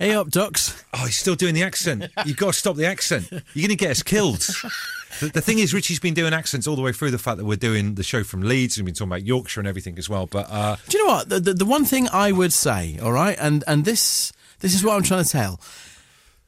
Hey 0.00 0.14
up, 0.14 0.30
ducks. 0.30 0.82
Oh, 0.94 1.04
he's 1.04 1.18
still 1.18 1.34
doing 1.34 1.52
the 1.52 1.62
accent. 1.62 2.06
You've 2.24 2.38
got 2.38 2.46
to 2.46 2.52
stop 2.54 2.76
the 2.76 2.86
accent. 2.86 3.28
You're 3.30 3.66
going 3.66 3.68
to 3.68 3.76
get 3.76 3.90
us 3.90 4.02
killed. 4.02 4.40
The, 5.20 5.26
the 5.26 5.42
thing 5.42 5.58
is, 5.58 5.74
Richie's 5.74 6.00
been 6.00 6.14
doing 6.14 6.32
accents 6.32 6.66
all 6.66 6.74
the 6.74 6.80
way 6.80 6.92
through 6.92 7.10
the 7.10 7.18
fact 7.18 7.36
that 7.36 7.44
we're 7.44 7.56
doing 7.56 7.96
the 7.96 8.02
show 8.02 8.24
from 8.24 8.40
Leeds 8.40 8.78
and 8.78 8.86
we've 8.86 8.94
been 8.94 8.98
talking 8.98 9.12
about 9.12 9.26
Yorkshire 9.26 9.60
and 9.60 9.68
everything 9.68 9.98
as 9.98 10.08
well. 10.08 10.24
But 10.26 10.46
uh, 10.50 10.76
Do 10.88 10.96
you 10.96 11.04
know 11.06 11.12
what? 11.12 11.28
The, 11.28 11.40
the, 11.40 11.52
the 11.52 11.64
one 11.66 11.84
thing 11.84 12.08
I 12.14 12.32
would 12.32 12.54
say, 12.54 12.98
all 13.02 13.12
right, 13.12 13.36
and 13.38 13.62
and 13.66 13.84
this 13.84 14.32
this 14.60 14.74
is 14.74 14.82
what 14.82 14.96
I'm 14.96 15.02
trying 15.02 15.22
to 15.24 15.28
tell. 15.28 15.60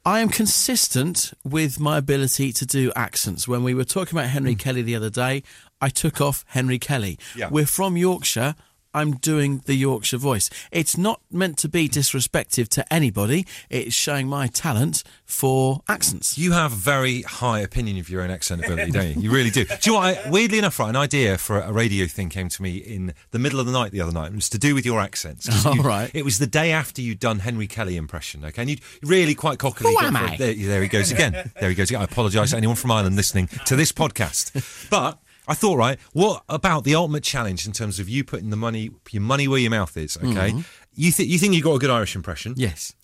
I 0.07 0.21
am 0.21 0.31
consistent 0.31 1.35
with 1.45 1.79
my 1.79 1.99
ability 1.99 2.55
to 2.55 2.65
do 2.65 2.91
accents. 2.97 3.47
When 3.47 3.63
we 3.63 3.75
were 3.75 3.85
talking 3.85 4.19
about 4.19 4.31
Henry 4.31 4.55
Kelly 4.55 4.81
the 4.81 4.97
other 4.97 5.11
day, 5.11 5.43
I 5.79 5.91
took 5.91 6.23
off 6.23 6.43
Henry 6.49 6.79
Kelly. 6.79 7.19
Yeah. 7.37 7.51
We're 7.51 7.67
from 7.67 7.99
Yorkshire. 7.99 8.55
I'm 8.95 9.13
doing 9.17 9.63
the 9.67 9.75
Yorkshire 9.75 10.19
voice. 10.19 10.51
It's 10.71 10.97
not 10.97 11.21
meant 11.31 11.59
to 11.59 11.69
be 11.69 11.89
disrespectful 11.89 12.67
to 12.67 12.93
anybody. 12.93 13.47
It's 13.71 13.95
showing 13.95 14.29
my 14.29 14.47
talent 14.49 15.03
for 15.25 15.81
accents. 15.89 16.37
you 16.37 16.53
have 16.53 16.73
a 16.73 16.77
very 16.77 17.23
high 17.23 17.61
opinion 17.61 17.99
of 17.99 18.11
your 18.11 18.23
own 18.23 18.31
accent 18.31 18.65
ability, 18.65 18.91
don't 18.93 19.17
you? 19.17 19.23
You 19.23 19.31
really 19.33 19.51
do. 19.51 19.65
Do 19.65 19.75
you 19.85 19.93
know 19.93 19.99
what? 20.01 20.27
I, 20.27 20.31
weirdly 20.31 20.59
enough, 20.59 20.79
right, 20.79 20.91
an 20.91 20.97
idea 20.97 21.39
for 21.39 21.59
a 21.59 21.73
radio 21.73 22.07
thing 22.07 22.29
came 22.29 22.49
to 22.51 22.63
me 22.63 22.77
in 22.77 23.15
the 23.31 23.39
middle 23.39 23.59
of 23.61 23.67
the 23.67 23.73
night 23.73 23.93
the 23.93 24.01
other 24.03 24.13
night. 24.13 24.33
It 24.33 24.35
was 24.35 24.49
to 24.51 24.59
do 24.59 24.75
with 24.75 24.85
your 24.85 25.01
accents. 25.01 25.65
All 25.67 25.77
you- 25.77 25.83
right. 25.83 26.11
It 26.15 26.25
was 26.25 26.39
the 26.39 26.47
day 26.47 26.71
after 26.73 27.01
you'd 27.01 27.19
done 27.21 27.39
Henry 27.41 27.67
Kelly 27.67 27.97
impression, 27.97 28.45
okay? 28.45 28.63
And 28.63 28.71
you'd 28.71 28.81
really 29.03 29.35
quite 29.35 29.59
cockily. 29.59 29.95
Who 29.95 29.99
am. 30.05 30.17
I? 30.17 30.37
There, 30.37 30.55
there 30.55 30.83
he 30.83 30.89
goes 30.89 31.11
again. 31.11 31.51
There 31.59 31.69
he 31.71 31.75
goes 31.75 31.91
again. 31.91 32.03
I 32.03 32.05
apologise 32.05 32.51
to 32.51 32.57
anyone 32.59 32.77
from 32.77 32.91
Ireland 32.91 33.17
listening 33.17 33.49
to 33.67 33.77
this 33.77 33.91
podcast. 33.93 34.89
But 34.91 35.19
I 35.49 35.55
thought, 35.55 35.77
right, 35.77 35.99
what 36.13 36.45
about 36.49 36.85
the 36.85 36.95
ultimate 36.95 37.25
challenge 37.25 37.67
in 37.67 37.73
terms 37.73 37.99
of 37.99 38.09
you 38.09 38.23
putting 38.23 38.51
the 38.51 38.57
money, 38.57 38.91
your 39.11 39.23
money 39.23 39.49
where 39.49 39.59
your 39.59 39.71
mouth 39.71 39.97
is, 39.97 40.17
okay? 40.17 40.51
Mm-hmm. 40.51 40.61
You, 40.95 41.11
th- 41.11 41.29
you 41.29 41.39
think 41.39 41.55
you 41.55 41.63
got 41.63 41.75
a 41.75 41.79
good 41.79 41.91
Irish 41.91 42.15
impression? 42.15 42.55
Yes. 42.57 42.95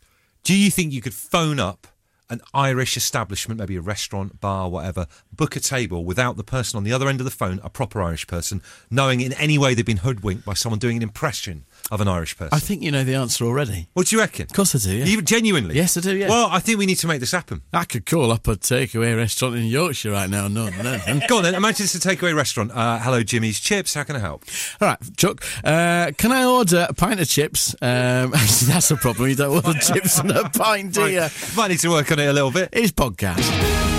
Do 0.45 0.57
you 0.57 0.71
think 0.71 0.93
you 0.93 1.01
could 1.01 1.15
phone 1.15 1.59
up 1.59 1.89
an 2.31 2.41
Irish 2.53 2.97
establishment, 2.97 3.59
maybe 3.59 3.77
a 3.77 3.81
restaurant, 3.81 4.41
bar, 4.41 4.69
whatever, 4.69 5.07
book 5.33 5.57
a 5.57 5.61
table 5.61 6.05
without 6.05 6.37
the 6.37 6.45
person 6.45 6.77
on 6.77 6.85
the 6.85 6.93
other 6.93 7.09
end 7.09 7.21
of 7.21 7.25
the 7.25 7.31
phone, 7.31 7.59
a 7.65 7.71
proper 7.71 8.03
Irish 8.03 8.27
person, 8.27 8.63
knowing 8.91 9.21
in 9.21 9.33
any 9.35 9.57
way 9.57 9.75
they've 9.75 9.85
been 9.85 9.99
hoodwinked 9.99 10.45
by 10.45 10.55
someone 10.55 10.79
doing 10.79 10.99
an 10.99 11.03
impression 11.03 11.65
of 11.91 12.01
an 12.01 12.09
Irish 12.09 12.37
person? 12.37 12.51
I 12.53 12.59
think 12.59 12.83
you 12.83 12.91
know 12.91 13.05
the 13.05 13.15
answer 13.15 13.45
already. 13.45 13.89
what 13.95 14.07
do 14.07 14.17
you 14.17 14.21
reckon? 14.21 14.45
Of 14.45 14.53
course 14.53 14.75
I 14.75 14.79
do, 14.79 14.97
yeah. 14.97 15.05
You, 15.05 15.23
genuinely? 15.23 15.75
Yes, 15.75 15.97
I 15.97 16.01
do, 16.01 16.17
yeah. 16.17 16.29
Well, 16.29 16.49
I 16.51 16.61
think 16.61 16.79
we 16.79 16.87
need 16.87 16.97
to 16.99 17.07
make 17.07 17.21
this 17.21 17.33
happen. 17.33 17.63
I 17.73 17.85
could 17.85 18.07
call 18.07 18.31
up 18.33 18.47
a 18.49 18.57
takeaway 18.57 19.17
restaurant 19.17 19.57
in 19.57 19.65
Yorkshire 19.65 20.11
right 20.13 20.29
now. 20.29 20.49
No, 20.49 20.69
no. 20.69 21.21
Go 21.29 21.39
on 21.39 21.43
then. 21.43 21.55
Imagine 21.55 21.85
it's 21.85 21.95
a 21.95 21.99
takeaway 21.99 22.35
restaurant. 22.35 22.71
Uh, 22.73 22.99
hello, 22.99 23.23
Jimmy's 23.23 23.61
Chips. 23.61 23.95
How 23.95 24.05
can 24.05 24.17
I 24.17 24.21
help? 24.21 24.45
All 24.81 24.89
right, 24.89 24.99
Chuck. 25.17 25.43
Uh, 25.65 26.13
can 26.17 26.33
I 26.33 26.45
order 26.45 26.87
a 26.89 26.95
pint 26.95 27.21
of 27.21 27.29
chips? 27.29 27.75
Um, 27.81 27.89
actually, 28.35 28.73
that's 28.73 28.91
a 28.91 28.97
problem. 28.97 29.29
You 29.29 29.37
don't 29.37 29.65
order 29.65 29.79
chips 29.79 30.19
and 30.19 30.31
a 30.31 30.49
pint, 30.49 30.95
do 30.95 31.09
you? 31.09 31.27
Might 31.57 31.69
need 31.69 31.81
to 31.81 31.91
work 31.91 32.11
on 32.13 32.19
it 32.19 32.27
a 32.27 32.33
little 32.33 32.51
bit. 32.51 32.69
It's 32.73 32.93
podcast. 32.93 33.98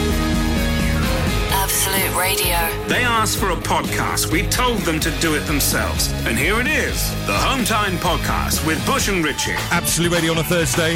Absolute 2.00 2.18
Radio. 2.18 2.88
They 2.88 3.04
asked 3.04 3.38
for 3.38 3.50
a 3.50 3.56
podcast. 3.58 4.32
We 4.32 4.44
told 4.48 4.80
them 4.80 5.02
to 5.02 5.12
do 5.20 5.36
it 5.36 5.42
themselves. 5.42 6.10
And 6.26 6.38
here 6.38 6.62
it 6.62 6.68
is 6.68 7.10
the 7.26 7.34
Hometime 7.34 7.98
Podcast 7.98 8.66
with 8.66 8.84
Bush 8.86 9.10
and 9.10 9.24
Richie. 9.24 9.52
Absolute 9.70 10.14
Radio 10.14 10.32
on 10.32 10.38
a 10.38 10.44
Thursday. 10.44 10.96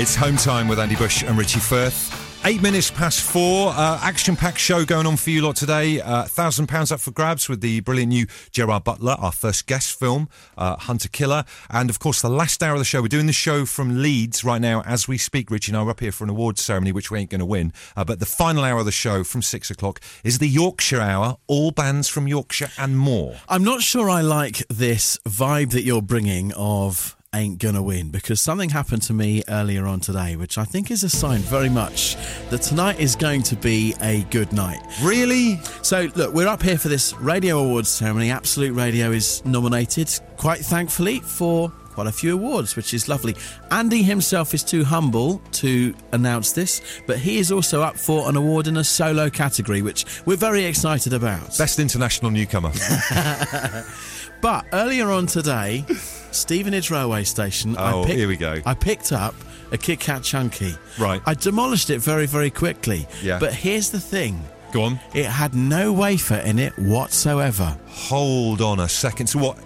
It's 0.00 0.14
home 0.14 0.36
time 0.36 0.68
with 0.68 0.78
Andy 0.78 0.94
Bush 0.94 1.24
and 1.24 1.36
Richie 1.36 1.58
Firth. 1.58 2.25
Eight 2.46 2.62
minutes 2.62 2.92
past 2.92 3.22
four. 3.22 3.70
Uh, 3.70 3.98
action-packed 4.00 4.58
show 4.58 4.84
going 4.84 5.04
on 5.04 5.16
for 5.16 5.30
you 5.30 5.42
lot 5.42 5.56
today. 5.56 6.00
Uh, 6.00 6.22
Thousand 6.26 6.68
pounds 6.68 6.92
up 6.92 7.00
for 7.00 7.10
grabs 7.10 7.48
with 7.48 7.60
the 7.60 7.80
brilliant 7.80 8.10
new 8.10 8.28
Gerard 8.52 8.84
Butler, 8.84 9.16
our 9.18 9.32
first 9.32 9.66
guest 9.66 9.98
film, 9.98 10.28
uh, 10.56 10.76
Hunter 10.76 11.08
Killer, 11.08 11.44
and 11.70 11.90
of 11.90 11.98
course 11.98 12.22
the 12.22 12.28
last 12.28 12.62
hour 12.62 12.74
of 12.74 12.78
the 12.78 12.84
show. 12.84 13.02
We're 13.02 13.08
doing 13.08 13.26
the 13.26 13.32
show 13.32 13.66
from 13.66 14.00
Leeds 14.00 14.44
right 14.44 14.60
now 14.60 14.82
as 14.82 15.08
we 15.08 15.18
speak. 15.18 15.50
Richie 15.50 15.72
and 15.72 15.76
I 15.76 15.82
are 15.82 15.90
up 15.90 15.98
here 15.98 16.12
for 16.12 16.22
an 16.22 16.30
awards 16.30 16.62
ceremony, 16.62 16.92
which 16.92 17.10
we 17.10 17.18
ain't 17.18 17.30
going 17.30 17.40
to 17.40 17.44
win. 17.44 17.72
Uh, 17.96 18.04
but 18.04 18.20
the 18.20 18.26
final 18.26 18.62
hour 18.62 18.78
of 18.78 18.84
the 18.84 18.92
show 18.92 19.24
from 19.24 19.42
six 19.42 19.68
o'clock 19.68 20.00
is 20.22 20.38
the 20.38 20.48
Yorkshire 20.48 21.00
Hour. 21.00 21.38
All 21.48 21.72
bands 21.72 22.08
from 22.08 22.28
Yorkshire 22.28 22.70
and 22.78 22.96
more. 22.96 23.34
I'm 23.48 23.64
not 23.64 23.82
sure 23.82 24.08
I 24.08 24.20
like 24.20 24.58
this 24.68 25.18
vibe 25.26 25.72
that 25.72 25.82
you're 25.82 26.00
bringing 26.00 26.52
of 26.52 27.15
ain't 27.34 27.58
gonna 27.58 27.82
win 27.82 28.10
because 28.10 28.40
something 28.40 28.70
happened 28.70 29.02
to 29.02 29.12
me 29.12 29.42
earlier 29.48 29.86
on 29.86 30.00
today, 30.00 30.36
which 30.36 30.58
I 30.58 30.64
think 30.64 30.90
is 30.90 31.04
a 31.04 31.08
sign 31.08 31.40
very 31.40 31.68
much 31.68 32.16
that 32.50 32.62
tonight 32.62 32.98
is 33.00 33.16
going 33.16 33.42
to 33.44 33.56
be 33.56 33.94
a 34.00 34.22
good 34.30 34.52
night. 34.52 34.80
Really? 35.02 35.60
So, 35.82 36.08
look, 36.14 36.32
we're 36.34 36.48
up 36.48 36.62
here 36.62 36.78
for 36.78 36.88
this 36.88 37.14
Radio 37.14 37.58
Awards 37.58 37.88
ceremony. 37.88 38.30
Absolute 38.30 38.72
Radio 38.72 39.10
is 39.10 39.44
nominated, 39.44 40.08
quite 40.36 40.60
thankfully, 40.60 41.20
for 41.20 41.70
quite 41.96 42.06
a 42.06 42.12
few 42.12 42.34
awards, 42.34 42.76
which 42.76 42.92
is 42.92 43.08
lovely. 43.08 43.34
Andy 43.70 44.02
himself 44.02 44.52
is 44.52 44.62
too 44.62 44.84
humble 44.84 45.40
to 45.50 45.94
announce 46.12 46.52
this, 46.52 46.82
but 47.06 47.18
he 47.18 47.38
is 47.38 47.50
also 47.50 47.80
up 47.80 47.96
for 47.96 48.28
an 48.28 48.36
award 48.36 48.66
in 48.66 48.76
a 48.76 48.84
solo 48.84 49.30
category, 49.30 49.80
which 49.80 50.04
we're 50.26 50.36
very 50.36 50.64
excited 50.66 51.14
about. 51.14 51.56
Best 51.56 51.78
international 51.78 52.30
newcomer. 52.30 52.70
But 54.46 54.64
earlier 54.72 55.10
on 55.10 55.26
today, 55.26 55.84
Stevenage 56.30 56.88
Railway 56.92 57.24
Station, 57.24 57.74
Oh, 57.76 58.04
I 58.04 58.06
picked, 58.06 58.16
here 58.16 58.28
we 58.28 58.36
go. 58.36 58.60
I 58.64 58.74
picked 58.74 59.10
up 59.10 59.34
a 59.72 59.76
Kit 59.76 59.98
Kat 59.98 60.22
Chunky. 60.22 60.72
Right. 61.00 61.20
I 61.26 61.34
demolished 61.34 61.90
it 61.90 61.98
very, 61.98 62.26
very 62.26 62.50
quickly. 62.50 63.08
Yeah. 63.24 63.40
But 63.40 63.52
here's 63.52 63.90
the 63.90 63.98
thing. 63.98 64.40
Go 64.70 64.82
on. 64.82 65.00
It 65.14 65.26
had 65.26 65.56
no 65.56 65.92
wafer 65.92 66.36
in 66.36 66.60
it 66.60 66.78
whatsoever. 66.78 67.76
Hold 67.88 68.60
on 68.60 68.78
a 68.78 68.88
second. 68.88 69.26
So 69.26 69.40
what? 69.40 69.58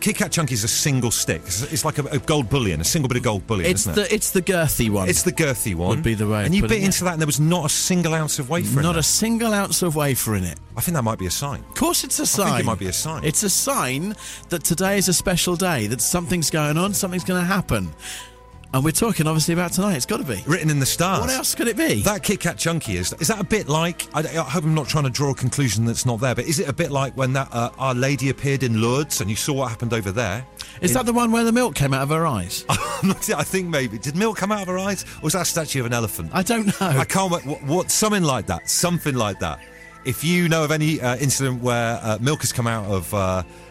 Kit 0.00 0.16
Kat 0.16 0.32
Chunky 0.32 0.54
is 0.54 0.64
a 0.64 0.68
single 0.68 1.10
stick. 1.10 1.42
It's, 1.44 1.62
it's 1.72 1.84
like 1.84 1.98
a, 1.98 2.04
a 2.06 2.18
gold 2.18 2.48
bullion, 2.48 2.80
a 2.80 2.84
single 2.84 3.08
bit 3.08 3.18
of 3.18 3.22
gold 3.22 3.46
bullion, 3.46 3.70
It's 3.70 3.82
isn't 3.82 3.94
the 3.96 4.04
it? 4.06 4.12
it's 4.12 4.30
the 4.30 4.40
girthy 4.42 4.88
one. 4.90 5.08
It's 5.08 5.22
the 5.22 5.32
girthy 5.32 5.74
one. 5.74 5.90
Would 5.90 6.02
be 6.02 6.14
the 6.14 6.26
way 6.26 6.44
And 6.46 6.54
you 6.54 6.62
bit 6.62 6.72
it. 6.72 6.84
into 6.84 7.04
that, 7.04 7.12
and 7.12 7.20
there 7.20 7.26
was 7.26 7.38
not 7.40 7.66
a 7.66 7.68
single 7.68 8.14
ounce 8.14 8.38
of 8.38 8.48
wafer. 8.48 8.78
in 8.80 8.82
not 8.82 8.96
a 8.96 9.02
single 9.02 9.52
ounce 9.52 9.82
of 9.82 9.96
wafer 9.96 10.34
in 10.36 10.44
it. 10.44 10.58
I 10.76 10.80
think 10.80 10.94
that 10.94 11.02
might 11.02 11.18
be 11.18 11.26
a 11.26 11.30
sign. 11.30 11.60
Of 11.68 11.74
course, 11.74 12.02
it's 12.04 12.18
a 12.18 12.26
sign. 12.26 12.48
think 12.48 12.60
it 12.60 12.66
might 12.66 12.78
be 12.78 12.86
a 12.86 12.92
sign. 12.92 13.24
It's 13.24 13.42
a 13.42 13.50
sign 13.50 14.14
that 14.48 14.64
today 14.64 14.96
is 14.96 15.08
a 15.08 15.12
special 15.12 15.54
day. 15.56 15.86
That 15.86 16.00
something's 16.00 16.50
going 16.50 16.78
on. 16.78 16.94
Something's 16.94 17.24
going 17.24 17.40
to 17.42 17.46
happen. 17.46 17.90
And 18.72 18.84
we're 18.84 18.92
talking 18.92 19.26
obviously 19.26 19.52
about 19.52 19.72
tonight. 19.72 19.96
It's 19.96 20.06
got 20.06 20.18
to 20.18 20.24
be. 20.24 20.44
Written 20.46 20.70
in 20.70 20.78
the 20.78 20.86
stars. 20.86 21.22
What 21.22 21.30
else 21.30 21.56
could 21.56 21.66
it 21.66 21.76
be? 21.76 22.02
That 22.02 22.22
Kit 22.22 22.38
Kat 22.38 22.56
Chunky 22.56 22.96
is. 22.98 23.12
Is 23.14 23.26
that 23.26 23.40
a 23.40 23.44
bit 23.44 23.68
like? 23.68 24.06
I, 24.14 24.20
I 24.20 24.44
hope 24.44 24.62
I'm 24.62 24.74
not 24.74 24.86
trying 24.86 25.04
to 25.04 25.10
draw 25.10 25.32
a 25.32 25.34
conclusion 25.34 25.84
that's 25.84 26.06
not 26.06 26.20
there. 26.20 26.36
But 26.36 26.44
is 26.44 26.60
it 26.60 26.68
a 26.68 26.72
bit 26.72 26.92
like 26.92 27.16
when 27.16 27.32
that 27.32 27.48
uh, 27.52 27.70
Our 27.78 27.94
Lady 27.94 28.30
appeared 28.30 28.62
in 28.62 28.80
Lourdes 28.80 29.20
and 29.20 29.28
you 29.28 29.34
saw 29.34 29.54
what 29.54 29.70
happened 29.70 29.92
over 29.92 30.12
there? 30.12 30.46
Is 30.80 30.94
that 30.94 31.04
the 31.04 31.12
one 31.12 31.32
where 31.32 31.42
the 31.42 31.50
milk 31.50 31.74
came 31.74 31.92
out 31.92 32.02
of 32.02 32.10
her 32.10 32.26
eyes? 32.26 32.64
I 32.70 33.42
think 33.42 33.68
maybe. 33.68 33.98
Did 33.98 34.14
milk 34.14 34.36
come 34.36 34.52
out 34.52 34.62
of 34.62 34.68
her 34.68 34.78
eyes, 34.78 35.04
or 35.16 35.24
was 35.24 35.32
that 35.32 35.42
a 35.42 35.46
statue 35.46 35.80
of 35.80 35.86
an 35.86 35.92
elephant? 35.92 36.30
I 36.32 36.44
don't 36.44 36.66
know. 36.66 36.86
I 36.86 37.04
can't. 37.04 37.30
What, 37.30 37.44
what, 37.44 37.62
what? 37.64 37.90
Something 37.90 38.22
like 38.22 38.46
that. 38.46 38.68
Something 38.68 39.16
like 39.16 39.40
that. 39.40 39.58
If 40.04 40.22
you 40.22 40.48
know 40.48 40.64
of 40.64 40.70
any 40.70 41.00
uh, 41.00 41.16
incident 41.16 41.60
where 41.60 41.98
uh, 42.02 42.18
milk 42.20 42.40
has 42.42 42.52
come 42.52 42.68
out 42.68 42.86
of 42.86 43.12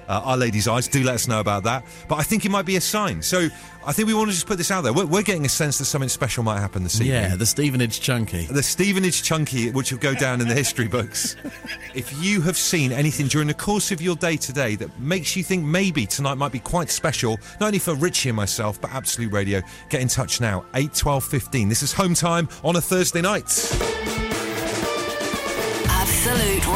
uh, 0.09 0.21
Our 0.25 0.37
Lady's 0.37 0.67
eyes, 0.67 0.87
do 0.87 1.03
let 1.03 1.15
us 1.15 1.27
know 1.27 1.39
about 1.39 1.63
that. 1.63 1.85
But 2.07 2.15
I 2.15 2.23
think 2.23 2.45
it 2.45 2.49
might 2.49 2.65
be 2.65 2.75
a 2.75 2.81
sign. 2.81 3.21
So 3.21 3.47
I 3.85 3.93
think 3.93 4.07
we 4.07 4.13
want 4.13 4.29
to 4.29 4.33
just 4.33 4.47
put 4.47 4.57
this 4.57 4.71
out 4.71 4.81
there. 4.81 4.91
We're, 4.91 5.05
we're 5.05 5.23
getting 5.23 5.45
a 5.45 5.49
sense 5.49 5.77
that 5.77 5.85
something 5.85 6.09
special 6.09 6.43
might 6.43 6.59
happen 6.59 6.83
this 6.83 6.95
evening. 6.95 7.13
Yeah, 7.13 7.35
the 7.35 7.45
Stevenage 7.45 8.01
Chunky. 8.01 8.45
The 8.45 8.63
Stevenage 8.63 9.23
Chunky, 9.23 9.71
which 9.71 9.91
will 9.91 9.99
go 9.99 10.13
down 10.13 10.41
in 10.41 10.47
the 10.47 10.55
history 10.55 10.87
books. 10.87 11.35
if 11.95 12.11
you 12.21 12.41
have 12.41 12.57
seen 12.57 12.91
anything 12.91 13.27
during 13.27 13.47
the 13.47 13.53
course 13.53 13.91
of 13.91 14.01
your 14.01 14.15
day 14.15 14.35
today 14.35 14.75
that 14.75 14.99
makes 14.99 15.35
you 15.35 15.43
think 15.43 15.63
maybe 15.63 16.05
tonight 16.05 16.35
might 16.35 16.51
be 16.51 16.59
quite 16.59 16.89
special, 16.89 17.39
not 17.59 17.67
only 17.67 17.79
for 17.79 17.93
Richie 17.95 18.29
and 18.29 18.35
myself, 18.35 18.81
but 18.81 18.91
Absolute 18.91 19.31
Radio, 19.31 19.61
get 19.89 20.01
in 20.01 20.07
touch 20.07 20.41
now. 20.41 20.65
8 20.73 20.93
12 20.93 21.23
15. 21.23 21.69
This 21.69 21.83
is 21.83 21.93
home 21.93 22.13
time 22.13 22.49
on 22.63 22.75
a 22.75 22.81
Thursday 22.81 23.21
night. 23.21 23.47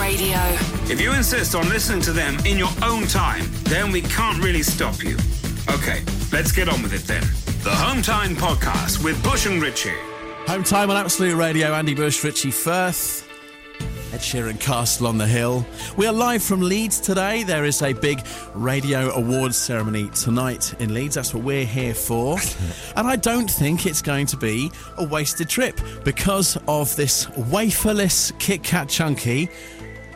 Absolute 0.03 0.19
Radio. 0.19 0.91
If 0.91 0.99
you 0.99 1.13
insist 1.13 1.55
on 1.55 1.69
listening 1.69 2.01
to 2.01 2.11
them 2.11 2.37
in 2.45 2.57
your 2.57 2.69
own 2.83 3.07
time, 3.07 3.45
then 3.63 3.91
we 3.91 4.01
can't 4.01 4.43
really 4.43 4.63
stop 4.63 5.01
you. 5.03 5.15
Okay, 5.69 6.01
let's 6.31 6.51
get 6.51 6.67
on 6.67 6.81
with 6.83 6.93
it 6.93 7.03
then. 7.03 7.21
The 7.63 7.69
Hometime 7.69 8.35
Podcast 8.35 9.03
with 9.03 9.21
Bush 9.23 9.45
and 9.45 9.61
Richie. 9.61 9.93
Home 10.47 10.63
time 10.63 10.89
on 10.89 10.97
Absolute 10.97 11.35
Radio. 11.35 11.73
Andy 11.73 11.93
Bush, 11.95 12.23
Richie 12.23 12.51
Firth. 12.51 13.29
Ed 14.13 14.19
Sheeran 14.19 14.59
Castle 14.59 15.07
on 15.07 15.17
the 15.17 15.25
Hill. 15.25 15.65
We 15.97 16.05
are 16.05 16.13
live 16.13 16.43
from 16.43 16.61
Leeds 16.61 16.99
today. 16.99 17.43
There 17.43 17.65
is 17.65 17.81
a 17.81 17.93
big 17.93 18.23
radio 18.53 19.09
awards 19.11 19.57
ceremony 19.57 20.09
tonight 20.09 20.73
in 20.79 20.93
Leeds. 20.93 21.15
That's 21.15 21.33
what 21.33 21.43
we're 21.43 21.65
here 21.65 21.95
for. 21.95 22.37
and 22.95 23.07
I 23.07 23.15
don't 23.15 23.49
think 23.49 23.85
it's 23.85 24.01
going 24.01 24.27
to 24.27 24.37
be 24.37 24.69
a 24.97 25.03
wasted 25.03 25.49
trip 25.49 25.79
because 26.03 26.57
of 26.67 26.95
this 26.95 27.25
waferless 27.37 28.37
Kit 28.37 28.63
Kat 28.63 28.89
Chunky 28.89 29.49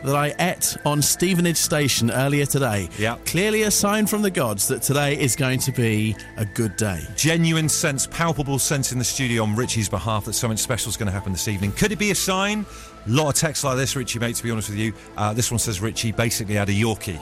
that 0.04 0.16
I 0.16 0.34
ate 0.40 0.78
on 0.86 1.02
Stevenage 1.02 1.58
Station 1.58 2.12
earlier 2.12 2.46
today. 2.46 2.90
Yeah. 2.98 3.18
Clearly 3.26 3.64
a 3.64 3.72
sign 3.72 4.08
from 4.08 4.22
the 4.22 4.32
gods 4.32 4.68
that 4.68 4.82
today 4.82 5.20
is 5.20 5.36
going 5.36 5.60
to 5.60 5.72
be 5.72 6.16
a 6.38 6.46
good 6.46 6.76
day. 6.76 7.02
Genuine 7.16 7.70
sense, 7.70 8.08
palpable 8.08 8.60
sense 8.60 8.92
in 8.92 9.00
the 9.00 9.06
studio 9.06 9.44
on 9.44 9.56
Richie's 9.56 9.90
behalf 9.90 10.26
that 10.26 10.34
something 10.34 10.58
special 10.58 10.90
is 10.90 10.98
going 10.98 11.08
to 11.08 11.12
happen 11.12 11.32
this 11.32 11.48
evening. 11.48 11.72
Could 11.72 11.92
it 11.92 12.00
be 12.00 12.12
a 12.12 12.16
sign? 12.16 12.66
A 13.06 13.10
lot 13.10 13.30
of 13.30 13.36
texts 13.36 13.64
like 13.64 13.78
this, 13.78 13.96
Richie, 13.96 14.20
mate, 14.20 14.36
to 14.36 14.44
be 14.44 14.52
honest 14.52 14.70
with 14.70 14.78
you. 14.78 14.94
Uh, 15.16 15.34
this 15.34 15.50
one 15.50 15.60
says 15.60 15.80
Richie 15.80 16.12
basically 16.12 16.56
had 16.56 16.68
a 16.68 16.74
Yorkie. 16.74 17.18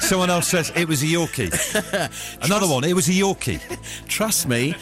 Someone 0.00 0.28
else 0.28 0.48
says 0.48 0.72
it 0.74 0.88
was 0.88 1.04
a 1.04 1.06
Yorkie. 1.06 1.52
Another 2.44 2.66
one, 2.66 2.82
it 2.82 2.94
was 2.94 3.08
a 3.08 3.12
Yorkie. 3.12 3.60
Trust 4.08 4.48
me, 4.48 4.74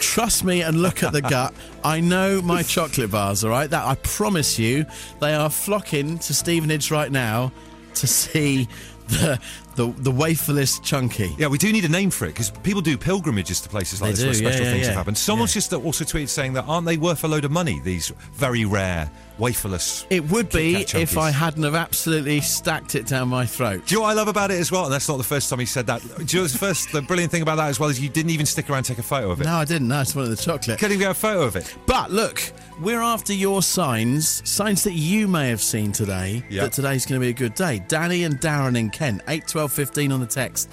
Trust 0.00 0.44
me 0.44 0.62
and 0.62 0.80
look 0.80 1.02
at 1.02 1.12
the 1.12 1.22
gut. 1.22 1.52
I 1.82 2.00
know 2.00 2.40
my 2.40 2.62
chocolate 2.62 3.10
bars, 3.10 3.44
all 3.44 3.50
right? 3.50 3.68
That 3.68 3.84
I 3.86 3.94
promise 3.96 4.58
you, 4.58 4.86
they 5.20 5.34
are 5.34 5.50
flocking 5.50 6.18
to 6.18 6.34
Stevenage 6.34 6.90
right 6.90 7.10
now 7.10 7.52
to 7.94 8.06
see 8.06 8.68
the 9.08 9.40
the, 9.76 9.88
the 9.98 10.10
waferless 10.10 10.82
chunky. 10.82 11.34
Yeah, 11.38 11.48
we 11.48 11.58
do 11.58 11.72
need 11.72 11.84
a 11.84 11.88
name 11.88 12.10
for 12.10 12.24
it 12.26 12.28
because 12.28 12.50
people 12.50 12.80
do 12.80 12.96
pilgrimages 12.96 13.60
to 13.62 13.68
places 13.68 14.00
like 14.00 14.14
They 14.14 14.24
this 14.26 14.38
do, 14.38 14.44
where 14.44 14.52
yeah, 14.52 14.56
special 14.56 14.66
yeah, 14.66 14.72
things 14.72 14.82
yeah. 14.82 14.86
have 14.88 14.96
happened. 14.96 15.18
Someone's 15.18 15.52
just 15.54 15.72
also 15.72 16.04
tweeted 16.04 16.28
saying 16.28 16.52
that 16.54 16.64
aren't 16.66 16.86
they 16.86 16.96
worth 16.96 17.24
a 17.24 17.28
load 17.28 17.44
of 17.44 17.50
money? 17.50 17.80
These 17.80 18.08
very 18.32 18.64
rare 18.64 19.10
waferless. 19.38 20.06
It 20.10 20.30
would 20.30 20.48
be 20.50 20.76
if 20.94 21.18
I 21.18 21.30
hadn't 21.30 21.64
have 21.64 21.74
absolutely 21.74 22.40
stacked 22.40 22.94
it 22.94 23.06
down 23.06 23.28
my 23.28 23.44
throat. 23.46 23.86
Do 23.86 23.94
you 23.94 23.98
know 24.00 24.04
what 24.06 24.10
I 24.10 24.14
love 24.14 24.28
about 24.28 24.50
it 24.50 24.60
as 24.60 24.70
well? 24.70 24.84
And 24.84 24.92
that's 24.92 25.08
not 25.08 25.16
the 25.16 25.24
first 25.24 25.50
time 25.50 25.58
he 25.58 25.66
said 25.66 25.86
that. 25.88 26.02
Do 26.02 26.36
you 26.36 26.42
know 26.42 26.46
the 26.46 26.58
first, 26.58 26.92
the 26.92 27.02
brilliant 27.02 27.32
thing 27.32 27.42
about 27.42 27.56
that 27.56 27.68
as 27.68 27.80
well 27.80 27.88
is 27.88 28.00
you 28.00 28.08
didn't 28.08 28.30
even 28.30 28.46
stick 28.46 28.70
around 28.70 28.78
and 28.78 28.86
take 28.86 28.98
a 28.98 29.02
photo 29.02 29.30
of 29.30 29.40
it. 29.40 29.44
No, 29.44 29.54
I 29.56 29.64
didn't. 29.64 29.88
No, 29.88 30.00
it's 30.00 30.14
one 30.14 30.24
of 30.24 30.30
the 30.30 30.36
chocolate. 30.36 30.78
Couldn't 30.78 30.92
even 30.92 31.00
get 31.00 31.10
a 31.10 31.14
photo 31.14 31.42
of 31.42 31.56
it. 31.56 31.74
But 31.86 32.12
look, 32.12 32.40
we're 32.80 33.00
after 33.02 33.32
your 33.32 33.62
signs, 33.62 34.48
signs 34.48 34.84
that 34.84 34.92
you 34.92 35.26
may 35.28 35.48
have 35.48 35.60
seen 35.62 35.90
today, 35.92 36.44
Yeah. 36.48 36.62
that 36.62 36.72
today's 36.72 37.04
going 37.06 37.20
to 37.20 37.24
be 37.24 37.30
a 37.30 37.34
good 37.34 37.54
day. 37.54 37.82
Danny 37.88 38.24
and 38.24 38.40
Darren 38.40 38.78
in 38.78 38.90
Kent, 38.90 39.22
8, 39.28 39.46
12, 39.48 39.63
15 39.68 40.12
on 40.12 40.20
the 40.20 40.26
text. 40.26 40.70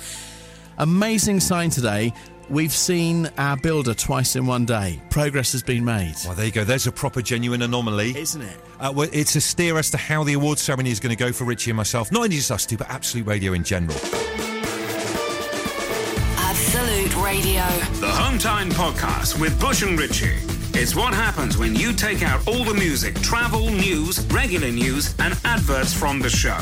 Amazing 0.78 1.40
sign 1.40 1.70
today. 1.70 2.14
We've 2.50 2.72
seen 2.72 3.30
our 3.38 3.56
builder 3.56 3.94
twice 3.94 4.36
in 4.36 4.46
one 4.46 4.66
day. 4.66 5.02
Progress 5.10 5.54
has 5.54 5.64
been 5.64 5.86
made. 5.86 6.16
Well, 6.26 6.34
there 6.34 6.46
you 6.46 6.52
go. 6.52 6.66
There's 6.66 6.86
a 6.86 6.92
proper, 6.92 7.22
genuine 7.22 7.62
anomaly. 7.62 8.18
Isn't 8.18 8.42
it? 8.42 8.58
Uh, 8.78 8.92
well, 8.94 9.08
it's 9.14 9.36
a 9.36 9.42
steer 9.42 9.78
as 9.78 9.90
to 9.92 9.98
how 9.98 10.24
the 10.26 10.34
awards 10.34 10.62
ceremony 10.62 10.92
is 10.92 11.00
going 11.00 11.16
to 11.16 11.24
go 11.24 11.32
for 11.32 11.46
Richie 11.46 11.72
and 11.72 11.78
myself. 11.78 12.12
Not 12.12 12.24
only 12.24 12.36
just 12.36 12.52
us 12.52 12.66
two, 12.66 12.78
but 12.78 12.90
Absolute 12.90 13.26
Radio 13.26 13.54
in 13.54 13.64
general. 13.64 13.96
Absolute 16.38 17.16
Radio. 17.24 17.64
The 18.02 18.12
Hometime 18.12 18.70
Podcast 18.72 19.40
with 19.40 19.58
Bush 19.60 19.84
and 19.84 19.98
Richie. 19.98 20.40
It's 20.74 20.96
what 20.96 21.14
happens 21.14 21.58
when 21.58 21.76
you 21.76 21.94
take 21.94 22.22
out 22.24 22.46
all 22.48 22.64
the 22.64 22.74
music, 22.74 23.16
travel, 23.22 23.70
news, 23.70 24.26
regular 24.28 24.72
news, 24.72 25.16
and 25.20 25.38
adverts 25.46 25.94
from 25.94 26.20
the 26.20 26.30
show. 26.30 26.60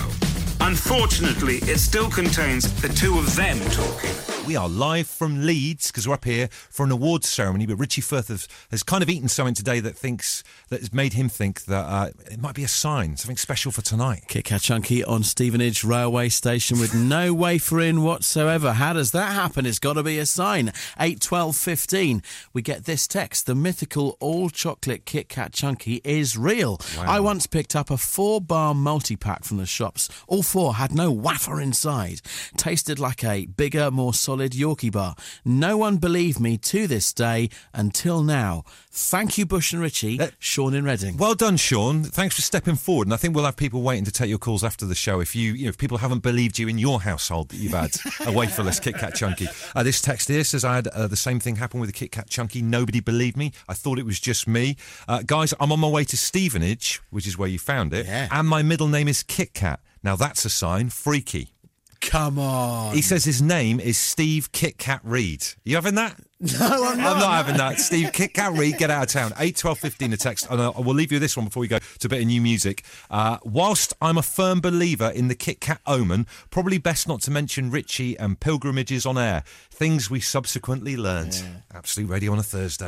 Unfortunately, 0.61 1.57
it 1.63 1.79
still 1.79 2.09
contains 2.09 2.71
the 2.81 2.89
two 2.89 3.17
of 3.17 3.35
them 3.35 3.59
talking. 3.71 4.38
We 4.47 4.55
are 4.55 4.67
live 4.67 5.07
from 5.07 5.45
Leeds 5.45 5.91
because 5.91 6.07
we're 6.07 6.15
up 6.15 6.25
here 6.25 6.47
for 6.71 6.83
an 6.83 6.91
awards 6.91 7.29
ceremony. 7.29 7.67
But 7.67 7.75
Richie 7.75 8.01
Firth 8.01 8.29
has, 8.29 8.47
has 8.71 8.81
kind 8.81 9.03
of 9.03 9.09
eaten 9.09 9.27
something 9.27 9.53
today 9.53 9.79
that 9.79 9.95
thinks 9.95 10.43
that 10.69 10.79
has 10.79 10.91
made 10.91 11.13
him 11.13 11.29
think 11.29 11.65
that 11.65 11.85
uh, 11.85 12.09
it 12.31 12.41
might 12.41 12.55
be 12.55 12.63
a 12.63 12.67
sign, 12.67 13.15
something 13.15 13.37
special 13.37 13.71
for 13.71 13.83
tonight. 13.83 14.23
Kit 14.27 14.45
Kat 14.45 14.61
Chunky 14.61 15.03
on 15.03 15.21
Stevenage 15.21 15.83
Railway 15.83 16.29
Station 16.29 16.79
with 16.79 16.95
no 16.95 17.31
wafer 17.31 17.79
in 17.79 18.01
whatsoever. 18.01 18.73
How 18.73 18.93
does 18.93 19.11
that 19.11 19.33
happen? 19.33 19.67
It's 19.67 19.77
got 19.77 19.93
to 19.93 20.03
be 20.03 20.17
a 20.17 20.25
sign. 20.25 20.71
8, 20.99 21.21
12, 21.21 21.55
15. 21.55 22.23
We 22.51 22.63
get 22.63 22.85
this 22.85 23.07
text. 23.07 23.45
The 23.45 23.53
mythical 23.53 24.17
all 24.19 24.49
chocolate 24.49 25.05
Kit 25.05 25.29
Kat 25.29 25.53
Chunky 25.53 26.01
is 26.03 26.35
real. 26.35 26.81
I 26.97 27.19
once 27.19 27.45
picked 27.45 27.75
up 27.75 27.91
a 27.91 27.97
four 27.97 28.41
bar 28.41 28.73
multi 28.73 29.15
pack 29.15 29.43
from 29.43 29.57
the 29.57 29.67
shops. 29.67 30.09
All 30.27 30.41
four 30.41 30.75
had 30.75 30.91
no 30.91 31.11
wafer 31.11 31.61
inside. 31.61 32.21
Tasted 32.57 32.97
like 32.97 33.23
a 33.23 33.45
bigger, 33.45 33.91
more 33.91 34.13
solid 34.29 34.51
Yorkie 34.51 34.91
bar. 34.91 35.15
No 35.43 35.75
one 35.75 35.97
believed 35.97 36.39
me 36.39 36.55
to 36.55 36.85
this 36.85 37.11
day 37.13 37.49
until 37.73 38.21
now. 38.21 38.63
Thank 38.91 39.39
you, 39.39 39.45
Bush 39.47 39.73
and 39.73 39.81
Richie. 39.81 40.19
Uh, 40.19 40.27
Sean 40.37 40.75
in 40.75 40.83
Reading. 40.85 41.17
Well 41.17 41.33
done, 41.33 41.57
Sean. 41.57 42.03
Thanks 42.03 42.35
for 42.35 42.43
stepping 42.43 42.75
forward. 42.75 43.07
And 43.07 43.13
I 43.15 43.17
think 43.17 43.33
we'll 43.33 43.45
have 43.45 43.55
people 43.57 43.81
waiting 43.81 44.05
to 44.05 44.11
take 44.11 44.29
your 44.29 44.37
calls 44.37 44.63
after 44.63 44.85
the 44.85 44.93
show 44.93 45.19
if 45.19 45.35
you, 45.35 45.53
you 45.53 45.63
know, 45.63 45.69
if 45.69 45.79
people 45.79 45.97
haven't 45.97 46.19
believed 46.21 46.59
you 46.59 46.67
in 46.67 46.77
your 46.77 47.01
household 47.01 47.49
that 47.49 47.57
you've 47.57 47.71
had 47.71 47.89
a 48.19 48.31
waferless 48.31 48.79
Kit 48.79 48.97
Kat 48.99 49.15
Chunky. 49.15 49.47
Uh, 49.75 49.81
this 49.81 49.99
text 49.99 50.27
here 50.27 50.43
says 50.43 50.63
I 50.63 50.75
had 50.75 50.87
uh, 50.89 51.07
the 51.07 51.15
same 51.15 51.39
thing 51.39 51.55
happen 51.55 51.79
with 51.79 51.89
a 51.89 51.93
Kit 51.93 52.11
Kat 52.11 52.29
Chunky. 52.29 52.61
Nobody 52.61 52.99
believed 52.99 53.35
me. 53.35 53.51
I 53.67 53.73
thought 53.73 53.97
it 53.97 54.05
was 54.05 54.19
just 54.19 54.47
me. 54.47 54.75
Uh, 55.07 55.23
guys, 55.25 55.55
I'm 55.59 55.71
on 55.71 55.79
my 55.79 55.89
way 55.89 56.03
to 56.03 56.15
Stevenage, 56.17 57.01
which 57.09 57.25
is 57.25 57.35
where 57.35 57.49
you 57.49 57.57
found 57.57 57.95
it, 57.95 58.05
Yeah. 58.05 58.27
and 58.31 58.47
my 58.47 58.61
middle 58.61 58.89
name 58.89 59.07
is 59.07 59.23
Kit 59.23 59.55
Kat. 59.55 59.79
Now 60.03 60.15
that's 60.15 60.45
a 60.45 60.49
sign. 60.51 60.89
Freaky. 60.89 61.55
Come 62.01 62.39
on. 62.39 62.95
He 62.95 63.01
says 63.01 63.25
his 63.25 63.41
name 63.41 63.79
is 63.79 63.97
Steve 63.97 64.51
Kit 64.51 64.77
Kat 64.77 65.01
Reed. 65.03 65.45
you 65.63 65.75
having 65.75 65.95
that? 65.95 66.19
No, 66.41 66.85
I'm 66.85 66.97
not. 66.97 67.15
I'm 67.15 67.19
not 67.19 67.31
having 67.33 67.57
that. 67.57 67.79
Steve, 67.79 68.11
Kit 68.13 68.33
Kat 68.33 68.53
Reed, 68.53 68.77
get 68.77 68.89
out 68.89 69.03
of 69.03 69.09
town. 69.09 69.33
8, 69.37 69.57
12, 69.57 69.77
15 69.77 70.13
a 70.13 70.17
text. 70.17 70.47
And 70.49 70.61
I 70.61 70.69
will 70.69 70.93
leave 70.93 71.11
you 71.11 71.19
this 71.19 71.35
one 71.35 71.47
before 71.47 71.59
we 71.59 71.67
go 71.67 71.79
to 71.79 72.07
a 72.07 72.09
bit 72.09 72.21
of 72.21 72.27
new 72.27 72.39
music. 72.41 72.85
Uh, 73.09 73.39
whilst 73.43 73.93
I'm 74.01 74.17
a 74.17 74.21
firm 74.21 74.61
believer 74.61 75.09
in 75.09 75.27
the 75.27 75.35
Kit 75.35 75.59
Kat 75.59 75.81
omen, 75.85 76.27
probably 76.49 76.77
best 76.77 77.09
not 77.09 77.21
to 77.23 77.31
mention 77.31 77.71
Richie 77.71 78.17
and 78.17 78.39
pilgrimages 78.39 79.05
on 79.05 79.17
air. 79.17 79.43
Things 79.69 80.09
we 80.09 80.21
subsequently 80.21 80.95
learned. 80.95 81.43
Absolute 81.73 82.09
Radio 82.09 82.31
on 82.31 82.39
a 82.39 82.43
Thursday. 82.43 82.87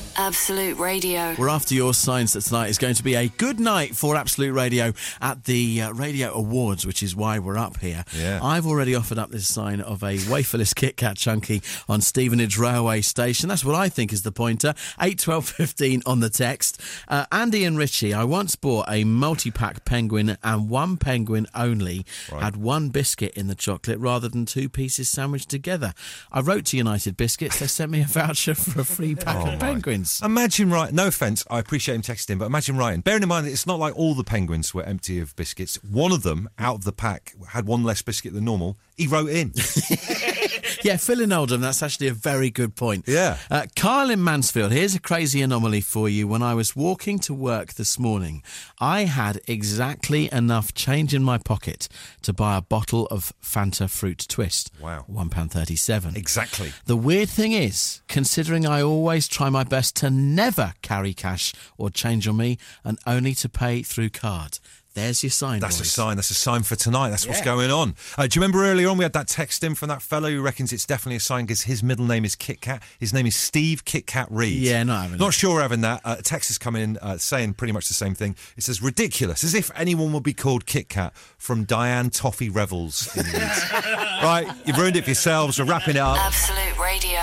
Absolute 0.17 0.77
Radio. 0.77 1.35
We're 1.37 1.49
after 1.49 1.73
your 1.73 1.93
signs 1.93 2.33
that 2.33 2.41
tonight 2.41 2.69
is 2.69 2.77
going 2.77 2.95
to 2.95 3.03
be 3.03 3.15
a 3.15 3.29
good 3.29 3.59
night 3.59 3.95
for 3.95 4.15
Absolute 4.15 4.53
Radio 4.53 4.93
at 5.21 5.45
the 5.45 5.81
uh, 5.81 5.93
Radio 5.93 6.33
Awards, 6.33 6.85
which 6.85 7.01
is 7.01 7.15
why 7.15 7.39
we're 7.39 7.57
up 7.57 7.77
here. 7.77 8.03
Yeah. 8.15 8.39
I've 8.43 8.67
already 8.67 8.93
offered 8.93 9.17
up 9.17 9.29
this 9.31 9.47
sign 9.47 9.79
of 9.79 10.03
a 10.03 10.17
waferless 10.29 10.73
Kit 10.75 10.97
Kat 10.97 11.17
Chunky 11.17 11.61
on 11.87 12.01
Stevenage 12.01 12.57
Railway 12.57 13.01
Station. 13.01 13.49
That's 13.49 13.63
what 13.63 13.75
I 13.75 13.89
think 13.89 14.11
is 14.11 14.23
the 14.23 14.31
pointer. 14.31 14.73
8, 14.99 15.17
12, 15.17 15.47
15 15.49 16.01
on 16.05 16.19
the 16.19 16.29
text. 16.29 16.81
Uh, 17.07 17.25
Andy 17.31 17.63
and 17.63 17.77
Richie, 17.77 18.13
I 18.13 18.23
once 18.23 18.55
bought 18.55 18.85
a 18.89 19.03
multi 19.03 19.51
pack 19.51 19.85
penguin 19.85 20.37
and 20.43 20.69
one 20.69 20.97
penguin 20.97 21.47
only 21.55 22.05
had 22.29 22.57
one 22.57 22.89
biscuit 22.89 23.33
in 23.35 23.47
the 23.47 23.55
chocolate 23.55 23.99
rather 23.99 24.27
than 24.27 24.45
two 24.45 24.67
pieces 24.69 25.09
sandwiched 25.09 25.49
together. 25.49 25.93
I 26.31 26.41
wrote 26.41 26.65
to 26.65 26.77
United 26.77 27.17
Biscuits. 27.17 27.59
They 27.59 27.67
sent 27.67 27.91
me 27.91 28.01
a 28.01 28.05
voucher 28.05 28.55
for 28.55 28.81
a 28.81 28.85
free 28.85 29.15
pack 29.15 29.53
of 29.53 29.59
penguins. 29.59 30.00
Imagine 30.23 30.69
right. 30.69 30.91
No 30.91 31.07
offence, 31.07 31.43
I 31.49 31.59
appreciate 31.59 31.95
him 31.95 32.01
texting, 32.01 32.39
but 32.39 32.45
imagine 32.45 32.77
writing. 32.77 33.01
Bearing 33.01 33.23
in 33.23 33.29
mind 33.29 33.47
that 33.47 33.51
it's 33.51 33.67
not 33.67 33.79
like 33.79 33.97
all 33.97 34.15
the 34.15 34.23
penguins 34.23 34.73
were 34.73 34.83
empty 34.83 35.19
of 35.19 35.35
biscuits. 35.35 35.75
One 35.83 36.11
of 36.11 36.23
them, 36.23 36.49
out 36.57 36.75
of 36.75 36.83
the 36.83 36.91
pack, 36.91 37.33
had 37.49 37.65
one 37.65 37.83
less 37.83 38.01
biscuit 38.01 38.33
than 38.33 38.45
normal. 38.45 38.77
He 38.97 39.07
wrote 39.07 39.29
in. 39.29 39.53
Yeah, 40.91 40.97
Phil 40.97 41.21
in 41.21 41.31
Oldham, 41.31 41.61
that's 41.61 41.83
actually 41.83 42.07
a 42.07 42.13
very 42.13 42.49
good 42.49 42.75
point. 42.75 43.05
Yeah. 43.07 43.37
Uh, 43.49 43.67
Kyle 43.75 44.09
in 44.09 44.23
Mansfield, 44.23 44.71
here's 44.71 44.95
a 44.95 44.99
crazy 44.99 45.41
anomaly 45.41 45.81
for 45.81 46.09
you. 46.09 46.27
When 46.27 46.41
I 46.41 46.53
was 46.55 46.75
walking 46.75 47.19
to 47.19 47.33
work 47.33 47.73
this 47.75 47.99
morning, 47.99 48.41
I 48.79 49.03
had 49.03 49.39
exactly 49.47 50.31
enough 50.31 50.73
change 50.73 51.13
in 51.13 51.23
my 51.23 51.37
pocket 51.37 51.87
to 52.23 52.33
buy 52.33 52.57
a 52.57 52.61
bottle 52.61 53.05
of 53.07 53.31
Fanta 53.43 53.89
Fruit 53.89 54.25
Twist. 54.27 54.71
Wow. 54.81 55.05
£1.37. 55.09 56.17
exactly. 56.17 56.73
The 56.85 56.95
weird 56.97 57.29
thing 57.29 57.51
is, 57.51 58.01
considering 58.07 58.65
I 58.65 58.81
always 58.81 59.27
try 59.27 59.49
my 59.49 59.63
best 59.63 59.95
to 59.97 60.09
never 60.09 60.73
carry 60.81 61.13
cash 61.13 61.53
or 61.77 61.89
change 61.89 62.27
on 62.27 62.37
me 62.37 62.57
and 62.83 62.97
only 63.05 63.33
to 63.35 63.49
pay 63.49 63.83
through 63.83 64.09
card. 64.09 64.59
There's 64.93 65.23
your 65.23 65.29
sign. 65.29 65.61
That's 65.61 65.79
a 65.79 65.85
sign. 65.85 66.17
That's 66.17 66.31
a 66.31 66.35
sign 66.35 66.63
for 66.63 66.75
tonight. 66.75 67.11
That's 67.11 67.25
what's 67.25 67.41
going 67.41 67.71
on. 67.71 67.95
Uh, 68.17 68.27
do 68.27 68.37
you 68.37 68.41
remember 68.41 68.65
earlier 68.65 68.89
on 68.89 68.97
we 68.97 69.03
had 69.05 69.13
that 69.13 69.29
text 69.29 69.63
in 69.63 69.73
from 69.73 69.87
that 69.87 70.01
fellow 70.01 70.29
who 70.29 70.41
reckons 70.41 70.73
it's 70.73 70.85
definitely 70.85 71.15
a 71.15 71.21
sign 71.21 71.45
because 71.45 71.61
his 71.63 71.81
middle 71.81 72.05
name 72.05 72.25
is 72.25 72.35
Kit 72.35 72.59
Kat. 72.59 72.83
His 72.99 73.13
name 73.13 73.25
is 73.25 73.35
Steve 73.35 73.85
Kit 73.85 74.05
Kat 74.05 74.27
Reed. 74.29 74.57
Yeah, 74.61 74.83
not 74.83 75.03
having 75.03 75.17
Not 75.17 75.27
that. 75.27 75.31
sure 75.31 75.61
having 75.61 75.79
that. 75.81 76.01
Uh, 76.03 76.17
text 76.17 76.49
has 76.49 76.57
come 76.57 76.75
in 76.75 76.97
uh, 76.97 77.17
saying 77.17 77.53
pretty 77.53 77.71
much 77.71 77.87
the 77.87 77.93
same 77.93 78.15
thing. 78.15 78.35
It 78.57 78.63
says 78.63 78.81
ridiculous, 78.81 79.45
as 79.45 79.53
if 79.53 79.71
anyone 79.77 80.11
would 80.11 80.23
be 80.23 80.33
called 80.33 80.65
Kit 80.65 80.89
Kat 80.89 81.13
from 81.37 81.63
Diane 81.63 82.09
Toffee 82.09 82.49
Revels 82.49 83.15
in 83.15 83.23
Leeds. 83.23 83.71
right, 84.21 84.45
you've 84.65 84.77
ruined 84.77 84.97
it 84.97 85.03
for 85.05 85.09
yourselves. 85.11 85.57
We're 85.57 85.65
wrapping 85.67 85.95
it 85.95 86.01
up. 86.01 86.17
Absolute 86.17 86.77
Radio. 86.79 87.20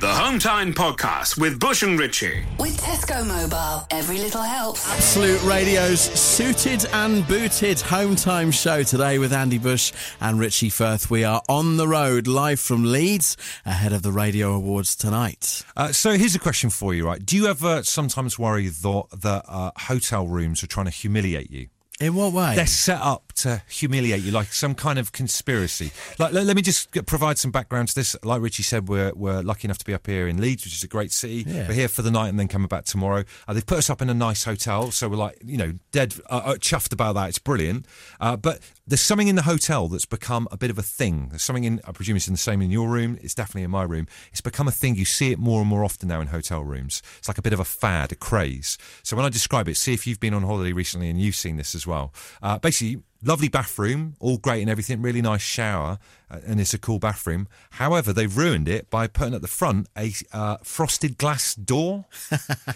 The 0.00 0.06
Hometime 0.06 0.74
Podcast 0.74 1.40
with 1.40 1.58
Bush 1.58 1.82
and 1.82 1.98
Ritchie. 1.98 2.44
With 2.60 2.80
Tesco 2.80 3.26
Mobile, 3.26 3.84
every 3.90 4.18
little 4.18 4.42
helps. 4.42 4.88
Absolute 4.88 5.42
Radio's 5.42 6.00
suited 6.00 6.86
and 6.92 7.26
booted 7.26 7.80
home 7.80 8.14
time 8.14 8.52
show 8.52 8.84
today 8.84 9.18
with 9.18 9.32
Andy 9.32 9.58
Bush 9.58 9.92
and 10.20 10.38
Richie 10.38 10.70
Firth. 10.70 11.10
We 11.10 11.24
are 11.24 11.42
on 11.48 11.78
the 11.78 11.88
road 11.88 12.28
live 12.28 12.60
from 12.60 12.84
Leeds 12.84 13.36
ahead 13.66 13.92
of 13.92 14.02
the 14.02 14.12
Radio 14.12 14.52
Awards 14.52 14.94
tonight. 14.94 15.64
Uh, 15.76 15.90
so 15.90 16.12
here's 16.12 16.36
a 16.36 16.38
question 16.38 16.70
for 16.70 16.94
you, 16.94 17.04
right? 17.04 17.26
Do 17.26 17.36
you 17.36 17.48
ever 17.48 17.82
sometimes 17.82 18.38
worry 18.38 18.68
that, 18.68 19.04
that 19.20 19.46
uh, 19.48 19.72
hotel 19.76 20.28
rooms 20.28 20.62
are 20.62 20.68
trying 20.68 20.86
to 20.86 20.92
humiliate 20.92 21.50
you? 21.50 21.70
In 22.00 22.14
what 22.14 22.32
way? 22.32 22.54
They're 22.54 22.66
set 22.66 23.00
up 23.00 23.32
to 23.36 23.60
humiliate 23.68 24.22
you, 24.22 24.30
like 24.30 24.52
some 24.52 24.74
kind 24.74 24.98
of 24.98 25.10
conspiracy. 25.10 25.90
Like, 26.18 26.32
let, 26.32 26.44
let 26.44 26.54
me 26.54 26.62
just 26.62 26.92
provide 27.06 27.38
some 27.38 27.50
background 27.50 27.88
to 27.88 27.94
this. 27.94 28.14
Like 28.22 28.40
Richie 28.40 28.62
said, 28.62 28.88
we're, 28.88 29.12
we're 29.14 29.42
lucky 29.42 29.66
enough 29.66 29.78
to 29.78 29.84
be 29.84 29.94
up 29.94 30.06
here 30.06 30.28
in 30.28 30.40
Leeds, 30.40 30.64
which 30.64 30.74
is 30.74 30.84
a 30.84 30.88
great 30.88 31.10
city. 31.10 31.44
Yeah. 31.46 31.66
We're 31.66 31.74
here 31.74 31.88
for 31.88 32.02
the 32.02 32.10
night 32.10 32.28
and 32.28 32.38
then 32.38 32.46
coming 32.46 32.68
back 32.68 32.84
tomorrow. 32.84 33.24
Uh, 33.48 33.52
they've 33.52 33.66
put 33.66 33.78
us 33.78 33.90
up 33.90 34.00
in 34.00 34.08
a 34.08 34.14
nice 34.14 34.44
hotel, 34.44 34.92
so 34.92 35.08
we're 35.08 35.16
like, 35.16 35.38
you 35.44 35.56
know, 35.56 35.72
dead 35.90 36.14
uh, 36.30 36.42
uh, 36.44 36.54
chuffed 36.54 36.92
about 36.92 37.14
that. 37.14 37.30
It's 37.30 37.40
brilliant. 37.40 37.86
Uh, 38.20 38.36
but 38.36 38.60
there's 38.88 39.02
something 39.02 39.28
in 39.28 39.36
the 39.36 39.42
hotel 39.42 39.86
that's 39.88 40.06
become 40.06 40.48
a 40.50 40.56
bit 40.56 40.70
of 40.70 40.78
a 40.78 40.82
thing. 40.82 41.28
There's 41.28 41.42
something 41.42 41.64
in, 41.64 41.80
I 41.84 41.92
presume 41.92 42.16
it's 42.16 42.26
in 42.26 42.32
the 42.32 42.38
same 42.38 42.62
in 42.62 42.70
your 42.70 42.88
room. 42.88 43.18
It's 43.20 43.34
definitely 43.34 43.64
in 43.64 43.70
my 43.70 43.82
room. 43.82 44.06
It's 44.32 44.40
become 44.40 44.66
a 44.66 44.72
thing. 44.72 44.94
You 44.94 45.04
see 45.04 45.30
it 45.30 45.38
more 45.38 45.60
and 45.60 45.68
more 45.68 45.84
often 45.84 46.08
now 46.08 46.22
in 46.22 46.28
hotel 46.28 46.64
rooms. 46.64 47.02
It's 47.18 47.28
like 47.28 47.36
a 47.36 47.42
bit 47.42 47.52
of 47.52 47.60
a 47.60 47.64
fad, 47.64 48.12
a 48.12 48.14
craze. 48.14 48.78
So 49.02 49.14
when 49.14 49.26
I 49.26 49.28
describe 49.28 49.68
it, 49.68 49.76
see 49.76 49.92
if 49.92 50.06
you've 50.06 50.20
been 50.20 50.32
on 50.32 50.42
holiday 50.42 50.72
recently 50.72 51.10
and 51.10 51.20
you've 51.20 51.34
seen 51.34 51.56
this 51.56 51.74
as 51.74 51.86
well. 51.86 52.14
Uh, 52.42 52.58
basically, 52.58 53.02
lovely 53.22 53.48
bathroom, 53.48 54.16
all 54.20 54.38
great 54.38 54.60
and 54.60 54.70
everything, 54.70 55.02
really 55.02 55.22
nice 55.22 55.40
shower, 55.40 55.98
uh, 56.30 56.38
and 56.46 56.60
it's 56.60 56.74
a 56.74 56.78
cool 56.78 56.98
bathroom. 56.98 57.48
However, 57.70 58.12
they've 58.12 58.34
ruined 58.34 58.68
it 58.68 58.90
by 58.90 59.06
putting 59.06 59.34
at 59.34 59.42
the 59.42 59.48
front 59.48 59.88
a 59.96 60.12
uh, 60.32 60.58
frosted 60.62 61.18
glass 61.18 61.54
door, 61.54 62.06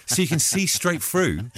so 0.06 0.22
you 0.22 0.28
can 0.28 0.38
see 0.38 0.66
straight 0.66 1.02
through 1.02 1.50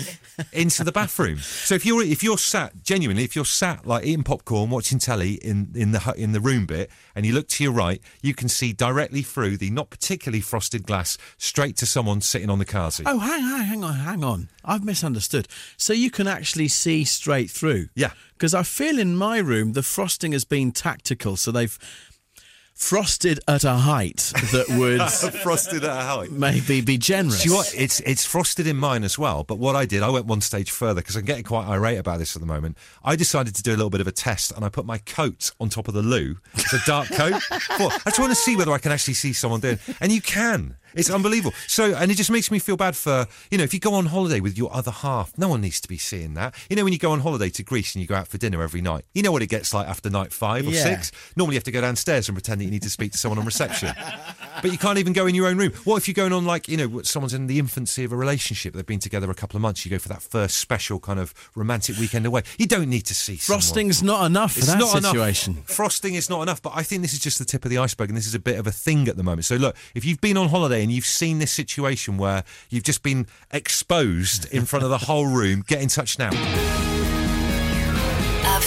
into 0.53 0.85
the 0.85 0.93
bathroom. 0.93 1.39
So 1.39 1.75
if 1.75 1.87
you're 1.87 2.03
if 2.03 2.23
you're 2.23 2.39
sat 2.39 2.83
genuinely, 2.83 3.25
if 3.25 3.37
you're 3.37 3.45
sat 3.45 3.87
like 3.87 4.05
eating 4.05 4.25
popcorn, 4.25 4.71
watching 4.71 4.99
telly 4.99 5.35
in 5.35 5.71
in 5.75 5.93
the 5.93 6.15
in 6.17 6.33
the 6.33 6.41
room 6.41 6.67
bit, 6.67 6.91
and 7.15 7.25
you 7.25 7.33
look 7.33 7.49
to 7.49 7.65
your 7.65 7.73
right, 7.73 8.01
you 8.23 8.35
can 8.35 8.49
see 8.49 8.73
directly 8.73 9.23
through 9.23 9.57
the 9.57 9.71
not 9.71 9.91
particularly 9.91 10.41
frosted 10.41 10.85
glass 10.85 11.17
straight 11.39 11.77
to 11.77 11.87
someone 11.87 12.21
sitting 12.21 12.51
on 12.51 12.59
the 12.59 12.65
car 12.65 12.91
seat. 12.91 13.07
Oh, 13.09 13.19
hang 13.19 13.45
on, 13.45 13.61
hang 13.61 13.85
on, 13.85 13.95
hang 13.95 14.25
on. 14.25 14.49
I've 14.65 14.85
misunderstood. 14.85 15.47
So 15.77 15.93
you 15.93 16.11
can 16.11 16.27
actually 16.27 16.69
see 16.69 17.05
straight 17.05 17.51
through. 17.51 17.89
Yeah. 17.95 18.13
Because 18.33 18.55
I 18.55 18.63
feel 18.75 18.99
in 18.99 19.15
my 19.15 19.39
room 19.39 19.75
the 19.75 19.85
frosting 19.85 20.33
has 20.33 20.45
been 20.45 20.73
tactical, 20.73 21.37
so 21.37 21.53
they've 21.53 21.79
frosted 22.75 23.39
at 23.47 23.63
a 23.63 23.75
height 23.75 24.33
that 24.51 24.67
would 24.77 25.01
frosted 25.43 25.85
at 25.85 25.97
a 25.97 26.03
height. 26.03 26.33
maybe 26.33 26.81
be 26.81 26.99
generous. 26.99 27.45
Do 27.45 27.49
you 27.49 27.55
know 27.55 27.59
what? 27.59 27.73
It's 27.77 28.01
it's 28.01 28.25
frosted 28.25 28.67
in 28.67 28.77
mine 28.77 29.05
as 29.05 29.17
well. 29.17 29.45
But 29.45 29.61
what 29.61 29.77
I 29.77 29.87
did, 29.87 30.03
I 30.03 30.11
went 30.11 30.27
one 30.27 30.41
stage 30.41 30.73
further 30.73 31.01
because 31.01 31.15
I'm 31.15 31.25
getting 31.25 31.45
quite 31.45 31.69
irate 31.69 31.99
about 31.99 32.19
this 32.19 32.35
at 32.35 32.41
the 32.41 32.47
moment. 32.47 32.77
I 33.05 33.15
decided 33.15 33.55
to 33.55 33.63
do 33.63 33.71
a 33.71 33.77
little 33.77 33.91
bit 33.91 34.01
of 34.01 34.09
a 34.09 34.13
test, 34.13 34.51
and 34.51 34.65
I 34.65 34.69
put 34.71 34.85
my 34.85 34.99
coat 34.99 35.53
on 35.61 35.69
top 35.69 35.87
of 35.87 35.95
the 35.95 36.03
loo. 36.03 36.39
It's 36.55 36.73
a 36.73 36.81
dark 36.85 37.09
coat. 37.11 37.41
Well, 37.79 37.91
I 37.91 38.11
just 38.11 38.19
want 38.19 38.31
to 38.31 38.37
see 38.37 38.57
whether 38.57 38.73
I 38.73 38.79
can 38.79 38.91
actually 38.93 39.15
see 39.15 39.33
someone 39.33 39.61
doing, 39.61 39.79
and 40.01 40.11
you 40.11 40.21
can. 40.21 40.77
It's 40.95 41.11
unbelievable. 41.11 41.55
So, 41.67 41.95
and 41.95 42.11
it 42.11 42.15
just 42.17 42.31
makes 42.31 42.51
me 42.51 42.59
feel 42.59 42.77
bad 42.77 42.97
for 42.97 43.27
you 43.51 43.59
know 43.59 43.65
if 43.65 43.75
you 43.75 43.81
go 43.81 43.95
on 43.95 44.07
holiday 44.07 44.41
with 44.41 44.57
your 44.59 44.73
other 44.75 44.91
half, 44.91 45.37
no 45.39 45.49
one 45.49 45.61
needs 45.61 45.81
to 45.81 45.89
be 45.89 45.99
seeing 45.99 46.35
that. 46.35 46.55
You 46.71 46.77
know 46.77 46.85
when 46.85 46.93
you 46.93 46.99
go 46.99 47.13
on 47.13 47.21
holiday 47.21 47.51
to 47.51 47.63
Greece 47.63 47.95
and 47.95 48.03
you 48.03 48.09
go 48.09 48.15
out 48.15 48.29
for 48.29 48.39
dinner 48.39 48.63
every 48.63 48.81
night, 48.81 49.05
you 49.15 49.23
know 49.23 49.33
what 49.33 49.43
it 49.43 49.49
gets 49.49 49.73
like 49.75 49.87
after 49.89 50.11
night 50.11 50.33
five 50.33 50.67
or 50.67 50.71
Yeah. 50.71 50.83
six. 50.83 51.13
Normally 51.37 51.55
you 51.55 51.59
have 51.59 51.65
to 51.65 51.71
go 51.73 51.81
downstairs 51.81 52.29
and 52.29 52.37
pretend 52.37 52.61
that 52.61 52.65
you 52.65 52.71
need 52.71 52.83
to 52.83 52.91
speak 52.91 53.13
to 53.13 53.19
someone 53.19 53.39
on 53.39 53.45
reception, 53.45 53.93
but 54.63 54.71
you 54.73 54.79
can't 54.79 54.99
even 54.99 55.13
go 55.13 55.27
in 55.27 55.35
your 55.35 55.47
own 55.49 55.57
room. 55.59 55.73
What 55.85 55.97
if 55.97 56.09
you're 56.09 56.15
going 56.15 56.33
on 56.33 56.45
like 56.45 56.69
you 56.69 56.77
know 56.77 57.03
someone's 57.03 57.35
in 57.35 57.47
the 57.47 57.59
infancy 57.59 58.05
of 58.05 58.13
a 58.13 58.17
relationship, 58.17 58.75
they've 58.75 58.87
been 58.87 58.99
together 59.01 59.31
a 59.31 59.35
couple 59.35 59.57
of 59.57 59.63
months, 59.63 59.85
you 59.85 59.91
go 59.91 59.99
for 59.99 60.09
that 60.09 60.23
first 60.23 60.59
special 60.59 61.01
kind 61.01 61.19
of 61.19 61.35
romantic 61.55 61.97
weekend 61.99 62.27
away. 62.27 62.43
You 62.59 62.67
don't 62.67 62.89
need 62.89 63.07
to 63.07 63.15
see 63.15 63.37
someone. 63.37 63.61
Frosting's 63.61 64.03
not 64.03 64.25
enough 64.27 64.53
for 64.53 64.59
It's 64.61 64.69
that 64.69 64.79
not 64.79 65.03
situation. 65.03 65.55
enough. 65.55 65.67
Frosting 65.71 66.15
is 66.15 66.31
not 66.31 66.43
enough, 66.43 66.63
but 66.63 66.73
I 66.75 66.83
think 66.83 67.03
this 67.03 67.13
is 67.13 67.19
just 67.19 67.39
the 67.39 67.45
tip 67.45 67.65
of 67.65 67.71
the 67.71 67.79
iceberg, 67.79 68.09
and 68.11 68.17
this 68.17 68.27
is 68.27 68.35
a 68.35 68.39
bit 68.39 68.59
of 68.59 68.67
a 68.67 68.73
thing 68.73 69.09
at 69.09 69.17
the 69.17 69.23
moment. 69.23 69.45
So, 69.45 69.57
look, 69.57 69.77
if 69.95 70.05
you've 70.05 70.21
been 70.21 70.37
on 70.37 70.49
holiday 70.49 70.84
and 70.85 70.93
you've 70.93 71.05
seen 71.05 71.41
this 71.41 71.51
situation 71.51 72.19
where 72.19 72.45
you've 72.71 72.85
just 72.85 73.03
been 73.03 73.27
exposed 73.51 74.45
in 74.53 74.67
front 74.67 74.85
of 74.85 74.91
the 74.91 74.99
whole 74.99 75.27
room, 75.27 75.65
get 75.67 75.83
in 75.83 75.89
touch 75.89 76.19
now. 76.19 76.94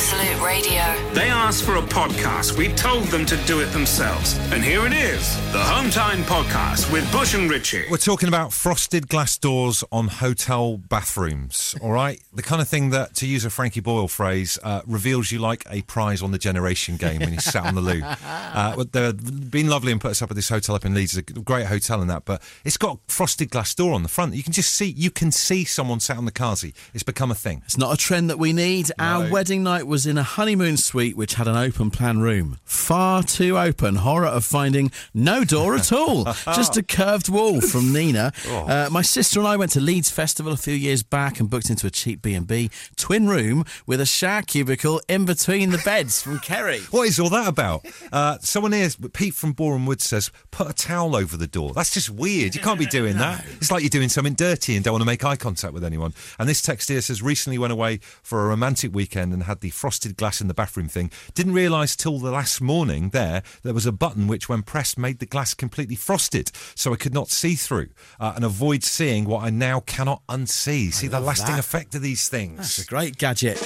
Absolute 0.10 0.42
Radio. 0.42 1.14
They 1.14 1.28
asked 1.28 1.64
for 1.66 1.76
a 1.76 1.82
podcast. 1.82 2.58
We 2.58 2.70
told 2.76 3.08
them 3.08 3.26
to 3.26 3.36
do 3.44 3.60
it 3.60 3.66
themselves. 3.74 4.38
And 4.54 4.64
here 4.64 4.86
it 4.86 4.94
is 4.94 5.36
the 5.52 5.60
Home 5.60 5.90
Time 5.90 6.24
Podcast 6.24 6.90
with 6.94 7.12
Bush 7.12 7.34
and 7.34 7.50
Ritchie. 7.50 7.88
We're 7.92 7.98
talking 7.98 8.30
about 8.30 8.54
frosted 8.54 9.10
glass 9.10 9.38
doors 9.38 9.84
on 9.92 10.08
hotel 10.08 10.78
bathrooms, 10.78 11.76
all 11.82 11.92
right? 11.92 12.22
The 12.34 12.42
kind 12.42 12.62
of 12.62 12.70
thing 12.70 12.92
that, 12.92 13.16
to 13.16 13.28
use 13.28 13.44
a 13.44 13.50
Frankie 13.50 13.82
Boyle 13.82 14.08
phrase, 14.08 14.58
uh, 14.64 14.82
reveals 14.88 15.30
you 15.30 15.40
like 15.40 15.66
a 15.70 15.82
prize 15.82 16.22
on 16.22 16.32
the 16.32 16.38
generation 16.38 16.96
game 16.96 17.20
when 17.20 17.34
you 17.34 17.42
sat 17.42 17.66
on 17.66 17.76
the 17.76 17.82
loo. 17.82 18.02
Uh, 18.58 18.76
but 18.76 18.92
they've 18.92 19.52
been 19.52 19.68
lovely 19.68 19.92
and 19.92 20.00
put 20.02 20.12
us 20.12 20.22
up 20.22 20.32
at 20.32 20.36
this 20.36 20.50
hotel 20.50 20.74
up 20.74 20.86
in 20.86 20.94
Leeds. 20.94 21.16
It's 21.18 21.30
a 21.32 21.34
great 21.34 21.66
hotel 21.68 22.02
and 22.02 22.10
that, 22.10 22.26
but 22.26 22.42
it's 22.66 22.78
got 22.78 23.00
frosted 23.08 23.52
glass 23.52 23.76
door 23.76 23.94
on 23.94 24.04
the 24.04 24.10
front. 24.10 24.34
You 24.34 24.42
can 24.42 24.54
just 24.54 24.74
see, 24.74 24.88
you 24.98 25.12
can 25.12 25.32
see 25.32 25.64
someone 25.64 26.00
sat 26.00 26.18
on 26.18 26.26
the 26.26 26.32
car 26.32 26.56
seat. 26.56 26.76
It's 26.94 27.04
become 27.04 27.30
a 27.30 27.36
thing. 27.36 27.62
It's 27.66 27.78
not 27.78 27.94
a 27.94 27.98
trend 27.98 28.30
that 28.30 28.40
we 28.40 28.54
need. 28.54 28.92
Our 29.00 29.30
wedding 29.30 29.64
night 29.64 29.86
was 29.86 29.97
in 30.06 30.18
a 30.18 30.24
honeymoon 30.24 30.78
suite 30.78 31.16
which 31.18 31.36
had 31.36 31.48
an 31.48 31.56
open 31.56 31.90
plan 31.92 32.20
room. 32.20 32.58
Far 32.64 33.24
too 33.24 33.58
open. 33.58 33.96
Horror 33.96 34.28
of 34.28 34.46
finding 34.46 34.92
no 35.14 35.44
door 35.44 35.76
at 35.76 35.92
all. 35.92 36.24
Just 36.46 36.78
a 36.78 36.84
curved 36.84 37.30
wall 37.30 37.62
from 37.62 37.94
Nina. 37.94 38.32
Uh, 38.68 38.90
my 38.92 39.02
sister 39.02 39.40
and 39.40 39.48
I 39.48 39.56
went 39.56 39.72
to 39.74 39.80
Leeds 39.80 40.10
Festival 40.10 40.52
a 40.52 40.58
few 40.58 40.74
years 40.74 41.02
back 41.04 41.40
and 41.40 41.50
booked 41.50 41.70
into 41.70 41.88
a 41.88 41.90
cheap 41.90 42.22
B&B. 42.22 42.70
Twin 42.96 43.28
room 43.28 43.64
with 43.86 44.02
a 44.02 44.06
shower 44.06 44.42
cubicle 44.42 45.00
in 45.08 45.26
between 45.26 45.70
the 45.70 45.78
beds 45.80 46.22
from 46.22 46.40
Kerry. 46.40 46.80
What 46.92 47.08
is 47.08 47.20
all 47.20 47.30
that 47.30 47.48
about? 47.48 47.86
Uh, 48.12 48.38
someone 48.42 48.72
here, 48.74 48.90
Pete 49.14 49.36
from 49.36 49.54
Boreham 49.54 49.86
Wood 49.86 50.02
says, 50.02 50.32
put 50.52 50.70
a 50.70 50.74
towel 50.74 51.16
over 51.16 51.38
the 51.38 51.48
door. 51.48 51.74
That's 51.74 51.94
just 51.94 52.10
weird. 52.10 52.56
You 52.56 52.62
can't 52.62 52.80
be 52.80 52.86
doing 52.86 53.18
that. 53.18 53.46
It's 53.58 53.72
like 53.72 53.84
you're 53.84 53.90
doing 53.90 54.10
something 54.10 54.34
dirty 54.34 54.76
and 54.76 54.84
don't 54.84 54.94
want 54.94 55.02
to 55.04 55.06
make 55.08 55.24
eye 55.24 55.36
contact 55.36 55.74
with 55.74 55.84
anyone. 55.84 56.14
And 56.40 56.50
this 56.50 56.62
text 56.62 56.90
here 56.90 57.02
says, 57.02 57.22
recently 57.22 57.58
went 57.58 57.74
away 57.74 58.00
for 58.24 58.44
a 58.46 58.48
romantic 58.48 58.94
weekend 58.94 59.34
and 59.34 59.44
had 59.44 59.62
the 59.62 59.70
frosted 59.88 60.18
glass 60.18 60.42
in 60.42 60.50
the 60.50 60.54
bathroom 60.54 60.90
thing. 60.90 61.10
Didn't 61.34 61.54
realise 61.54 61.96
till 61.96 62.20
the 62.20 62.30
last 62.30 62.60
morning 62.60 63.12
there, 63.12 63.42
there 63.64 63.74
was 63.74 63.86
a 63.86 63.94
button 63.94 64.28
which, 64.28 64.50
when 64.50 64.62
pressed, 64.62 64.98
made 64.98 65.20
the 65.20 65.26
glass 65.26 65.54
completely 65.54 65.96
frosted. 65.96 66.52
So 66.76 66.92
I 66.92 66.98
could 66.98 67.14
not 67.14 67.30
see 67.30 67.56
through 67.56 67.88
uh, 68.20 68.34
and 68.36 68.44
avoid 68.44 68.84
seeing 68.84 69.24
what 69.24 69.46
I 69.46 69.50
now 69.50 69.80
cannot 69.80 70.24
unsee. 70.28 70.92
See 70.92 71.08
the 71.08 71.22
lasting 71.22 71.56
that. 71.56 71.60
effect 71.60 71.96
of 71.96 72.02
these 72.02 72.28
things. 72.28 72.60
It's 72.60 72.80
a 72.80 72.86
great 72.86 73.18
gadget. 73.18 73.64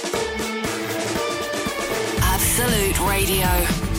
Absolute 2.22 3.00
Radio. 3.00 3.48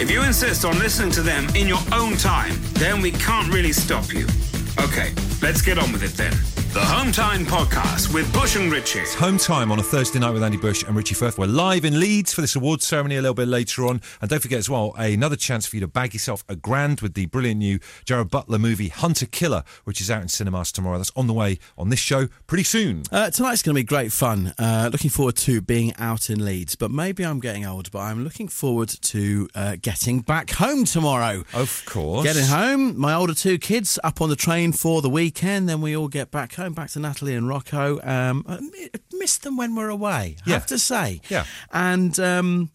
If 0.01 0.09
you 0.09 0.23
insist 0.23 0.63
on 0.63 0.79
listening 0.79 1.11
to 1.11 1.21
them 1.21 1.53
in 1.57 1.67
your 1.67 1.81
own 1.91 2.15
time, 2.15 2.53
then 2.75 3.01
we 3.01 3.11
can't 3.11 3.53
really 3.53 3.73
stop 3.73 4.13
you. 4.13 4.27
Okay, 4.79 5.13
let's 5.41 5.61
get 5.61 5.77
on 5.77 5.91
with 5.91 6.03
it 6.03 6.13
then. 6.13 6.33
The 6.73 6.79
Home 6.79 7.11
Time 7.11 7.45
Podcast 7.45 8.11
with 8.11 8.33
Bush 8.33 8.55
and 8.55 8.71
Ritchie. 8.71 9.01
Home 9.19 9.37
time 9.37 9.71
on 9.71 9.77
a 9.77 9.83
Thursday 9.83 10.17
night 10.17 10.31
with 10.31 10.41
Andy 10.41 10.57
Bush 10.57 10.83
and 10.83 10.95
Richie 10.95 11.13
Firth. 11.13 11.37
We're 11.37 11.45
live 11.45 11.85
in 11.85 11.99
Leeds 11.99 12.33
for 12.33 12.41
this 12.41 12.55
awards 12.55 12.87
ceremony 12.87 13.17
a 13.17 13.21
little 13.21 13.35
bit 13.35 13.47
later 13.47 13.85
on. 13.85 14.01
And 14.21 14.29
don't 14.29 14.41
forget 14.41 14.57
as 14.57 14.71
well, 14.71 14.95
another 14.97 15.35
chance 15.35 15.67
for 15.67 15.75
you 15.75 15.81
to 15.81 15.87
bag 15.87 16.13
yourself 16.15 16.43
a 16.49 16.55
grand 16.55 17.01
with 17.01 17.13
the 17.13 17.27
brilliant 17.27 17.59
new 17.59 17.77
Gerard 18.05 18.31
Butler 18.31 18.57
movie 18.57 18.87
Hunter 18.87 19.27
Killer, 19.27 19.63
which 19.83 20.01
is 20.01 20.09
out 20.09 20.23
in 20.23 20.29
cinemas 20.29 20.71
tomorrow. 20.71 20.97
That's 20.97 21.11
on 21.15 21.27
the 21.27 21.33
way 21.33 21.59
on 21.77 21.89
this 21.89 21.99
show 21.99 22.27
pretty 22.47 22.63
soon. 22.63 23.03
Uh, 23.11 23.29
tonight's 23.29 23.61
going 23.61 23.75
to 23.75 23.79
be 23.79 23.83
great 23.83 24.11
fun. 24.11 24.55
Uh, 24.57 24.89
looking 24.91 25.11
forward 25.11 25.35
to 25.35 25.61
being 25.61 25.93
out 25.99 26.31
in 26.31 26.43
Leeds, 26.43 26.75
but 26.75 26.89
maybe 26.89 27.23
I'm 27.23 27.39
getting 27.39 27.67
old. 27.67 27.91
But 27.91 27.99
I'm 27.99 28.23
looking 28.23 28.47
forward 28.47 28.89
to 28.89 29.47
uh, 29.53 29.75
getting 29.79 30.21
back 30.21 30.49
home 30.49 30.85
tomorrow. 30.85 31.43
Of 31.53 31.83
course. 31.85 32.23
Getting 32.23 32.45
home, 32.47 32.97
my 32.97 33.13
older 33.13 33.35
two 33.35 33.59
kids 33.59 33.99
up 34.03 34.19
on 34.19 34.29
the 34.29 34.35
train 34.35 34.62
for 34.71 35.01
the 35.01 35.09
weekend. 35.09 35.67
Then 35.67 35.81
we 35.81 35.95
all 35.95 36.07
get 36.07 36.31
back 36.31 36.53
home, 36.55 36.73
back 36.73 36.89
to 36.91 36.99
Natalie 36.99 37.35
and 37.35 37.47
Rocco. 37.47 37.99
Um, 38.03 38.45
I 38.47 38.59
missed 39.11 39.43
them 39.43 39.57
when 39.57 39.75
we're 39.75 39.89
away. 39.89 40.37
I 40.45 40.49
Yeah. 40.49 40.53
have 40.55 40.65
to 40.67 40.79
say. 40.79 41.21
Yeah. 41.29 41.45
And 41.71 42.17
um, 42.19 42.71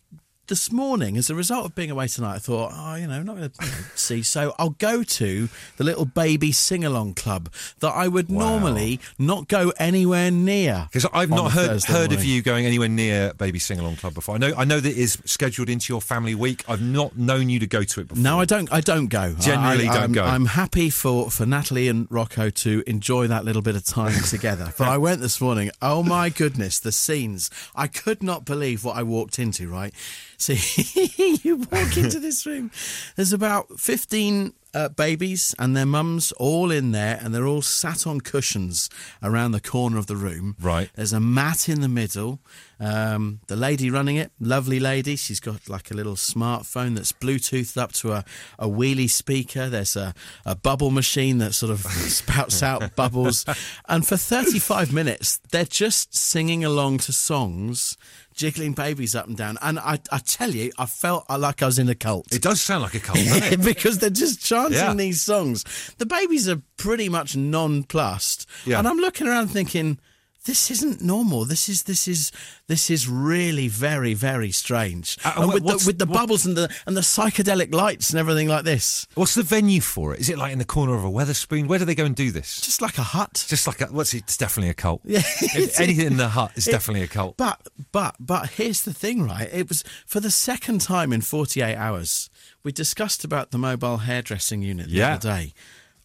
this 0.49 0.73
morning, 0.73 1.17
as 1.17 1.31
a 1.31 1.35
result 1.35 1.67
of 1.67 1.75
being 1.75 1.91
away 1.91 2.09
tonight, 2.09 2.37
I 2.37 2.39
thought, 2.39 2.73
oh, 2.75 2.95
you 2.97 3.07
know, 3.07 3.15
I'm 3.15 3.27
not 3.27 3.37
going 3.37 3.51
to 3.51 3.65
see. 3.95 4.23
So 4.23 4.55
I'll 4.59 4.71
go 4.71 5.03
to 5.03 5.49
the 5.77 5.85
little 5.85 6.07
baby 6.07 6.53
sing 6.53 6.85
along 6.85 7.15
club 7.15 7.51
that 7.81 7.91
I 7.91 8.09
would 8.09 8.31
normally 8.31 9.01
not 9.19 9.49
go 9.49 9.73
anywhere 9.79 10.31
near. 10.31 10.89
Because 10.91 11.07
I've 11.13 11.31
not 11.31 11.53
heard 11.53 11.69
Thursday 11.69 11.93
heard 11.93 12.13
of 12.13 12.25
you 12.25 12.43
going 12.43 12.67
anywhere 12.67 12.89
near 12.89 13.35
Baby 13.35 13.59
Sing 13.59 13.79
Along 13.79 13.97
Club 13.97 14.15
before. 14.15 14.35
I 14.35 14.39
know 14.39 14.53
I 14.57 14.65
know 14.65 14.81
that 14.81 14.91
it 14.91 14.97
is 14.97 15.19
scheduled 15.25 15.69
into 15.69 15.93
your 15.93 16.01
family 16.01 16.35
week. 16.35 16.65
I've 16.69 16.83
not 16.83 17.17
known 17.17 17.49
you 17.49 17.59
to 17.61 17.67
go 17.67 17.83
to 17.83 18.01
it 18.01 18.09
before. 18.09 18.23
No, 18.23 18.41
I 18.41 18.45
don't. 18.45 18.73
I 18.73 18.81
don't 18.81 19.09
go. 19.09 19.35
Generally 19.39 19.89
I, 19.89 19.95
don't 19.95 20.03
I'm, 20.05 20.13
go. 20.13 20.25
I'm 20.25 20.47
happy 20.47 20.91
for, 20.91 21.31
for 21.31 21.47
Natalie 21.47 21.89
and 21.89 22.07
Rocco 22.11 22.51
to 22.51 22.83
enjoy 22.87 23.27
that 23.27 23.45
little 23.45 23.63
bit 23.63 23.77
of 23.77 23.85
time 23.85 24.21
together. 24.23 24.73
But 24.79 24.89
I 24.89 24.97
went 24.97 25.21
this 25.21 25.41
morning. 25.41 25.71
Oh 25.83 26.03
my 26.03 26.29
goodness, 26.29 26.79
the 26.79 26.93
scenes! 26.93 27.51
I 27.75 27.89
could 27.89 28.23
not 28.23 28.45
believe 28.45 28.85
what 28.85 28.97
I 28.97 29.03
walked 29.03 29.39
into. 29.39 29.69
Right, 29.69 29.93
see, 30.39 31.39
you 31.43 31.57
walk 31.57 31.97
into 31.97 32.19
this 32.21 32.47
room. 32.47 32.71
There's 33.17 33.33
about 33.33 33.79
fifteen. 33.79 34.55
Uh, 34.75 34.87
babies 34.87 35.55
and 35.59 35.75
their 35.75 35.87
mums 35.87 36.31
all 36.33 36.71
in 36.71 36.93
there, 36.93 37.19
and 37.23 37.35
they're 37.35 37.47
all 37.47 37.63
sat 37.63 38.07
on 38.07 38.21
cushions 38.21 38.91
around 39.23 39.53
the 39.53 39.63
corner 39.63 39.97
of 39.97 40.09
the 40.09 40.15
room. 40.15 40.57
Right. 40.61 40.91
There's 40.95 41.15
a 41.15 41.19
mat 41.21 41.71
in 41.71 41.81
the 41.81 41.89
middle. 41.89 42.41
Um, 42.79 43.41
the 43.47 43.57
lady 43.57 43.91
running 43.91 44.17
it, 44.17 44.31
lovely 44.39 44.79
lady. 44.79 45.17
She's 45.17 45.41
got 45.41 45.71
like 45.71 45.91
a 45.91 45.95
little 45.95 46.15
smartphone 46.15 46.95
that's 46.97 47.13
Bluetoothed 47.13 47.79
up 47.79 47.93
to 47.95 48.13
a, 48.13 48.25
a 48.59 48.69
wheelie 48.69 49.11
speaker. 49.11 49.71
There's 49.71 49.97
a, 49.97 50.15
a 50.45 50.55
bubble 50.55 50.91
machine 50.91 51.39
that 51.39 51.55
sort 51.55 51.73
of 51.73 51.81
spouts 51.81 52.63
out 52.63 52.95
bubbles. 52.95 53.47
And 53.89 54.07
for 54.07 54.19
35 54.19 54.93
minutes, 54.93 55.41
they're 55.51 55.65
just 55.65 56.15
singing 56.15 56.63
along 56.63 56.99
to 56.99 57.13
songs, 57.13 57.97
jiggling 58.39 58.73
babies 58.73 59.15
up 59.15 59.27
and 59.27 59.37
down. 59.37 59.59
And 59.61 59.79
I, 59.79 59.99
I 60.11 60.19
tell 60.19 60.51
you, 60.51 60.73
I 60.79 60.87
felt 60.87 61.27
uh, 61.29 61.37
like 61.39 61.63
I 61.63 61.67
was 61.67 61.79
in 61.79 61.89
a 61.89 61.95
cult. 61.95 62.33
It 62.33 62.41
does 62.41 62.63
sound 62.63 62.85
like 62.85 62.95
a 62.95 63.01
cult, 63.01 63.19
doesn't 63.19 63.53
it? 63.61 63.63
because 63.63 63.99
they're 63.99 64.09
just 64.11 64.41
chanting 64.43 64.79
Yeah. 64.79 64.95
these 64.95 65.21
songs. 65.21 65.65
The 65.99 66.07
babies 66.07 66.49
are 66.49 66.63
pretty 66.79 67.09
much 67.09 67.37
nonplussed. 67.37 68.49
Yeah. 68.65 68.79
And 68.79 68.89
I'm 68.89 68.99
looking 68.99 69.27
around 69.27 69.49
thinking, 69.49 69.99
this 70.49 70.71
isn't 70.71 71.01
normal. 71.03 71.45
This 71.45 71.69
is 71.69 71.83
this 71.85 72.09
is 72.09 72.33
this 72.67 72.91
is 72.91 73.07
really 73.09 73.69
very 73.69 74.15
very 74.15 74.51
strange. 74.51 75.17
Uh, 75.25 75.35
and 75.37 75.53
with 75.53 75.63
the, 75.65 75.85
with 75.87 75.99
the 75.99 76.07
what- 76.07 76.15
bubbles 76.19 76.47
and 76.47 76.57
the 76.57 76.69
and 76.87 76.97
the 76.97 77.03
psychedelic 77.03 77.73
lights 77.73 78.11
and 78.11 78.19
everything 78.19 78.49
like 78.49 78.65
this, 78.65 79.07
What's 79.15 79.35
the 79.35 79.43
venue 79.43 79.81
for 79.81 80.15
it? 80.15 80.21
Is 80.21 80.29
it 80.31 80.39
like 80.39 80.53
in 80.53 80.59
the 80.59 80.65
corner 80.65 80.95
of 80.95 81.05
a 81.05 81.11
Wetherspoon? 81.11 81.69
Where 81.69 81.79
do 81.79 81.85
they 81.85 81.95
go 81.95 82.05
and 82.07 82.17
do 82.17 82.31
this? 82.33 82.61
just 82.63 82.81
like 82.83 82.99
a 82.99 83.03
hut. 83.03 83.45
Just 83.49 83.67
like 83.67 83.81
a, 83.83 83.87
what's 83.87 84.15
it? 84.15 84.25
It's 84.25 84.37
definitely 84.37 84.71
a 84.71 84.75
cult. 84.75 85.03
Yeah, 85.09 85.23
anything 85.79 86.07
in 86.07 86.17
the 86.17 86.29
hut 86.31 86.53
is 86.57 86.65
definitely 86.65 87.03
a 87.03 87.09
cult. 87.09 87.37
But 87.37 87.61
but 87.93 88.17
but 88.19 88.51
here's 88.51 88.83
the 88.83 88.95
thing, 88.95 89.23
right? 89.25 89.49
It 89.53 89.69
was 89.69 89.85
for 90.07 90.21
the 90.21 90.31
second 90.31 90.81
time 90.81 91.13
in 91.13 91.21
48 91.21 91.77
hours. 91.77 92.31
We 92.65 92.73
discussed 92.73 93.23
about 93.25 93.51
the 93.51 93.59
mobile 93.59 93.99
hairdressing 93.99 94.63
unit 94.63 94.87
the 94.87 94.93
Yeah. 94.97 95.15
other 95.15 95.29
day. 95.31 95.53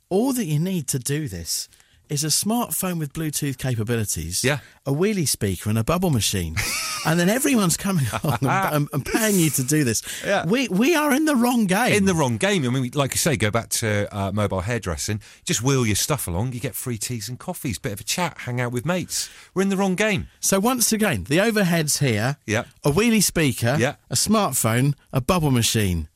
All 0.10 0.34
that 0.34 0.46
you 0.46 0.60
need 0.60 0.88
to 0.90 1.00
do 1.00 1.28
this 1.28 1.68
is 2.10 2.24
a 2.24 2.28
smartphone 2.28 3.00
with 3.00 3.14
Bluetooth 3.14 3.58
capabilities, 3.58 4.44
Yeah. 4.44 4.60
a 4.86 4.92
wheelie 4.92 5.28
speaker, 5.28 5.70
and 5.70 5.78
a 5.80 5.84
bubble 5.84 6.10
machine, 6.10 6.56
and 7.06 7.20
then 7.20 7.30
everyone's 7.30 7.78
coming 7.78 8.06
on 8.24 8.38
and, 8.42 8.48
and, 8.76 8.88
and 8.94 9.06
paying 9.06 9.38
you 9.40 9.50
to 9.52 9.64
do 9.64 9.84
this. 9.84 10.02
Yeah. 10.26 10.46
We 10.46 10.68
we 10.68 10.96
are 10.96 11.14
in 11.14 11.26
the 11.26 11.36
wrong 11.36 11.66
game. 11.66 11.94
in 11.94 12.06
the 12.06 12.14
wrong 12.14 12.38
game. 12.38 12.66
I 12.66 12.70
mean, 12.70 12.92
like 12.94 13.12
you 13.12 13.18
say, 13.18 13.36
go 13.38 13.50
back 13.52 13.70
to 13.70 14.08
uh, 14.16 14.32
mobile 14.32 14.62
hairdressing. 14.62 15.22
Just 15.46 15.62
wheel 15.64 15.86
your 15.86 15.96
stuff 15.96 16.28
along. 16.28 16.54
You 16.54 16.60
get 16.60 16.76
free 16.76 16.98
teas 16.98 17.30
and 17.30 17.40
coffees, 17.40 17.80
bit 17.80 17.94
of 17.94 18.00
a 18.02 18.04
chat, 18.04 18.38
hang 18.40 18.60
out 18.62 18.72
with 18.72 18.86
mates. 18.86 19.30
We're 19.54 19.62
in 19.64 19.70
the 19.70 19.78
wrong 19.78 19.96
game. 19.96 20.28
so 20.40 20.60
once 20.60 20.92
again, 20.92 21.26
the 21.26 21.38
overheads 21.38 22.00
here, 22.00 22.38
Yeah. 22.46 22.66
a 22.84 22.92
wheelie 22.92 23.24
speaker, 23.24 23.78
Yeah. 23.80 23.96
a 24.10 24.16
smartphone, 24.16 24.94
a 25.12 25.22
bubble 25.22 25.52
machine. 25.52 26.10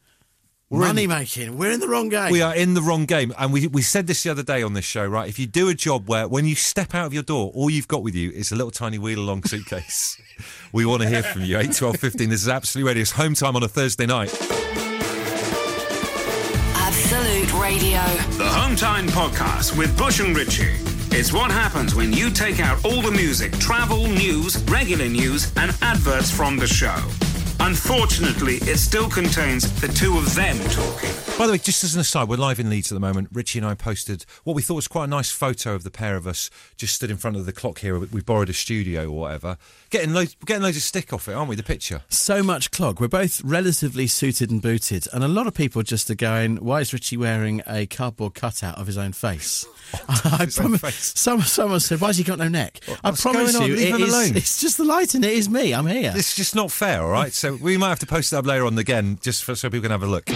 We're 0.70 0.82
in- 0.82 0.88
Money 0.88 1.08
making. 1.08 1.58
We're 1.58 1.72
in 1.72 1.80
the 1.80 1.88
wrong 1.88 2.10
game. 2.10 2.30
We 2.30 2.42
are 2.42 2.54
in 2.54 2.74
the 2.74 2.82
wrong 2.82 3.06
game. 3.06 3.34
And 3.38 3.54
we, 3.54 3.68
we 3.68 3.82
said 3.82 4.06
this 4.06 4.24
the 4.24 4.32
other 4.32 4.44
day 4.44 4.62
on 4.64 4.74
this 4.74 4.84
show, 4.84 5.06
right? 5.06 5.30
If 5.30 5.40
you 5.40 5.48
do 5.48 5.70
a 5.70 5.74
job 5.74 6.10
where 6.10 6.28
when 6.28 6.44
you 6.46 6.56
step 6.56 6.94
out 6.94 7.06
of 7.06 7.14
your 7.14 7.24
door, 7.24 7.52
all 7.56 7.70
you've 7.70 7.88
got 7.88 8.04
with 8.04 8.16
you 8.16 8.32
is 8.32 8.52
a 8.52 8.56
little 8.56 8.72
tiny 8.72 8.98
wheel 8.98 9.20
along 9.20 9.44
suitcase, 9.44 10.22
we 10.74 10.86
want 10.86 11.04
to 11.04 11.08
hear 11.08 11.24
from 11.24 11.44
you. 11.44 11.58
8, 11.58 11.72
12, 11.72 11.96
15. 11.98 12.30
This 12.30 12.42
is 12.42 12.50
Absolute 12.50 12.86
Radio. 12.86 13.02
It's 13.02 13.12
home 13.12 13.34
time 13.34 13.56
on 13.56 13.64
a 13.64 13.68
Thursday 13.70 14.06
night. 14.06 14.34
Absolute 16.76 17.54
Radio. 17.62 18.02
The 18.38 18.50
Hometime 18.50 19.08
Podcast 19.08 19.78
with 19.78 19.98
Bush 19.98 20.20
and 20.20 20.36
Ritchie. 20.36 20.76
It's 21.12 21.32
what 21.32 21.50
happens 21.50 21.96
when 21.96 22.12
you 22.12 22.30
take 22.30 22.60
out 22.60 22.84
all 22.84 23.02
the 23.02 23.12
music, 23.12 23.54
travel, 23.60 24.06
news, 24.08 24.62
regular 24.64 25.08
news, 25.08 25.54
and 25.56 25.74
adverts 25.82 26.30
from 26.30 26.58
the 26.58 26.68
show. 26.68 26.98
Unfortunately, 27.60 28.56
it 28.62 28.78
still 28.78 29.10
contains 29.10 29.70
the 29.82 29.88
two 29.88 30.18
of 30.18 30.36
them 30.36 30.58
talking. 30.70 31.10
By 31.38 31.48
the 31.48 31.54
way, 31.54 31.58
just 31.58 31.84
as 31.84 31.96
an 31.96 32.02
aside, 32.02 32.30
we're 32.30 32.38
live 32.38 32.60
in 32.60 32.70
Leeds 32.70 32.92
at 32.92 32.96
the 32.96 33.00
moment. 33.00 33.30
Richie 33.32 33.60
and 33.60 33.68
I 33.68 33.74
posted 33.74 34.26
what 34.44 34.56
we 34.56 34.62
thought 34.62 34.76
was 34.76 34.88
quite 34.88 35.06
a 35.06 35.08
nice 35.08 35.32
photo 35.32 35.74
of 35.74 35.84
the 35.84 35.92
pair 35.92 36.16
of 36.16 36.28
us 36.28 36.50
just 36.78 36.94
stood 36.96 37.12
in 37.12 37.18
front 37.18 37.36
of 37.36 37.46
the 37.46 37.54
clock 37.54 37.80
here. 37.80 38.00
We 38.00 38.22
borrowed 38.22 38.50
a 38.50 38.54
studio 38.54 39.10
or 39.10 39.20
whatever. 39.20 39.58
Getting 39.90 40.14
loads, 40.14 40.36
getting 40.46 40.64
loads 40.64 40.76
of 40.76 40.84
stick 40.84 41.14
off 41.14 41.30
it, 41.30 41.34
aren't 41.34 41.48
we? 41.50 41.56
The 41.56 41.64
picture. 41.64 42.02
so 42.10 42.44
much 42.44 42.72
clog. 42.72 43.00
We're 43.00 43.08
both 43.08 43.42
relatively 43.44 44.06
suited 44.08 44.52
and 44.52 44.62
booted, 44.62 45.08
and 45.14 45.24
a 45.24 45.30
lot 45.30 45.48
of 45.48 45.54
people 45.54 45.82
just 45.82 46.10
are 46.10 46.16
going, 46.16 46.58
"Why 46.58 46.82
is 46.82 46.92
Richie 46.92 47.16
wearing 47.16 47.62
a 47.66 47.86
cardboard 47.86 48.34
cutout 48.34 48.78
of 48.78 48.86
his 48.88 48.98
own 48.98 49.14
face?" 49.14 49.66
I 50.10 50.44
his 50.46 50.60
own 50.60 50.64
promise. 50.78 50.82
face. 50.82 51.14
Some, 51.16 51.42
someone 51.42 51.80
said, 51.80 52.02
"Why's 52.02 52.18
he 52.18 52.26
got 52.26 52.38
no 52.38 52.50
neck?" 52.50 52.82
I 53.02 53.12
promise 53.12 53.54
you, 53.54 53.76
Leave 53.76 53.80
it 53.80 53.96
him 53.96 54.02
is- 54.02 54.14
alone. 54.14 54.36
it's 54.36 54.60
just 54.60 54.78
the 54.78 54.84
lighting. 54.84 55.24
It 55.24 55.32
is 55.32 55.48
me. 55.50 55.74
I'm 55.74 55.88
here. 55.88 56.12
It's 56.14 56.36
just 56.36 56.54
not 56.54 56.70
fair, 56.70 57.02
all 57.04 57.10
right? 57.10 57.32
So 57.32 57.56
we 57.56 57.78
might 57.78 57.90
have 57.90 58.00
to 58.00 58.06
post 58.08 58.34
it 58.34 58.36
up 58.36 58.46
later 58.46 58.66
on 58.66 58.78
again, 58.78 59.20
just 59.22 59.46
for, 59.46 59.56
so 59.56 59.70
people 59.70 59.84
can 59.84 59.92
have 59.92 60.04
a 60.04 60.08
look. 60.08 60.26
The 60.26 60.36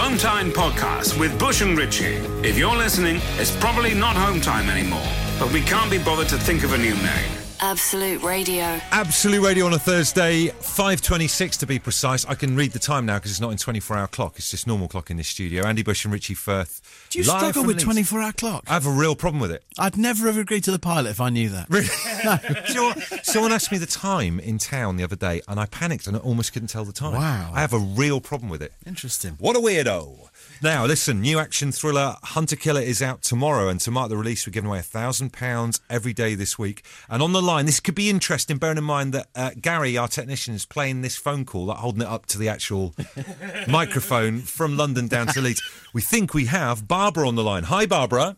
Home 0.00 0.16
Time 0.16 0.50
Podcast 0.50 1.18
with 1.20 1.38
Bush 1.38 1.60
and 1.60 1.76
Ritchie. 1.76 2.14
If 2.42 2.56
you're 2.56 2.76
listening, 2.76 3.20
it's 3.36 3.54
probably 3.56 3.92
not 3.94 4.16
Home 4.16 4.40
Time 4.40 4.70
anymore, 4.70 5.02
but 5.42 5.52
we 5.52 5.60
can't 5.60 5.90
be 5.90 5.98
bothered 5.98 6.28
to 6.28 6.38
think 6.38 6.62
of 6.62 6.72
a 6.72 6.78
new 6.78 6.94
name. 6.94 7.32
Absolute 7.58 8.22
Radio. 8.22 8.62
Absolute 8.92 9.44
Radio 9.44 9.66
on 9.66 9.72
a 9.72 9.78
Thursday, 9.78 10.48
5.26 10.48 11.58
to 11.58 11.66
be 11.66 11.80
precise. 11.80 12.24
I 12.26 12.36
can 12.36 12.54
read 12.54 12.70
the 12.70 12.78
time 12.78 13.06
now 13.06 13.18
because 13.18 13.32
it's 13.32 13.40
not 13.40 13.50
in 13.50 13.56
24-hour 13.56 14.06
clock. 14.08 14.34
It's 14.36 14.52
just 14.52 14.68
normal 14.68 14.86
clock 14.86 15.10
in 15.10 15.16
this 15.16 15.26
studio. 15.26 15.64
Andy 15.64 15.82
Bush 15.82 16.04
and 16.04 16.14
Richie 16.14 16.34
Firth. 16.34 17.08
Do 17.10 17.18
you 17.18 17.24
live 17.24 17.38
struggle 17.38 17.64
with 17.64 17.80
24 17.80 18.20
hour 18.20 18.32
clock? 18.32 18.64
I 18.68 18.74
have 18.74 18.86
a 18.86 18.90
real 18.90 19.16
problem 19.16 19.40
with 19.40 19.50
it. 19.50 19.64
I'd 19.80 19.96
never 19.96 20.26
have 20.26 20.38
agreed 20.38 20.62
to 20.64 20.70
the 20.70 20.78
pilot 20.78 21.10
if 21.10 21.20
I 21.20 21.30
knew 21.30 21.48
that. 21.48 21.68
Really? 21.68 21.88
Do 22.72 22.80
you? 22.80 23.18
Someone 23.24 23.52
asked 23.52 23.72
me 23.72 23.78
the 23.78 23.86
time 23.86 24.38
in 24.38 24.58
town 24.58 24.96
the 24.96 25.02
other 25.02 25.16
day 25.16 25.42
and 25.48 25.58
I 25.58 25.66
panicked 25.66 26.06
and 26.06 26.16
I 26.16 26.20
almost 26.20 26.52
couldn't 26.52 26.68
tell 26.68 26.84
the 26.84 26.92
time. 26.92 27.14
Wow. 27.14 27.50
I 27.52 27.60
have 27.60 27.72
a 27.72 27.78
real 27.78 28.20
problem 28.20 28.48
with 28.48 28.62
it. 28.62 28.72
Interesting. 28.86 29.34
What 29.38 29.56
a 29.56 29.60
weirdo. 29.60 30.30
Now, 30.64 30.86
listen, 30.86 31.20
new 31.20 31.40
action 31.40 31.72
thriller 31.72 32.14
Hunter 32.22 32.54
Killer 32.54 32.80
is 32.80 33.02
out 33.02 33.22
tomorrow, 33.22 33.68
and 33.68 33.80
to 33.80 33.90
mark 33.90 34.10
the 34.10 34.16
release, 34.16 34.46
we're 34.46 34.52
giving 34.52 34.68
away 34.70 34.78
a 34.78 34.82
£1,000 34.82 35.80
every 35.90 36.12
day 36.12 36.36
this 36.36 36.56
week. 36.56 36.84
And 37.10 37.20
on 37.20 37.32
the 37.32 37.42
line, 37.42 37.66
this 37.66 37.80
could 37.80 37.96
be 37.96 38.08
interesting, 38.08 38.58
bearing 38.58 38.78
in 38.78 38.84
mind 38.84 39.12
that 39.12 39.26
uh, 39.34 39.50
Gary, 39.60 39.96
our 39.96 40.06
technician, 40.06 40.54
is 40.54 40.64
playing 40.64 41.02
this 41.02 41.16
phone 41.16 41.44
call, 41.44 41.64
like 41.64 41.78
holding 41.78 42.02
it 42.02 42.06
up 42.06 42.26
to 42.26 42.38
the 42.38 42.48
actual 42.48 42.94
microphone 43.68 44.38
from 44.38 44.76
London 44.76 45.08
down 45.08 45.26
to 45.26 45.40
Leeds. 45.40 45.60
We 45.92 46.00
think 46.00 46.32
we 46.32 46.44
have 46.44 46.86
Barbara 46.86 47.26
on 47.26 47.34
the 47.34 47.42
line. 47.42 47.64
Hi, 47.64 47.84
Barbara. 47.84 48.36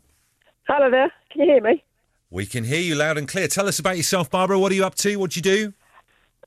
Hello 0.67 0.91
there. 0.91 1.13
Can 1.31 1.43
you 1.43 1.53
hear 1.53 1.61
me? 1.61 1.85
We 2.31 2.47
can 2.47 2.65
hear 2.65 2.81
you 2.81 2.95
loud 2.95 3.19
and 3.19 3.29
clear. 3.29 3.49
Tell 3.49 3.69
us 3.69 3.79
about 3.79 3.99
yourself, 3.99 4.31
Barbara. 4.31 4.59
What 4.59 4.73
are 4.73 4.75
you 4.75 4.87
up 4.87 4.95
to? 4.95 5.17
What 5.17 5.33
do 5.33 5.39
you 5.41 5.43
do? 5.43 5.75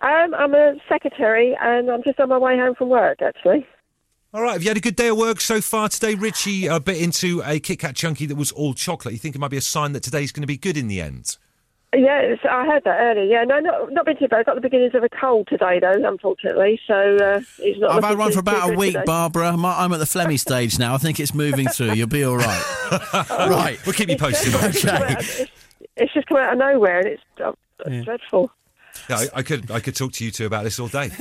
Um, 0.01 0.33
I'm 0.33 0.55
a 0.55 0.73
secretary 0.89 1.55
and 1.61 1.91
I'm 1.91 2.01
just 2.01 2.19
on 2.19 2.29
my 2.29 2.39
way 2.39 2.57
home 2.57 2.73
from 2.73 2.89
work, 2.89 3.21
actually. 3.21 3.67
All 4.37 4.43
right, 4.43 4.53
have 4.53 4.61
you 4.61 4.69
had 4.69 4.77
a 4.77 4.81
good 4.81 4.95
day 4.95 5.07
of 5.07 5.17
work 5.17 5.41
so 5.41 5.61
far 5.61 5.89
today? 5.89 6.13
Richie 6.13 6.67
A 6.67 6.79
bit 6.79 7.01
into 7.01 7.41
a 7.43 7.59
Kit 7.59 7.79
Kat 7.79 7.95
chunky 7.95 8.27
that 8.27 8.35
was 8.35 8.51
all 8.51 8.75
chocolate. 8.75 9.13
You 9.13 9.17
think 9.17 9.33
it 9.33 9.39
might 9.39 9.49
be 9.49 9.57
a 9.57 9.61
sign 9.61 9.93
that 9.93 10.03
today's 10.03 10.31
going 10.31 10.43
to 10.43 10.47
be 10.47 10.57
good 10.57 10.77
in 10.77 10.87
the 10.87 11.01
end? 11.01 11.37
Yeah, 11.91 12.19
it's, 12.19 12.43
I 12.47 12.63
heard 12.67 12.83
that 12.83 12.99
earlier. 12.99 13.23
Yeah, 13.23 13.45
no, 13.45 13.57
not, 13.59 13.91
not 13.93 14.05
been 14.05 14.15
too 14.15 14.27
bad. 14.27 14.41
I've 14.41 14.45
got 14.45 14.53
the 14.53 14.61
beginnings 14.61 14.93
of 14.93 15.03
a 15.03 15.09
cold 15.09 15.47
today, 15.47 15.79
though, 15.79 16.07
unfortunately. 16.07 16.79
So 16.85 16.93
uh, 16.93 17.41
it's 17.57 17.79
not. 17.79 17.89
I've 17.89 18.03
had 18.03 18.19
one 18.19 18.31
for 18.31 18.37
about 18.41 18.73
a 18.73 18.77
week, 18.77 18.93
today. 18.93 19.05
Barbara. 19.07 19.51
I'm, 19.51 19.65
I'm 19.65 19.91
at 19.91 19.97
the 19.97 20.05
Flemmy 20.05 20.39
stage 20.39 20.77
now. 20.77 20.93
I 20.93 20.99
think 20.99 21.19
it's 21.19 21.33
moving 21.33 21.67
through. 21.67 21.93
You'll 21.93 22.05
be 22.05 22.23
all 22.23 22.37
right. 22.37 22.63
right. 23.31 23.79
We'll 23.87 23.93
keep 23.93 24.09
you 24.09 24.17
posted. 24.17 24.53
It's 24.53 24.81
just 24.81 24.85
come 24.85 25.01
out- 25.01 25.19
it's, 25.19 25.51
it's 25.95 26.13
just 26.13 26.27
come 26.27 26.37
out 26.37 26.53
of 26.53 26.59
nowhere 26.59 26.99
and 26.99 27.07
it's 27.07 27.23
uh, 27.43 27.53
dreadful. 28.03 28.51
Yeah, 29.09 29.17
I, 29.17 29.39
I 29.39 29.43
could 29.43 29.71
I 29.71 29.79
could 29.79 29.95
talk 29.95 30.11
to 30.13 30.25
you 30.25 30.31
two 30.31 30.45
about 30.45 30.63
this 30.63 30.79
all 30.79 30.87
day. 30.87 31.11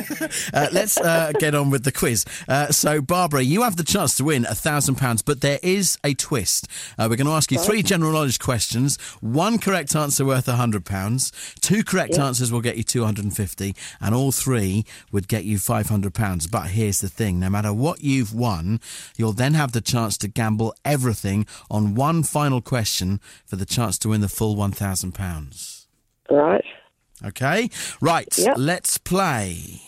Uh, 0.52 0.68
let's 0.72 0.98
uh, 0.98 1.32
get 1.38 1.54
on 1.54 1.70
with 1.70 1.84
the 1.84 1.92
quiz. 1.92 2.24
Uh, 2.48 2.70
so, 2.70 3.00
Barbara, 3.00 3.42
you 3.42 3.62
have 3.62 3.76
the 3.76 3.84
chance 3.84 4.16
to 4.16 4.24
win 4.24 4.46
a 4.46 4.54
thousand 4.54 4.94
pounds, 4.96 5.22
but 5.22 5.40
there 5.40 5.58
is 5.62 5.98
a 6.04 6.14
twist. 6.14 6.66
Uh, 6.98 7.06
we're 7.10 7.16
going 7.16 7.26
to 7.26 7.32
ask 7.32 7.50
you 7.50 7.58
three 7.58 7.82
general 7.82 8.12
knowledge 8.12 8.38
questions. 8.38 8.96
One 9.20 9.58
correct 9.58 9.94
answer 9.94 10.24
worth 10.24 10.48
a 10.48 10.54
hundred 10.54 10.84
pounds. 10.84 11.32
Two 11.60 11.84
correct 11.84 12.18
answers 12.18 12.50
will 12.50 12.60
get 12.60 12.76
you 12.76 12.82
two 12.82 13.04
hundred 13.04 13.24
and 13.24 13.36
fifty, 13.36 13.74
and 14.00 14.14
all 14.14 14.32
three 14.32 14.84
would 15.12 15.28
get 15.28 15.44
you 15.44 15.58
five 15.58 15.88
hundred 15.88 16.14
pounds. 16.14 16.46
But 16.46 16.68
here's 16.68 17.00
the 17.00 17.08
thing: 17.08 17.38
no 17.40 17.50
matter 17.50 17.72
what 17.72 18.02
you've 18.02 18.34
won, 18.34 18.80
you'll 19.16 19.32
then 19.32 19.54
have 19.54 19.72
the 19.72 19.80
chance 19.80 20.16
to 20.18 20.28
gamble 20.28 20.74
everything 20.84 21.46
on 21.70 21.94
one 21.94 22.22
final 22.22 22.60
question 22.60 23.20
for 23.44 23.56
the 23.56 23.66
chance 23.66 23.98
to 23.98 24.08
win 24.08 24.20
the 24.20 24.28
full 24.28 24.56
one 24.56 24.72
thousand 24.72 25.12
pounds. 25.12 25.86
Right. 26.30 26.64
Okay, 27.24 27.70
right. 28.00 28.36
Yep. 28.36 28.56
Let's 28.58 28.98
play. 28.98 29.82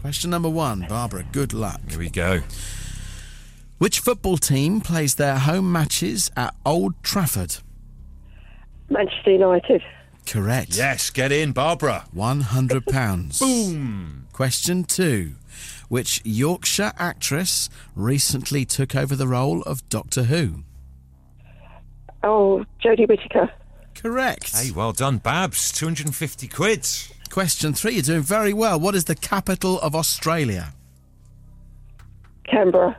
Question 0.00 0.30
number 0.30 0.48
one, 0.48 0.86
Barbara. 0.88 1.24
Good 1.32 1.52
luck. 1.52 1.80
Here 1.88 1.98
we 1.98 2.08
go. 2.08 2.40
Which 3.78 4.00
football 4.00 4.36
team 4.36 4.80
plays 4.80 5.16
their 5.16 5.38
home 5.38 5.70
matches 5.72 6.30
at 6.36 6.54
Old 6.64 7.02
Trafford? 7.02 7.56
Manchester 8.90 9.32
United. 9.32 9.82
Correct. 10.26 10.76
Yes, 10.76 11.10
get 11.10 11.32
in, 11.32 11.52
Barbara. 11.52 12.04
One 12.12 12.40
hundred 12.40 12.86
pounds. 12.86 13.38
Boom. 13.38 14.26
Question 14.32 14.84
two. 14.84 15.32
Which 15.88 16.20
Yorkshire 16.24 16.92
actress 16.98 17.70
recently 17.96 18.64
took 18.64 18.94
over 18.94 19.16
the 19.16 19.26
role 19.26 19.62
of 19.62 19.88
Doctor 19.88 20.24
Who? 20.24 20.64
Oh, 22.22 22.64
Jodie 22.84 23.08
Whittaker. 23.08 23.50
Correct. 24.00 24.56
Hey, 24.56 24.70
well 24.70 24.92
done, 24.92 25.18
Babs. 25.18 25.72
250 25.72 26.48
quid. 26.48 26.86
Question 27.30 27.74
three. 27.74 27.94
You're 27.94 28.02
doing 28.02 28.22
very 28.22 28.52
well. 28.52 28.78
What 28.80 28.94
is 28.94 29.04
the 29.04 29.14
capital 29.14 29.80
of 29.80 29.94
Australia? 29.94 30.72
Canberra. 32.44 32.96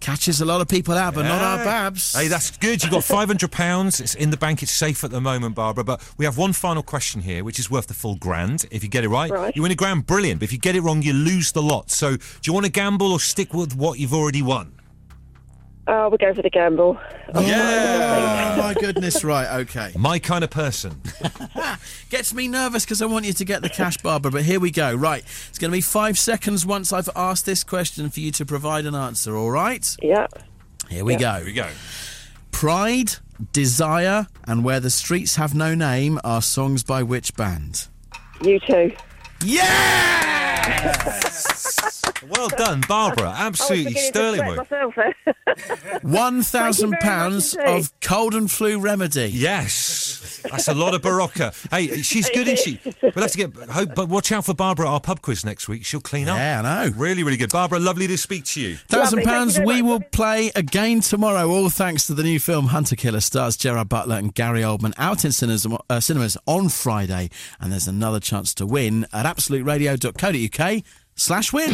Catches 0.00 0.42
a 0.42 0.44
lot 0.44 0.60
of 0.60 0.68
people 0.68 0.94
out, 0.94 1.14
but 1.14 1.22
not 1.22 1.40
our 1.40 1.58
Yeah. 1.58 1.64
Babs. 1.64 2.12
Hey, 2.14 2.28
that's 2.28 2.50
good. 2.58 2.82
You've 2.82 2.92
got 2.92 3.04
£500. 3.04 4.00
It's 4.00 4.14
in 4.14 4.28
the 4.28 4.36
bank. 4.36 4.62
It's 4.62 4.70
safe 4.72 5.02
at 5.02 5.10
the 5.10 5.20
moment, 5.20 5.54
Barbara. 5.54 5.82
But 5.82 6.02
we 6.18 6.26
have 6.26 6.36
one 6.36 6.52
final 6.52 6.82
question 6.82 7.22
here, 7.22 7.42
which 7.42 7.58
is 7.58 7.70
worth 7.70 7.86
the 7.86 7.94
full 7.94 8.16
grand. 8.16 8.66
If 8.70 8.82
you 8.82 8.90
get 8.90 9.04
it 9.04 9.08
right, 9.08 9.30
Right. 9.30 9.56
you 9.56 9.62
win 9.62 9.72
a 9.72 9.74
grand. 9.74 10.04
Brilliant. 10.04 10.40
But 10.40 10.44
if 10.44 10.52
you 10.52 10.58
get 10.58 10.76
it 10.76 10.82
wrong, 10.82 11.00
you 11.00 11.14
lose 11.14 11.52
the 11.52 11.62
lot. 11.62 11.90
So 11.90 12.16
do 12.18 12.22
you 12.44 12.52
want 12.52 12.66
to 12.66 12.72
gamble 12.72 13.12
or 13.12 13.20
stick 13.20 13.54
with 13.54 13.74
what 13.74 13.98
you've 13.98 14.12
already 14.12 14.42
won? 14.42 14.72
Uh, 15.86 15.92
oh, 15.92 16.08
we'll 16.08 16.18
go 16.18 16.32
for 16.32 16.42
the 16.42 16.50
gamble. 16.50 16.98
Oh, 17.34 17.34
oh 17.34 18.56
my 18.56 18.74
goodness! 18.74 19.22
Right. 19.22 19.60
Okay. 19.60 19.92
My 19.98 20.18
kind 20.18 20.42
of 20.42 20.50
person. 20.50 21.00
Gets 22.10 22.32
me 22.32 22.48
nervous 22.48 22.84
because 22.84 23.02
I 23.02 23.06
want 23.06 23.26
you 23.26 23.32
to 23.34 23.44
get 23.44 23.62
the 23.62 23.68
cash, 23.68 23.98
Barbara. 23.98 24.30
But 24.30 24.44
here 24.44 24.60
we 24.60 24.70
go. 24.70 24.94
Right. 24.94 25.22
It's 25.48 25.58
going 25.58 25.70
to 25.70 25.76
be 25.76 25.82
five 25.82 26.18
seconds 26.18 26.64
once 26.64 26.92
I've 26.92 27.10
asked 27.14 27.44
this 27.44 27.64
question 27.64 28.08
for 28.08 28.20
you 28.20 28.30
to 28.32 28.46
provide 28.46 28.86
an 28.86 28.94
answer. 28.94 29.36
All 29.36 29.50
right. 29.50 29.96
Yeah. 30.02 30.26
Here 30.88 31.04
we 31.04 31.16
go. 31.16 31.34
Here 31.34 31.44
we 31.44 31.52
go. 31.52 31.68
Pride 32.50 33.16
Desire 33.52 34.28
and 34.46 34.64
Where 34.64 34.80
the 34.80 34.90
Streets 34.90 35.36
Have 35.36 35.54
No 35.54 35.74
Name 35.74 36.18
are 36.24 36.40
songs 36.40 36.82
by 36.82 37.02
which 37.02 37.34
band? 37.34 37.88
U2. 38.40 38.98
Yes! 39.44 41.50
Well 42.30 42.48
done, 42.48 42.82
Barbara. 42.88 43.30
Absolutely 43.36 43.94
sterling 43.94 44.42
to 44.42 44.46
work. 44.48 44.66
sweat 44.68 44.82
myself 44.86 44.94
there. 44.96 45.98
One 46.02 46.42
thousand 46.42 46.92
pounds 47.00 47.56
of 47.58 47.92
cold 48.00 48.34
and 48.34 48.50
flu 48.50 48.78
remedy. 48.78 49.30
Yes, 49.32 50.42
that's 50.50 50.68
a 50.68 50.74
lot 50.74 50.94
of 50.94 51.02
Berocca. 51.02 51.54
Hey, 51.70 52.02
she's 52.02 52.28
good, 52.30 52.48
isn't 52.48 52.58
she? 52.58 52.80
We'll 53.02 53.12
have 53.12 53.30
to 53.32 53.36
get. 53.38 53.54
Hope, 53.70 53.94
but 53.94 54.08
watch 54.08 54.32
out 54.32 54.44
for 54.44 54.54
Barbara 54.54 54.86
at 54.86 54.92
our 54.92 55.00
pub 55.00 55.22
quiz 55.22 55.44
next 55.44 55.68
week. 55.68 55.84
She'll 55.84 56.00
clean 56.00 56.28
up. 56.28 56.38
Yeah, 56.38 56.60
I 56.64 56.86
know. 56.86 56.94
Really, 56.96 57.22
really 57.22 57.36
good. 57.36 57.50
Barbara, 57.52 57.78
lovely 57.78 58.06
to 58.06 58.18
speak 58.18 58.44
to 58.46 58.60
you. 58.60 58.76
Thousand 58.88 59.22
pounds. 59.22 59.58
We 59.58 59.82
much. 59.82 59.90
will 59.90 60.00
play 60.00 60.50
again 60.54 61.00
tomorrow, 61.00 61.48
all 61.48 61.70
thanks 61.70 62.06
to 62.08 62.14
the 62.14 62.22
new 62.22 62.40
film 62.40 62.66
Hunter 62.66 62.96
Killer. 62.96 63.20
Stars 63.20 63.56
Gerard 63.56 63.88
Butler 63.88 64.16
and 64.16 64.34
Gary 64.34 64.62
Oldman 64.62 64.94
out 64.98 65.24
in 65.24 65.32
cinemas, 65.32 65.66
uh, 65.88 66.00
cinemas 66.00 66.36
on 66.46 66.68
Friday, 66.68 67.30
and 67.60 67.70
there's 67.72 67.88
another 67.88 68.20
chance 68.20 68.54
to 68.54 68.66
win 68.66 69.06
at 69.12 69.26
absoluteradio.co.uk 69.26 70.82
slash 71.16 71.52
win. 71.52 71.72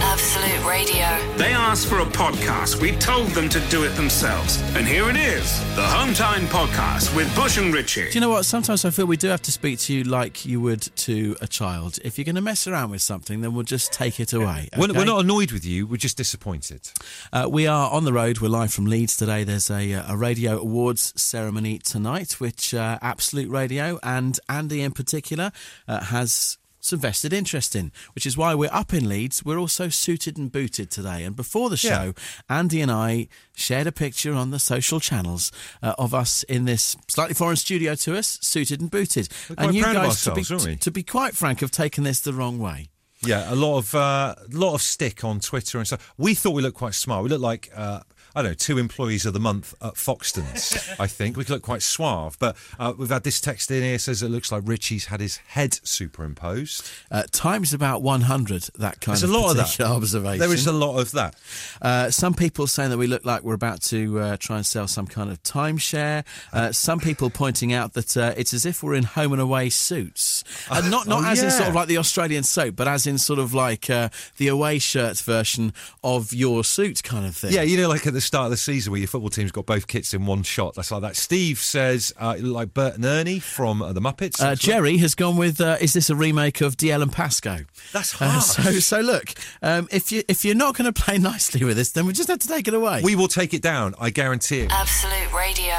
Absolute 0.00 0.64
Radio. 0.68 1.36
They 1.36 1.52
asked 1.52 1.88
for 1.88 1.98
a 1.98 2.04
podcast. 2.04 2.80
We 2.80 2.92
told 2.92 3.28
them 3.30 3.48
to 3.48 3.58
do 3.68 3.82
it 3.82 3.96
themselves. 3.96 4.62
And 4.76 4.86
here 4.86 5.10
it 5.10 5.16
is 5.16 5.58
the 5.74 5.82
Hometime 5.82 6.46
Podcast 6.46 7.14
with 7.16 7.34
Bush 7.34 7.58
and 7.58 7.74
Richie. 7.74 8.10
Do 8.10 8.14
you 8.14 8.20
know 8.20 8.30
what? 8.30 8.44
Sometimes 8.44 8.84
I 8.84 8.90
feel 8.90 9.06
we 9.06 9.16
do 9.16 9.26
have 9.28 9.42
to 9.42 9.50
speak 9.52 9.80
to 9.80 9.92
you 9.92 10.04
like 10.04 10.46
you 10.46 10.60
would 10.60 10.82
to 10.98 11.36
a 11.40 11.48
child. 11.48 11.98
If 12.04 12.16
you're 12.16 12.24
going 12.24 12.36
to 12.36 12.42
mess 12.42 12.68
around 12.68 12.90
with 12.90 13.02
something, 13.02 13.40
then 13.40 13.54
we'll 13.54 13.64
just 13.64 13.92
take 13.92 14.20
it 14.20 14.32
away. 14.32 14.68
We're, 14.78 14.92
we're 14.92 15.04
not 15.04 15.24
annoyed 15.24 15.50
with 15.50 15.64
you. 15.64 15.86
We're 15.86 15.96
just 15.96 16.16
disappointed. 16.16 16.88
Uh, 17.32 17.48
we 17.50 17.66
are 17.66 17.90
on 17.90 18.04
the 18.04 18.12
road. 18.12 18.38
We're 18.38 18.48
live 18.48 18.72
from 18.72 18.86
Leeds 18.86 19.16
today. 19.16 19.42
There's 19.42 19.68
a, 19.68 19.94
uh, 19.94 20.14
a 20.14 20.16
radio 20.16 20.60
awards 20.60 21.12
ceremony 21.20 21.78
tonight, 21.78 22.40
which 22.40 22.72
uh, 22.72 22.98
Absolute 23.02 23.50
Radio 23.50 23.98
and 24.04 24.38
Andy 24.48 24.80
in 24.80 24.92
particular 24.92 25.50
uh, 25.88 26.04
has 26.04 26.58
some 26.84 26.98
vested 26.98 27.32
interest 27.32 27.74
in, 27.74 27.90
which 28.14 28.26
is 28.26 28.36
why 28.36 28.54
we're 28.54 28.68
up 28.72 28.92
in 28.92 29.08
Leeds. 29.08 29.42
We're 29.42 29.58
also 29.58 29.88
suited 29.88 30.36
and 30.36 30.52
booted 30.52 30.90
today. 30.90 31.24
And 31.24 31.34
before 31.34 31.70
the 31.70 31.78
show, 31.78 32.14
Andy 32.48 32.82
and 32.82 32.90
I 32.90 33.28
shared 33.56 33.86
a 33.86 33.92
picture 33.92 34.34
on 34.34 34.50
the 34.50 34.58
social 34.58 35.00
channels 35.00 35.50
uh, 35.82 35.94
of 35.98 36.12
us 36.12 36.42
in 36.42 36.66
this 36.66 36.96
slightly 37.08 37.34
foreign 37.34 37.56
studio 37.56 37.94
to 37.94 38.18
us, 38.18 38.38
suited 38.42 38.80
and 38.82 38.90
booted. 38.90 39.28
And 39.56 39.74
you 39.74 39.82
guys, 39.82 40.22
to 40.24 40.34
be, 40.34 40.40
ourselves, 40.40 40.78
to 40.80 40.90
be 40.90 41.02
quite 41.02 41.34
frank, 41.34 41.60
have 41.60 41.70
taken 41.70 42.04
this 42.04 42.20
the 42.20 42.34
wrong 42.34 42.58
way. 42.58 42.90
Yeah, 43.26 43.50
a 43.52 43.56
lot 43.56 43.78
of 43.78 43.94
uh, 43.94 44.34
lot 44.50 44.74
of 44.74 44.82
stick 44.82 45.24
on 45.24 45.40
Twitter 45.40 45.78
and 45.78 45.86
stuff. 45.86 46.12
We 46.18 46.34
thought 46.34 46.50
we 46.50 46.60
looked 46.60 46.76
quite 46.76 46.94
smart. 46.94 47.22
We 47.22 47.30
looked 47.30 47.42
like 47.42 47.70
uh, 47.74 48.00
I 48.34 48.42
don't 48.42 48.50
know 48.50 48.54
two 48.54 48.78
employees 48.78 49.26
of 49.26 49.32
the 49.32 49.40
month 49.40 49.74
at 49.82 49.94
Foxtons. 49.94 50.94
I 51.00 51.06
think 51.06 51.36
we 51.36 51.44
look 51.44 51.62
quite 51.62 51.82
suave. 51.82 52.38
But 52.38 52.56
uh, 52.78 52.92
we've 52.96 53.08
had 53.10 53.24
this 53.24 53.40
text 53.40 53.70
in 53.70 53.82
here 53.82 53.98
says 53.98 54.22
it 54.22 54.28
looks 54.28 54.50
like 54.50 54.62
Richie's 54.66 55.06
had 55.06 55.20
his 55.20 55.36
head 55.38 55.78
superimposed. 55.86 56.88
Uh, 57.10 57.24
times 57.30 57.72
about 57.72 58.02
100, 58.02 58.70
that 58.78 59.00
kind 59.00 59.16
There's 59.16 59.22
of 59.22 59.30
a 59.30 59.32
lot 59.32 59.50
of 59.50 59.56
that. 59.56 59.80
observation. 59.80 60.38
There 60.38 60.52
is 60.52 60.66
a 60.66 60.72
lot 60.72 60.98
of 60.98 61.12
that. 61.12 61.36
Uh, 61.80 62.10
some 62.10 62.34
people 62.34 62.66
saying 62.66 62.90
that 62.90 62.98
we 62.98 63.06
look 63.06 63.24
like 63.24 63.42
we're 63.42 63.54
about 63.54 63.82
to 63.82 64.18
uh, 64.20 64.36
try 64.38 64.56
and 64.56 64.66
sell 64.66 64.88
some 64.88 65.06
kind 65.06 65.30
of 65.30 65.42
timeshare. 65.42 66.24
Uh, 66.52 66.72
some 66.72 67.00
people 67.00 67.30
pointing 67.30 67.72
out 67.72 67.92
that 67.94 68.16
uh, 68.16 68.34
it's 68.36 68.52
as 68.52 68.66
if 68.66 68.82
we're 68.82 68.94
in 68.94 69.04
home 69.04 69.32
and 69.32 69.40
away 69.40 69.70
suits, 69.70 70.44
and 70.70 70.90
not 70.90 71.06
not 71.06 71.24
Oh, 71.24 71.26
as 71.28 71.42
in 71.42 71.50
sort 71.50 71.68
of 71.68 71.74
like 71.74 71.88
the 71.88 71.98
Australian 71.98 72.42
soap, 72.42 72.76
but 72.76 72.88
as 72.88 73.06
in 73.06 73.18
sort 73.18 73.38
of 73.38 73.54
like 73.54 73.88
uh, 73.88 74.08
the 74.36 74.48
away 74.48 74.78
shirt 74.78 75.18
version 75.18 75.72
of 76.02 76.32
your 76.32 76.64
suit 76.64 77.02
kind 77.02 77.24
of 77.24 77.36
thing. 77.36 77.52
Yeah, 77.52 77.62
you 77.62 77.76
know, 77.76 77.88
like 77.88 78.06
at 78.06 78.12
the 78.12 78.20
start 78.24 78.46
of 78.46 78.50
the 78.50 78.56
season 78.56 78.90
where 78.90 78.98
your 78.98 79.08
football 79.08 79.30
team's 79.30 79.52
got 79.52 79.66
both 79.66 79.86
kits 79.86 80.14
in 80.14 80.26
one 80.26 80.42
shot. 80.42 80.74
That's 80.74 80.90
like 80.90 81.02
that. 81.02 81.16
Steve 81.16 81.58
says 81.58 82.12
uh, 82.18 82.36
like 82.40 82.74
Bert 82.74 82.94
and 82.96 83.04
Ernie 83.04 83.38
from 83.38 83.82
uh, 83.82 83.92
the 83.92 84.00
Muppets. 84.00 84.40
Uh, 84.42 84.54
Jerry 84.54 84.96
has 84.98 85.14
gone 85.14 85.36
with. 85.36 85.60
Uh, 85.60 85.76
is 85.80 85.92
this 85.92 86.10
a 86.10 86.16
remake 86.16 86.60
of 86.60 86.76
DL 86.76 87.02
and 87.02 87.12
Pasco? 87.12 87.58
That's 87.92 88.20
Uh, 88.20 88.40
so 88.40 88.62
so 88.80 89.00
look, 89.00 89.34
um, 89.62 89.88
if 89.90 90.10
you 90.12 90.22
if 90.28 90.44
you're 90.44 90.54
not 90.54 90.76
going 90.76 90.92
to 90.92 90.98
play 91.02 91.18
nicely 91.32 91.64
with 91.64 91.76
this, 91.76 91.92
then 91.92 92.06
we 92.06 92.12
just 92.12 92.28
have 92.28 92.38
to 92.40 92.48
take 92.48 92.66
it 92.68 92.74
away. 92.74 93.00
we 93.02 93.14
will 93.16 93.28
take 93.28 93.54
it 93.54 93.62
down. 93.62 93.94
I 94.00 94.10
guarantee 94.10 94.60
it. 94.60 94.72
Absolute 94.72 95.32
Radio. 95.34 95.74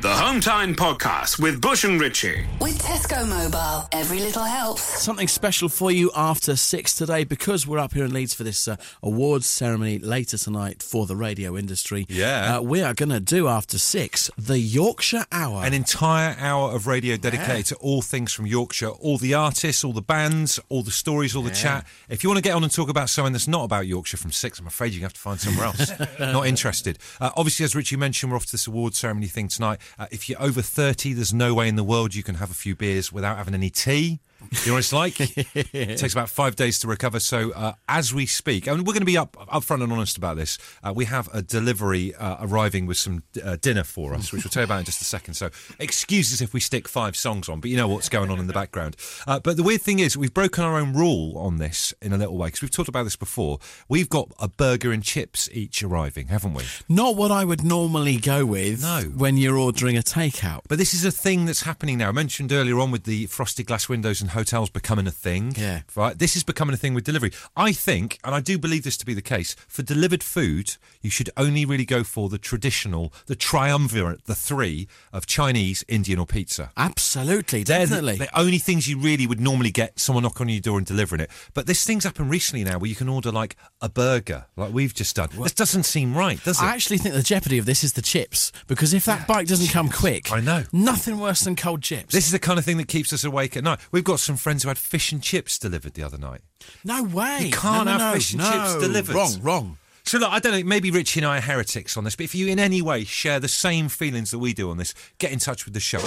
The 0.00 0.06
Hometime 0.06 0.76
Podcast 0.76 1.42
with 1.42 1.60
Bush 1.60 1.82
and 1.82 2.00
Richie. 2.00 2.46
With 2.60 2.80
Tesco 2.80 3.28
Mobile, 3.28 3.88
every 3.90 4.20
little 4.20 4.44
helps. 4.44 4.80
Something 4.80 5.26
special 5.26 5.68
for 5.68 5.90
you 5.90 6.12
after 6.14 6.54
six 6.54 6.94
today 6.94 7.24
because 7.24 7.66
we're 7.66 7.80
up 7.80 7.94
here 7.94 8.04
in 8.04 8.12
Leeds 8.12 8.32
for 8.32 8.44
this 8.44 8.68
uh, 8.68 8.76
awards 9.02 9.46
ceremony 9.46 9.98
later 9.98 10.38
tonight 10.38 10.84
for 10.84 11.06
the 11.06 11.16
radio 11.16 11.56
industry. 11.56 12.06
Yeah. 12.08 12.58
Uh, 12.58 12.62
we 12.62 12.80
are 12.80 12.94
going 12.94 13.08
to 13.08 13.18
do 13.18 13.48
after 13.48 13.76
six 13.76 14.30
the 14.38 14.60
Yorkshire 14.60 15.24
Hour. 15.32 15.64
An 15.64 15.74
entire 15.74 16.36
hour 16.38 16.70
of 16.70 16.86
radio 16.86 17.16
dedicated 17.16 17.66
to 17.66 17.74
all 17.78 18.00
things 18.00 18.32
from 18.32 18.46
Yorkshire, 18.46 18.90
all 18.90 19.18
the 19.18 19.34
artists, 19.34 19.82
all 19.82 19.92
the 19.92 20.00
bands, 20.00 20.60
all 20.68 20.84
the 20.84 20.92
stories, 20.92 21.34
all 21.34 21.42
the 21.42 21.50
chat. 21.50 21.84
If 22.08 22.22
you 22.22 22.30
want 22.30 22.38
to 22.38 22.48
get 22.48 22.54
on 22.54 22.62
and 22.62 22.72
talk 22.72 22.88
about 22.88 23.10
something 23.10 23.32
that's 23.32 23.48
not 23.48 23.64
about 23.64 23.88
Yorkshire 23.88 24.18
from 24.18 24.30
six, 24.30 24.60
I'm 24.60 24.68
afraid 24.68 24.92
you 24.92 25.00
have 25.00 25.14
to 25.14 25.20
find 25.20 25.40
somewhere 25.40 25.66
else. 25.66 25.90
not 26.20 26.46
interested. 26.46 27.00
Uh, 27.20 27.30
obviously, 27.36 27.64
as 27.64 27.74
Richie 27.74 27.96
mentioned, 27.96 28.30
we're 28.30 28.36
off 28.36 28.46
to 28.46 28.52
this 28.52 28.68
awards 28.68 28.96
ceremony 28.96 29.26
thing 29.26 29.48
tonight. 29.48 29.80
Uh, 29.98 30.06
if 30.10 30.28
you're 30.28 30.40
over 30.42 30.62
30, 30.62 31.12
there's 31.12 31.34
no 31.34 31.54
way 31.54 31.68
in 31.68 31.76
the 31.76 31.84
world 31.84 32.14
you 32.14 32.22
can 32.22 32.36
have 32.36 32.50
a 32.50 32.54
few 32.54 32.74
beers 32.74 33.12
without 33.12 33.36
having 33.36 33.54
any 33.54 33.70
tea. 33.70 34.20
You 34.40 34.68
know 34.68 34.72
what 34.74 34.78
it's 34.78 34.92
like? 34.92 35.20
it 35.74 35.98
takes 35.98 36.12
about 36.12 36.28
five 36.30 36.54
days 36.56 36.78
to 36.80 36.88
recover. 36.88 37.18
So 37.20 37.52
uh, 37.52 37.72
as 37.88 38.14
we 38.14 38.24
speak, 38.26 38.66
and 38.66 38.78
we're 38.86 38.92
going 38.92 39.00
to 39.00 39.04
be 39.06 39.18
up 39.18 39.32
upfront 39.52 39.82
and 39.82 39.92
honest 39.92 40.16
about 40.16 40.36
this. 40.36 40.58
Uh, 40.82 40.92
we 40.94 41.06
have 41.06 41.28
a 41.34 41.42
delivery 41.42 42.14
uh, 42.14 42.36
arriving 42.40 42.86
with 42.86 42.96
some 42.96 43.22
uh, 43.44 43.56
dinner 43.60 43.82
for 43.84 44.14
us, 44.14 44.32
which 44.32 44.44
we'll 44.44 44.50
tell 44.50 44.62
you 44.62 44.64
about 44.66 44.78
in 44.80 44.84
just 44.84 45.00
a 45.02 45.04
second. 45.04 45.34
So 45.34 45.50
excuse 45.78 46.32
us 46.32 46.40
if 46.40 46.54
we 46.54 46.60
stick 46.60 46.86
five 46.88 47.16
songs 47.16 47.48
on, 47.48 47.60
but 47.60 47.70
you 47.70 47.76
know 47.76 47.88
what's 47.88 48.08
going 48.08 48.30
on 48.30 48.38
in 48.38 48.46
the 48.46 48.52
background. 48.52 48.96
Uh, 49.26 49.40
but 49.40 49.56
the 49.56 49.62
weird 49.62 49.82
thing 49.82 49.98
is, 49.98 50.16
we've 50.16 50.32
broken 50.34 50.62
our 50.64 50.76
own 50.76 50.92
rule 50.92 51.36
on 51.38 51.56
this 51.58 51.92
in 52.00 52.12
a 52.12 52.16
little 52.16 52.36
way 52.36 52.48
because 52.48 52.62
we've 52.62 52.70
talked 52.70 52.88
about 52.88 53.02
this 53.04 53.16
before. 53.16 53.58
We've 53.88 54.08
got 54.08 54.32
a 54.38 54.48
burger 54.48 54.92
and 54.92 55.02
chips 55.02 55.48
each 55.52 55.82
arriving, 55.82 56.28
haven't 56.28 56.54
we? 56.54 56.64
not 56.88 57.16
what 57.16 57.30
I 57.30 57.44
would 57.44 57.64
normally 57.64 58.16
go 58.18 58.44
with 58.46 58.82
No. 58.82 59.00
when 59.16 59.36
you're 59.36 59.56
ordering 59.58 59.96
a 59.96 60.02
takeout. 60.02 60.62
But 60.68 60.78
this 60.78 60.94
is 60.94 61.04
a 61.04 61.10
thing 61.10 61.44
that's 61.46 61.62
happening 61.62 61.98
now. 61.98 62.08
I 62.08 62.12
mentioned 62.12 62.52
earlier 62.52 62.78
on 62.78 62.90
with 62.90 63.04
the 63.04 63.26
frosted 63.26 63.66
glass 63.66 63.88
windows 63.88 64.20
and 64.20 64.30
hotels 64.38 64.70
becoming 64.70 65.06
a 65.06 65.10
thing. 65.10 65.52
Yeah. 65.56 65.80
Right? 65.96 66.16
This 66.18 66.36
is 66.36 66.44
becoming 66.44 66.74
a 66.74 66.76
thing 66.76 66.94
with 66.94 67.04
delivery. 67.04 67.32
I 67.56 67.72
think, 67.72 68.18
and 68.24 68.34
I 68.34 68.40
do 68.40 68.56
believe 68.58 68.84
this 68.84 68.96
to 68.98 69.06
be 69.06 69.14
the 69.14 69.22
case, 69.22 69.54
for 69.66 69.82
delivered 69.82 70.22
food, 70.22 70.76
you 71.02 71.10
should 71.10 71.30
only 71.36 71.64
really 71.64 71.84
go 71.84 72.04
for 72.04 72.28
the 72.28 72.38
traditional, 72.38 73.12
the 73.26 73.34
triumvirate, 73.36 74.24
the 74.26 74.34
three 74.34 74.86
of 75.12 75.26
Chinese, 75.26 75.84
Indian, 75.88 76.18
or 76.20 76.26
pizza. 76.26 76.70
Absolutely, 76.76 77.64
They're 77.64 77.80
definitely. 77.80 78.16
the, 78.16 78.38
only 78.38 78.58
things 78.58 78.86
you 78.88 78.98
really 78.98 79.26
would 79.26 79.40
normally 79.40 79.70
get 79.72 79.98
someone 79.98 80.22
knocking 80.22 80.46
on 80.46 80.48
your 80.50 80.60
door 80.60 80.78
and 80.78 80.86
delivering 80.86 81.20
it. 81.20 81.30
But 81.54 81.66
this 81.66 81.84
thing's 81.84 82.04
happened 82.04 82.30
recently 82.30 82.64
now 82.64 82.78
where 82.78 82.88
you 82.88 82.94
can 82.94 83.08
order 83.08 83.32
like 83.32 83.56
a 83.80 83.88
burger, 83.88 84.46
like 84.56 84.72
we've 84.72 84.94
just 84.94 85.16
done. 85.16 85.28
This 85.42 85.52
doesn't 85.54 85.82
seem 85.84 86.16
right, 86.16 86.42
does 86.44 86.60
it? 86.60 86.64
I 86.64 86.74
actually 86.74 86.98
think 86.98 87.14
the 87.14 87.22
jeopardy 87.22 87.58
of 87.58 87.66
this 87.66 87.82
is 87.82 87.94
the 87.94 88.02
chips 88.02 88.52
because 88.68 88.94
if 88.94 89.04
that 89.06 89.26
bike 89.26 89.48
doesn't 89.48 89.72
come 89.72 89.88
quick, 89.88 90.30
I 90.30 90.40
know. 90.40 90.62
nothing 90.72 91.18
worse 91.18 91.40
than 91.40 91.56
cold 91.56 91.82
chips. 91.82 92.14
This 92.14 92.26
is 92.26 92.32
the 92.32 92.38
kind 92.38 92.58
of 92.58 92.64
thing 92.64 92.76
that 92.78 92.88
keeps 92.88 93.12
us 93.12 93.24
awake 93.24 93.56
at 93.56 93.64
night. 93.64 93.80
We've 93.90 94.04
got 94.04 94.17
some 94.18 94.36
friends 94.36 94.62
who 94.62 94.68
had 94.68 94.78
fish 94.78 95.12
and 95.12 95.22
chips 95.22 95.58
delivered 95.58 95.94
the 95.94 96.02
other 96.02 96.18
night. 96.18 96.40
no 96.84 97.02
way. 97.02 97.38
You 97.46 97.52
can't 97.52 97.86
no, 97.86 97.96
no, 97.96 97.98
have 97.98 98.00
no, 98.00 98.12
fish 98.14 98.32
and 98.32 98.42
no. 98.42 98.50
chips 98.50 98.74
delivered. 98.86 99.14
Wrong, 99.14 99.40
wrong. 99.42 99.78
So 100.04 100.18
look, 100.18 100.30
I 100.32 100.38
don't 100.38 100.52
know. 100.52 100.64
Maybe 100.64 100.90
Richie 100.90 101.20
and 101.20 101.26
I 101.26 101.38
are 101.38 101.40
heretics 101.42 101.96
on 101.96 102.04
this, 102.04 102.16
but 102.16 102.24
if 102.24 102.34
you 102.34 102.46
in 102.48 102.58
any 102.58 102.80
way 102.80 103.04
share 103.04 103.40
the 103.40 103.48
same 103.48 103.88
feelings 103.88 104.30
that 104.30 104.38
we 104.38 104.54
do 104.54 104.70
on 104.70 104.78
this, 104.78 104.94
get 105.18 105.32
in 105.32 105.38
touch 105.38 105.64
with 105.66 105.74
the 105.74 105.80
show. 105.80 106.00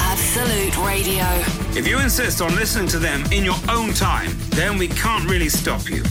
Absolute 0.00 0.76
Radio. 0.84 1.24
If 1.78 1.86
you 1.86 1.98
insist 2.00 2.40
on 2.42 2.54
listening 2.56 2.88
to 2.88 2.98
them 2.98 3.24
in 3.32 3.44
your 3.44 3.54
own 3.68 3.92
time, 3.94 4.30
then 4.50 4.76
we 4.78 4.88
can't 4.88 5.28
really 5.30 5.48
stop 5.48 5.88
you. 5.88 6.02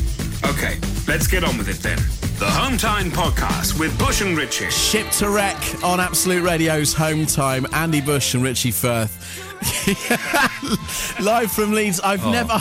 Okay, 0.45 0.77
let's 1.07 1.27
get 1.27 1.43
on 1.43 1.57
with 1.57 1.67
it 1.67 1.77
then. 1.83 1.97
The 2.39 2.45
Hometime 2.45 3.09
Podcast 3.09 3.79
with 3.79 3.97
Bush 3.97 4.21
and 4.21 4.37
Richie. 4.37 4.69
Ship 4.69 5.09
to 5.13 5.29
wreck 5.29 5.57
on 5.83 5.99
Absolute 5.99 6.43
Radio's 6.43 6.93
home 6.93 7.25
time. 7.25 7.65
Andy 7.73 7.99
Bush 7.99 8.35
and 8.35 8.43
Richie 8.43 8.71
Firth. 8.71 9.46
Live 11.21 11.51
from 11.51 11.73
Leeds. 11.73 11.99
I've 12.01 12.25
Oh. 12.25 12.31
never. 12.31 12.53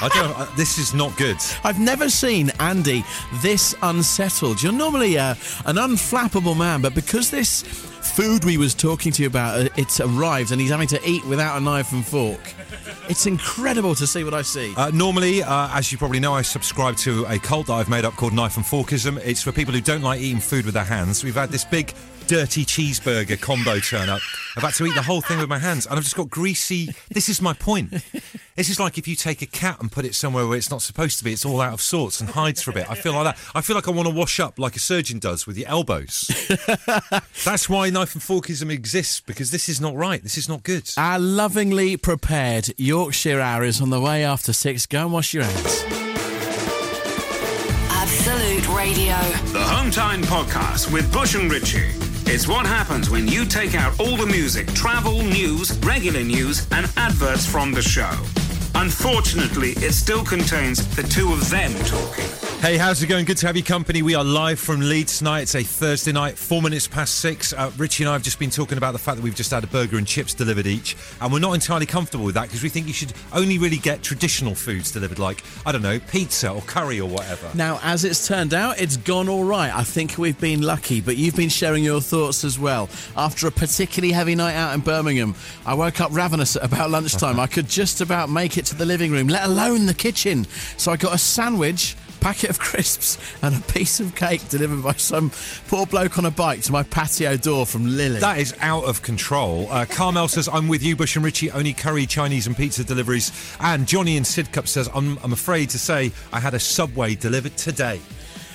I 0.00 0.08
don't. 0.14 0.38
Uh, 0.38 0.46
this 0.56 0.78
is 0.78 0.94
not 0.94 1.16
good. 1.16 1.36
I've 1.64 1.80
never 1.80 2.08
seen 2.08 2.50
Andy 2.60 3.04
this 3.42 3.74
unsettled. 3.82 4.62
You're 4.62 4.72
normally 4.72 5.18
uh, 5.18 5.34
an 5.66 5.74
unflappable 5.76 6.56
man, 6.56 6.80
but 6.80 6.94
because 6.94 7.30
this 7.30 7.62
food 7.62 8.44
we 8.44 8.58
was 8.58 8.74
talking 8.74 9.10
to 9.12 9.22
you 9.22 9.28
about, 9.28 9.60
uh, 9.60 9.68
it's 9.76 9.98
arrived 10.00 10.52
and 10.52 10.60
he's 10.60 10.70
having 10.70 10.86
to 10.88 11.00
eat 11.08 11.24
without 11.26 11.56
a 11.60 11.60
knife 11.60 11.92
and 11.92 12.06
fork. 12.06 12.54
It's 13.08 13.26
incredible 13.26 13.96
to 13.96 14.06
see 14.06 14.22
what 14.22 14.34
I 14.34 14.42
see. 14.42 14.72
Uh, 14.76 14.90
normally, 14.94 15.42
uh, 15.42 15.68
as 15.76 15.90
you 15.90 15.98
probably 15.98 16.20
know, 16.20 16.32
I 16.32 16.42
subscribe 16.42 16.96
to 16.98 17.24
a 17.26 17.38
cult 17.40 17.66
that 17.66 17.72
I've 17.74 17.88
made 17.88 18.04
up 18.04 18.14
called 18.14 18.32
Knife 18.34 18.56
and 18.56 18.64
Forkism. 18.64 19.18
It's 19.24 19.42
for 19.42 19.50
people 19.50 19.74
who 19.74 19.80
don't 19.80 20.02
like 20.02 20.20
eating 20.20 20.40
food 20.40 20.64
with 20.64 20.74
their 20.74 20.84
hands. 20.84 21.24
We've 21.24 21.34
had 21.34 21.50
this 21.50 21.64
big 21.64 21.92
dirty 22.28 22.62
cheeseburger 22.66 23.40
combo 23.40 23.78
turn 23.80 24.10
up. 24.10 24.20
I've 24.54 24.62
had 24.62 24.74
to 24.74 24.84
eat 24.84 24.94
the 24.94 25.02
whole 25.02 25.22
thing 25.22 25.38
with 25.38 25.48
my 25.48 25.58
hands, 25.58 25.86
and 25.86 25.96
I've 25.96 26.04
just 26.04 26.14
got 26.14 26.28
greasy. 26.28 26.90
This 27.08 27.30
is 27.30 27.40
my 27.40 27.54
point. 27.54 27.90
This 28.54 28.68
is 28.68 28.78
like 28.78 28.98
if 28.98 29.08
you 29.08 29.14
take 29.14 29.40
a 29.40 29.46
cat 29.46 29.80
and 29.80 29.90
put 29.90 30.04
it 30.04 30.14
somewhere 30.14 30.46
where 30.46 30.58
it's 30.58 30.70
not 30.70 30.82
supposed 30.82 31.16
to 31.18 31.24
be, 31.24 31.32
it's 31.32 31.46
all 31.46 31.60
out 31.60 31.72
of 31.72 31.80
sorts 31.80 32.20
and 32.20 32.28
hides 32.28 32.60
for 32.60 32.70
a 32.70 32.74
bit. 32.74 32.90
I 32.90 32.96
feel 32.96 33.14
like 33.14 33.24
that. 33.24 33.38
I 33.54 33.62
feel 33.62 33.76
like 33.76 33.88
I 33.88 33.92
want 33.92 34.08
to 34.08 34.14
wash 34.14 34.40
up 34.40 34.58
like 34.58 34.76
a 34.76 34.78
surgeon 34.78 35.18
does 35.18 35.46
with 35.46 35.56
your 35.56 35.68
elbows. 35.68 36.26
That's 37.44 37.68
why 37.68 37.88
knife 37.88 38.14
and 38.14 38.22
forkism 38.22 38.70
exists 38.70 39.20
because 39.20 39.50
this 39.50 39.68
is 39.68 39.80
not 39.80 39.94
right. 39.94 40.22
This 40.22 40.36
is 40.36 40.48
not 40.48 40.64
good. 40.64 40.90
Our 40.98 41.18
lovingly 41.18 41.96
prepared 41.96 42.74
Yorkshire 42.76 43.40
hour 43.40 43.64
is 43.64 43.80
on 43.80 43.90
the 43.90 44.00
way 44.00 44.22
after 44.24 44.52
six. 44.52 44.84
Go 44.86 45.04
and 45.04 45.12
wash 45.12 45.32
your 45.32 45.44
hands. 45.44 45.84
Absolute 47.90 48.68
Radio. 48.76 49.16
The 49.52 49.62
Home 49.62 49.90
Time 49.90 50.22
Podcast 50.22 50.92
with 50.92 51.10
Bush 51.12 51.34
and 51.34 51.50
Ritchie. 51.50 52.07
It's 52.30 52.46
what 52.46 52.66
happens 52.66 53.08
when 53.08 53.26
you 53.26 53.46
take 53.46 53.74
out 53.74 53.98
all 53.98 54.14
the 54.14 54.26
music, 54.26 54.66
travel, 54.74 55.22
news, 55.22 55.74
regular 55.78 56.22
news, 56.22 56.66
and 56.72 56.84
adverts 56.98 57.46
from 57.46 57.72
the 57.72 57.80
show. 57.80 58.10
Unfortunately, 58.74 59.70
it 59.78 59.94
still 59.94 60.22
contains 60.22 60.86
the 60.94 61.04
two 61.04 61.32
of 61.32 61.48
them 61.48 61.72
talking. 61.86 62.47
Hey, 62.60 62.76
how's 62.76 63.00
it 63.00 63.06
going? 63.06 63.24
Good 63.24 63.36
to 63.36 63.46
have 63.46 63.56
your 63.56 63.64
company. 63.64 64.02
We 64.02 64.16
are 64.16 64.24
live 64.24 64.58
from 64.58 64.80
Leeds 64.80 65.18
tonight. 65.18 65.42
It's 65.42 65.54
a 65.54 65.62
Thursday 65.62 66.10
night, 66.10 66.36
four 66.36 66.60
minutes 66.60 66.88
past 66.88 67.14
six. 67.14 67.52
Uh, 67.52 67.70
Richie 67.78 68.02
and 68.02 68.10
I 68.10 68.14
have 68.14 68.24
just 68.24 68.40
been 68.40 68.50
talking 68.50 68.78
about 68.78 68.90
the 68.90 68.98
fact 68.98 69.16
that 69.16 69.22
we've 69.22 69.34
just 69.34 69.52
had 69.52 69.62
a 69.62 69.68
burger 69.68 69.96
and 69.96 70.04
chips 70.04 70.34
delivered 70.34 70.66
each, 70.66 70.96
and 71.20 71.32
we're 71.32 71.38
not 71.38 71.52
entirely 71.52 71.86
comfortable 71.86 72.24
with 72.24 72.34
that 72.34 72.48
because 72.48 72.64
we 72.64 72.68
think 72.68 72.88
you 72.88 72.92
should 72.92 73.12
only 73.32 73.58
really 73.58 73.76
get 73.76 74.02
traditional 74.02 74.56
foods 74.56 74.90
delivered, 74.90 75.20
like, 75.20 75.44
I 75.64 75.70
don't 75.70 75.82
know, 75.82 76.00
pizza 76.00 76.50
or 76.50 76.60
curry 76.62 77.00
or 77.00 77.08
whatever. 77.08 77.48
Now, 77.54 77.78
as 77.80 78.04
it's 78.04 78.26
turned 78.26 78.52
out, 78.52 78.80
it's 78.80 78.96
gone 78.96 79.28
all 79.28 79.44
right. 79.44 79.72
I 79.72 79.84
think 79.84 80.18
we've 80.18 80.38
been 80.40 80.60
lucky, 80.60 81.00
but 81.00 81.16
you've 81.16 81.36
been 81.36 81.50
sharing 81.50 81.84
your 81.84 82.00
thoughts 82.00 82.42
as 82.42 82.58
well. 82.58 82.88
After 83.16 83.46
a 83.46 83.52
particularly 83.52 84.12
heavy 84.12 84.34
night 84.34 84.56
out 84.56 84.74
in 84.74 84.80
Birmingham, 84.80 85.36
I 85.64 85.74
woke 85.74 86.00
up 86.00 86.10
ravenous 86.10 86.56
at 86.56 86.64
about 86.64 86.90
lunchtime. 86.90 87.38
I 87.40 87.46
could 87.46 87.68
just 87.68 88.00
about 88.00 88.30
make 88.30 88.58
it 88.58 88.64
to 88.66 88.74
the 88.74 88.84
living 88.84 89.12
room, 89.12 89.28
let 89.28 89.44
alone 89.44 89.86
the 89.86 89.94
kitchen. 89.94 90.44
So 90.76 90.90
I 90.90 90.96
got 90.96 91.14
a 91.14 91.18
sandwich. 91.18 91.94
Packet 92.28 92.50
of 92.50 92.58
crisps 92.58 93.16
and 93.40 93.56
a 93.56 93.60
piece 93.72 94.00
of 94.00 94.14
cake 94.14 94.46
delivered 94.50 94.82
by 94.82 94.92
some 94.92 95.32
poor 95.68 95.86
bloke 95.86 96.18
on 96.18 96.26
a 96.26 96.30
bike 96.30 96.60
to 96.60 96.72
my 96.72 96.82
patio 96.82 97.38
door 97.38 97.64
from 97.64 97.96
Lily. 97.96 98.20
That 98.20 98.36
is 98.36 98.54
out 98.60 98.84
of 98.84 99.00
control. 99.00 99.66
Uh, 99.70 99.86
Carmel 99.86 100.28
says, 100.28 100.46
I'm 100.46 100.68
with 100.68 100.82
you, 100.82 100.94
Bush 100.94 101.16
and 101.16 101.24
Richie, 101.24 101.50
only 101.50 101.72
curry, 101.72 102.04
Chinese, 102.04 102.46
and 102.46 102.54
pizza 102.54 102.84
deliveries. 102.84 103.32
And 103.60 103.88
Johnny 103.88 104.18
in 104.18 104.24
Sidcup 104.24 104.66
says, 104.66 104.90
I'm, 104.94 105.18
I'm 105.24 105.32
afraid 105.32 105.70
to 105.70 105.78
say 105.78 106.12
I 106.30 106.38
had 106.38 106.52
a 106.52 106.60
Subway 106.60 107.14
delivered 107.14 107.56
today. 107.56 107.98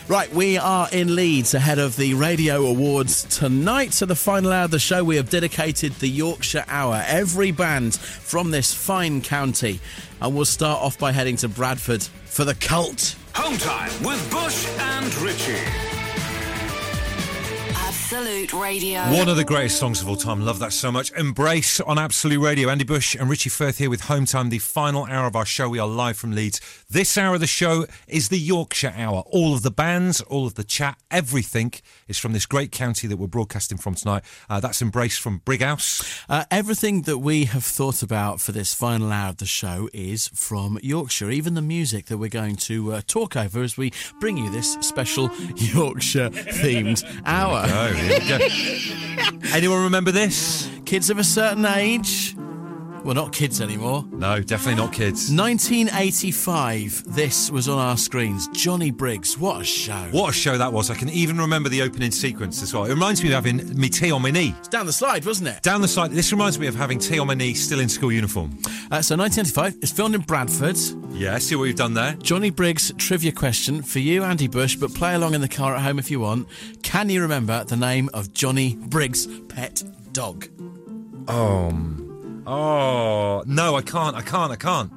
Right, 0.08 0.32
we 0.32 0.60
are 0.60 0.88
in 0.92 1.16
Leeds 1.16 1.56
ahead 1.56 1.80
of 1.80 1.96
the 1.96 2.14
Radio 2.14 2.68
Awards 2.68 3.24
tonight. 3.24 3.94
To 3.94 4.06
the 4.06 4.16
final 4.16 4.52
hour 4.52 4.66
of 4.66 4.72
the 4.72 4.78
show, 4.78 5.04
we 5.04 5.16
have 5.16 5.32
dedicated 5.32 5.94
the 5.94 6.10
Yorkshire 6.10 6.66
Hour. 6.68 7.04
Every 7.08 7.50
band 7.50 7.96
from 7.96 8.52
this 8.52 8.72
fine 8.72 9.22
county. 9.22 9.80
And 10.22 10.36
we'll 10.36 10.46
start 10.46 10.80
off 10.84 11.00
by 11.00 11.12
heading 11.12 11.38
to 11.38 11.48
Bradford 11.48 12.04
for 12.26 12.46
the 12.46 12.54
cult. 12.54 13.16
Home 13.36 13.58
Time 13.58 13.92
with 14.04 14.30
Bush 14.30 14.68
and 14.78 15.14
Ritchie. 15.16 15.58
Absolute 18.04 18.52
Radio. 18.52 19.00
One 19.14 19.30
of 19.30 19.38
the 19.38 19.46
greatest 19.46 19.80
songs 19.80 20.02
of 20.02 20.10
all 20.10 20.18
time. 20.18 20.42
Love 20.42 20.60
that 20.60 20.74
so 20.74 20.92
much. 20.92 21.14
Embrace 21.14 21.80
on 21.80 21.98
Absolute 21.98 22.42
Radio. 22.42 22.68
Andy 22.68 22.84
Bush 22.84 23.16
and 23.16 23.30
Richie 23.30 23.50
Firth 23.50 23.78
here 23.78 23.90
with 23.90 24.02
Home 24.02 24.26
Time, 24.26 24.50
the 24.50 24.60
final 24.60 25.06
hour 25.06 25.26
of 25.26 25.38
our 25.38 25.46
show. 25.46 25.70
We 25.70 25.80
are 25.80 25.88
live 25.88 26.18
from 26.18 26.36
Leeds. 26.36 26.60
This 26.90 27.18
hour 27.18 27.36
of 27.36 27.40
the 27.40 27.48
show 27.48 27.86
is 28.10 28.28
the 28.28 28.38
Yorkshire 28.38 28.94
Hour. 28.98 29.24
All 29.28 29.54
of 29.54 29.62
the 29.62 29.72
bands, 29.72 30.20
all 30.20 30.46
of 30.46 30.56
the 30.56 30.66
chat, 30.66 30.98
everything 31.10 31.72
is 32.10 32.18
from 32.18 32.34
this 32.34 32.46
great 32.46 32.74
county 32.74 33.08
that 33.08 33.16
we're 33.16 33.28
broadcasting 33.28 33.78
from 33.78 33.96
tonight. 33.96 34.26
Uh, 34.50 34.60
that's 34.60 34.82
Embrace 34.82 35.18
from 35.18 35.38
Brighouse. 35.46 36.26
Uh, 36.28 36.44
everything 36.52 37.04
that 37.04 37.20
we 37.20 37.46
have 37.46 37.64
thought 37.64 38.04
about 38.04 38.42
for 38.42 38.52
this 38.52 38.74
final 38.74 39.14
hour 39.14 39.30
of 39.30 39.38
the 39.38 39.46
show 39.46 39.88
is 39.94 40.28
from 40.34 40.78
Yorkshire. 40.84 41.32
Even 41.32 41.54
the 41.54 41.62
music 41.62 42.08
that 42.08 42.18
we're 42.18 42.28
going 42.28 42.58
to 42.58 42.96
uh, 42.96 43.02
talk 43.08 43.38
over 43.38 43.64
as 43.64 43.78
we 43.78 43.94
bring 44.20 44.36
you 44.38 44.50
this 44.52 44.74
special 44.82 45.32
Yorkshire 45.56 46.30
themed 46.32 47.02
hour. 47.26 47.94
Anyone 49.54 49.84
remember 49.84 50.12
this? 50.12 50.70
Kids 50.86 51.10
of 51.10 51.20
a 51.20 51.24
certain 51.24 51.66
age. 51.66 52.36
Well, 53.04 53.16
not 53.16 53.34
kids 53.34 53.60
anymore. 53.60 54.06
No, 54.12 54.40
definitely 54.42 54.82
not 54.82 54.94
kids. 54.94 55.30
1985, 55.30 57.04
this 57.14 57.52
was 57.52 57.68
on 57.68 57.78
our 57.78 57.98
screens. 57.98 58.48
Jonny 58.50 58.92
Briggs, 58.92 59.38
what 59.38 59.62
a 59.62 59.64
show. 59.66 60.08
What 60.12 60.30
a 60.30 60.34
show 60.34 60.58
that 60.58 60.72
was. 60.72 60.90
I 60.90 60.96
can 60.96 61.10
even 61.10 61.38
remember 61.38 61.68
the 61.68 61.82
opening 61.82 62.12
sequence 62.12 62.64
as 62.64 62.74
well. 62.74 62.86
It 62.86 62.92
reminds 62.92 63.22
me 63.22 63.28
of 63.34 63.36
having 63.36 63.78
me 63.78 63.90
tea 63.90 64.12
on 64.12 64.22
my 64.22 64.32
knee. 64.32 64.56
It's 64.58 64.70
down 64.70 64.86
the 64.86 64.94
slide, 64.94 65.26
wasn't 65.26 65.50
it? 65.50 65.62
Down 65.62 65.82
the 65.82 65.88
slide. 65.88 66.12
this 66.12 66.32
reminds 66.32 66.58
me 66.58 66.68
of 66.68 66.76
having 66.76 66.98
tea 66.98 67.20
on 67.20 67.28
my 67.28 67.34
knee 67.34 67.54
still 67.54 67.82
in 67.82 67.90
school 67.90 68.10
uniform. 68.10 68.52
Uh, 68.90 69.02
so 69.02 69.18
1985, 69.18 69.76
it's 69.82 69.92
filmed 69.92 70.16
in 70.16 70.22
Bradford. 70.22 70.78
Yeah, 71.12 71.38
see 71.40 71.56
what 71.58 71.66
you've 71.66 71.76
done 71.76 71.96
there? 71.96 72.14
Jonny 72.14 72.52
Briggs 72.52 72.94
trivia 72.98 73.34
question 73.34 73.82
for 73.82 74.00
you, 74.00 74.24
Andy 74.24 74.48
Bush, 74.48 74.78
but 74.78 74.94
play 74.94 75.14
along 75.14 75.34
in 75.34 75.42
the 75.42 75.50
car 75.50 75.76
at 75.76 75.82
home 75.82 76.00
if 76.00 76.10
you 76.10 76.22
want. 76.22 76.48
Can 76.84 77.10
you 77.10 77.22
remember 77.22 77.66
the 77.66 77.76
name 77.76 78.10
of 78.14 78.34
Jonny 78.34 78.78
Briggs' 78.78 79.28
pet 79.50 79.84
dog? 80.14 80.48
Um. 81.28 82.03
Oh, 82.46 83.44
no, 83.46 83.76
I 83.76 83.82
can't. 83.82 84.16
I 84.16 84.22
can't. 84.22 84.52
I 84.52 84.56
can't. 84.56 84.92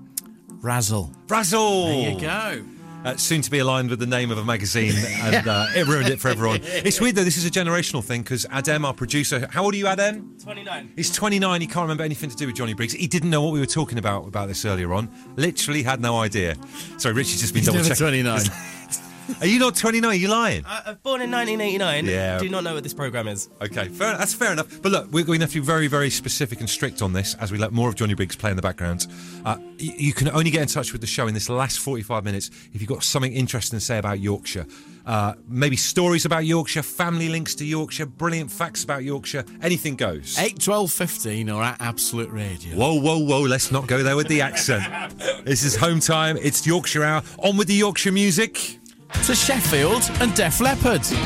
Razzle. 0.60 1.12
Razzle! 1.28 1.86
There 1.86 2.10
you 2.12 2.20
go. 2.20 2.64
Uh, 3.04 3.16
soon 3.16 3.40
to 3.40 3.50
be 3.52 3.60
aligned 3.60 3.88
with 3.88 4.00
the 4.00 4.06
name 4.06 4.32
of 4.32 4.38
a 4.38 4.44
magazine, 4.44 4.92
and 5.22 5.46
uh, 5.46 5.66
it 5.76 5.86
ruined 5.86 6.08
it 6.08 6.18
for 6.18 6.28
everyone. 6.28 6.60
It's 6.64 7.00
weird 7.00 7.14
though. 7.14 7.22
This 7.22 7.36
is 7.36 7.46
a 7.46 7.50
generational 7.50 8.02
thing 8.02 8.22
because 8.22 8.46
Adem, 8.46 8.84
our 8.84 8.92
producer, 8.94 9.46
how 9.48 9.62
old 9.62 9.74
are 9.74 9.76
you, 9.76 9.84
Adem? 9.84 10.42
29. 10.42 10.92
He's 10.96 11.12
29. 11.12 11.60
He 11.60 11.66
can't 11.68 11.82
remember 11.82 12.02
anything 12.02 12.30
to 12.30 12.36
do 12.36 12.46
with 12.46 12.56
Jonny 12.56 12.74
Briggs. 12.74 12.94
He 12.94 13.06
didn't 13.06 13.30
know 13.30 13.42
what 13.42 13.52
we 13.52 13.60
were 13.60 13.66
talking 13.66 13.98
about 13.98 14.26
about 14.26 14.48
this 14.48 14.64
earlier 14.64 14.92
on. 14.92 15.08
Literally 15.36 15.84
had 15.84 16.00
no 16.00 16.18
idea. 16.18 16.56
Sorry, 16.98 17.14
Richie's 17.14 17.40
just 17.40 17.54
been 17.54 17.60
He's 17.60 17.66
double 17.68 17.82
checking. 17.84 17.96
29. 17.96 18.40
Are 19.40 19.46
you 19.46 19.58
not 19.58 19.74
29? 19.76 20.10
Are 20.10 20.14
you 20.14 20.28
lying? 20.28 20.64
I, 20.66 20.82
I 20.86 20.90
was 20.90 20.98
born 20.98 21.20
in 21.22 21.30
1989. 21.30 22.06
Yeah. 22.06 22.38
Do 22.38 22.48
not 22.48 22.64
know 22.64 22.74
what 22.74 22.82
this 22.82 22.94
program 22.94 23.28
is. 23.28 23.48
Okay, 23.60 23.88
fair, 23.88 24.16
that's 24.16 24.34
fair 24.34 24.52
enough. 24.52 24.80
But 24.82 24.92
look, 24.92 25.10
we're 25.12 25.24
going 25.24 25.40
to 25.40 25.44
have 25.44 25.52
to 25.52 25.60
be 25.60 25.66
very, 25.66 25.86
very 25.88 26.10
specific 26.10 26.60
and 26.60 26.68
strict 26.70 27.02
on 27.02 27.12
this 27.12 27.34
as 27.36 27.50
we 27.52 27.58
let 27.58 27.72
more 27.72 27.88
of 27.88 27.94
Jonny 27.96 28.14
Briggs 28.14 28.36
play 28.36 28.50
in 28.50 28.56
the 28.56 28.62
background. 28.62 29.06
Uh, 29.44 29.56
y- 29.58 29.94
you 29.98 30.12
can 30.12 30.28
only 30.30 30.50
get 30.50 30.62
in 30.62 30.68
touch 30.68 30.92
with 30.92 31.00
the 31.00 31.06
show 31.06 31.26
in 31.26 31.34
this 31.34 31.48
last 31.48 31.78
45 31.80 32.24
minutes 32.24 32.50
if 32.72 32.80
you've 32.80 32.88
got 32.88 33.02
something 33.02 33.32
interesting 33.32 33.78
to 33.78 33.84
say 33.84 33.98
about 33.98 34.20
Yorkshire. 34.20 34.66
Uh, 35.04 35.34
maybe 35.48 35.76
stories 35.76 36.24
about 36.24 36.44
Yorkshire, 36.44 36.82
family 36.82 37.28
links 37.28 37.54
to 37.54 37.64
Yorkshire, 37.64 38.06
brilliant 38.06 38.50
facts 38.50 38.82
about 38.82 39.04
Yorkshire, 39.04 39.44
anything 39.62 39.94
goes. 39.94 40.36
8, 40.36 40.58
12, 40.58 40.90
15 40.90 41.50
or 41.50 41.62
at 41.62 41.80
Absolute 41.80 42.30
Radio. 42.30 42.74
Whoa, 42.76 43.00
whoa, 43.00 43.18
whoa, 43.18 43.42
let's 43.42 43.70
not 43.70 43.86
go 43.86 44.02
there 44.02 44.16
with 44.16 44.26
the 44.26 44.40
accent. 44.40 44.84
this 45.44 45.62
is 45.62 45.76
home 45.76 46.00
time, 46.00 46.36
it's 46.38 46.66
Yorkshire 46.66 47.04
Hour. 47.04 47.22
On 47.38 47.56
with 47.56 47.68
the 47.68 47.74
Yorkshire 47.74 48.10
music. 48.10 48.80
To 49.12 49.34
Sheffield 49.34 50.08
and 50.20 50.34
Def 50.34 50.60
Leppard. 50.60 51.02
The 51.02 51.16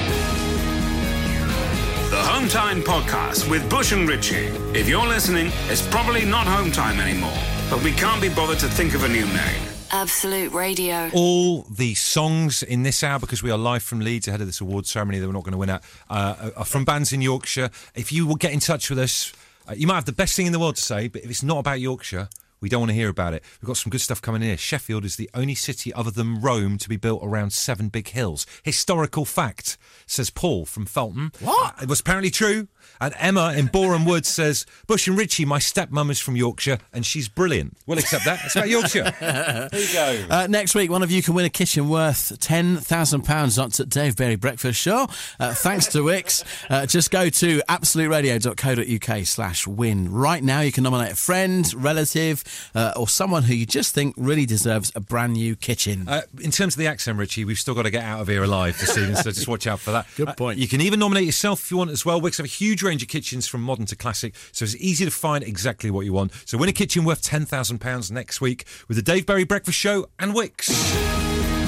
Home 2.16 2.48
Time 2.48 2.82
Podcast 2.82 3.50
with 3.50 3.68
Bush 3.68 3.92
and 3.92 4.08
Ritchie. 4.08 4.46
If 4.78 4.88
you're 4.88 5.06
listening, 5.06 5.50
it's 5.68 5.86
probably 5.88 6.24
not 6.24 6.46
Home 6.46 6.72
Time 6.72 6.98
anymore, 7.00 7.36
but 7.68 7.82
we 7.82 7.92
can't 7.92 8.20
be 8.22 8.28
bothered 8.28 8.58
to 8.60 8.68
think 8.68 8.94
of 8.94 9.04
a 9.04 9.08
new 9.08 9.26
name. 9.26 9.62
Absolute 9.92 10.52
Radio. 10.52 11.10
all 11.12 11.62
the 11.62 11.94
songs 11.94 12.62
in 12.62 12.84
this 12.84 13.02
hour 13.02 13.18
because 13.18 13.42
we 13.42 13.50
are 13.50 13.58
live 13.58 13.82
from 13.82 13.98
Leeds 13.98 14.28
ahead 14.28 14.40
of 14.40 14.46
this 14.46 14.60
award 14.60 14.86
ceremony 14.86 15.18
that 15.18 15.26
we're 15.26 15.32
not 15.32 15.42
going 15.42 15.50
to 15.50 15.58
win 15.58 15.68
at 15.70 15.82
uh, 16.08 16.50
are 16.56 16.64
from 16.64 16.84
bands 16.84 17.12
in 17.12 17.20
Yorkshire. 17.20 17.70
If 17.96 18.12
you 18.12 18.24
will 18.24 18.36
get 18.36 18.52
in 18.52 18.60
touch 18.60 18.88
with 18.88 19.00
us, 19.00 19.32
uh, 19.68 19.72
you 19.76 19.88
might 19.88 19.96
have 19.96 20.04
the 20.04 20.12
best 20.12 20.36
thing 20.36 20.46
in 20.46 20.52
the 20.52 20.60
world 20.60 20.76
to 20.76 20.82
say, 20.82 21.08
but 21.08 21.22
if 21.22 21.30
it's 21.30 21.42
not 21.42 21.58
about 21.58 21.80
Yorkshire, 21.80 22.28
we 22.60 22.68
don't 22.68 22.80
want 22.80 22.90
to 22.90 22.94
hear 22.94 23.08
about 23.08 23.34
it. 23.34 23.42
We've 23.60 23.66
got 23.66 23.76
some 23.76 23.90
good 23.90 24.00
stuff 24.00 24.20
coming 24.20 24.42
in 24.42 24.48
here. 24.48 24.56
Sheffield 24.56 25.04
is 25.04 25.16
the 25.16 25.30
only 25.34 25.54
city 25.54 25.92
other 25.92 26.10
than 26.10 26.40
Rome 26.40 26.78
to 26.78 26.88
be 26.88 26.96
built 26.96 27.20
around 27.22 27.52
seven 27.52 27.88
big 27.88 28.08
hills. 28.08 28.46
Historical 28.62 29.24
fact, 29.24 29.78
says 30.06 30.30
Paul 30.30 30.66
from 30.66 30.86
Felton. 30.86 31.32
What? 31.40 31.82
It 31.82 31.88
was 31.88 32.00
apparently 32.00 32.30
true. 32.30 32.68
And 33.00 33.14
Emma 33.18 33.54
in 33.56 33.66
Boreham 33.66 34.04
Wood 34.04 34.26
says, 34.26 34.66
Bush 34.86 35.08
and 35.08 35.16
Richie, 35.16 35.44
my 35.44 35.58
stepmum 35.58 36.10
is 36.10 36.18
from 36.18 36.36
Yorkshire 36.36 36.78
and 36.92 37.06
she's 37.06 37.28
brilliant. 37.28 37.76
We'll 37.86 37.98
accept 37.98 38.24
that. 38.24 38.40
It's 38.44 38.56
about 38.56 38.68
Yorkshire. 38.68 39.14
there 39.20 39.68
you 39.72 39.92
go. 39.92 40.26
Uh, 40.28 40.46
next 40.48 40.74
week, 40.74 40.90
one 40.90 41.02
of 41.02 41.10
you 41.10 41.22
can 41.22 41.34
win 41.34 41.44
a 41.46 41.50
kitchen 41.50 41.88
worth 41.88 42.38
£10,000 42.40 43.62
on 43.62 43.70
to 43.70 43.86
Dave 43.86 44.16
Berry 44.16 44.36
Breakfast 44.36 44.80
Show. 44.80 45.08
Uh, 45.38 45.54
thanks 45.54 45.86
to 45.88 45.98
Wickes. 45.98 46.44
Uh, 46.68 46.86
just 46.86 47.10
go 47.10 47.28
to 47.30 47.62
absoluteradio.co.uk 47.68 49.26
slash 49.26 49.66
win. 49.66 50.12
Right 50.12 50.42
now, 50.42 50.60
you 50.60 50.72
can 50.72 50.84
nominate 50.84 51.12
a 51.12 51.16
friend, 51.16 51.72
relative, 51.74 52.42
uh, 52.74 52.92
or 52.96 53.08
someone 53.08 53.44
who 53.44 53.54
you 53.54 53.66
just 53.66 53.94
think 53.94 54.14
really 54.16 54.46
deserves 54.46 54.92
a 54.94 55.00
brand 55.00 55.34
new 55.34 55.56
kitchen. 55.56 56.08
Uh, 56.08 56.22
in 56.40 56.50
terms 56.50 56.74
of 56.74 56.78
the 56.78 56.86
accent, 56.86 57.18
Richie, 57.18 57.44
we've 57.44 57.58
still 57.58 57.74
got 57.74 57.82
to 57.82 57.90
get 57.90 58.04
out 58.04 58.20
of 58.20 58.28
here 58.28 58.42
alive 58.44 58.78
this 58.78 58.96
evening, 58.96 59.16
so 59.16 59.30
just 59.30 59.48
watch 59.48 59.66
out 59.66 59.80
for 59.80 59.90
that. 59.92 60.06
Good 60.16 60.28
Uh, 60.28 60.34
point. 60.34 60.58
you 60.58 60.68
can 60.68 60.80
even 60.80 60.98
nominate 61.00 61.24
yourself 61.24 61.62
if 61.64 61.70
you 61.70 61.76
want 61.76 61.90
as 61.90 62.04
well. 62.04 62.20
Wickes 62.20 62.36
have 62.38 62.46
a 62.46 62.48
huge 62.48 62.82
range 62.82 63.02
of 63.02 63.08
kitchens 63.08 63.46
from 63.46 63.62
modern 63.62 63.86
to 63.86 63.96
classic, 63.96 64.34
so 64.52 64.64
it's 64.64 64.76
easy 64.76 65.04
to 65.04 65.10
find 65.10 65.44
exactly 65.44 65.90
what 65.90 66.04
you 66.06 66.12
want. 66.12 66.32
So 66.46 66.58
win 66.58 66.68
a 66.68 66.72
kitchen 66.72 67.04
worth 67.04 67.22
£10,000 67.22 68.10
next 68.10 68.40
week 68.40 68.64
with 68.88 68.96
the 68.96 69.02
Dave 69.02 69.26
Berry 69.26 69.44
Breakfast 69.44 69.78
Show 69.78 70.06
and 70.18 70.32
Wickes. 70.34 71.59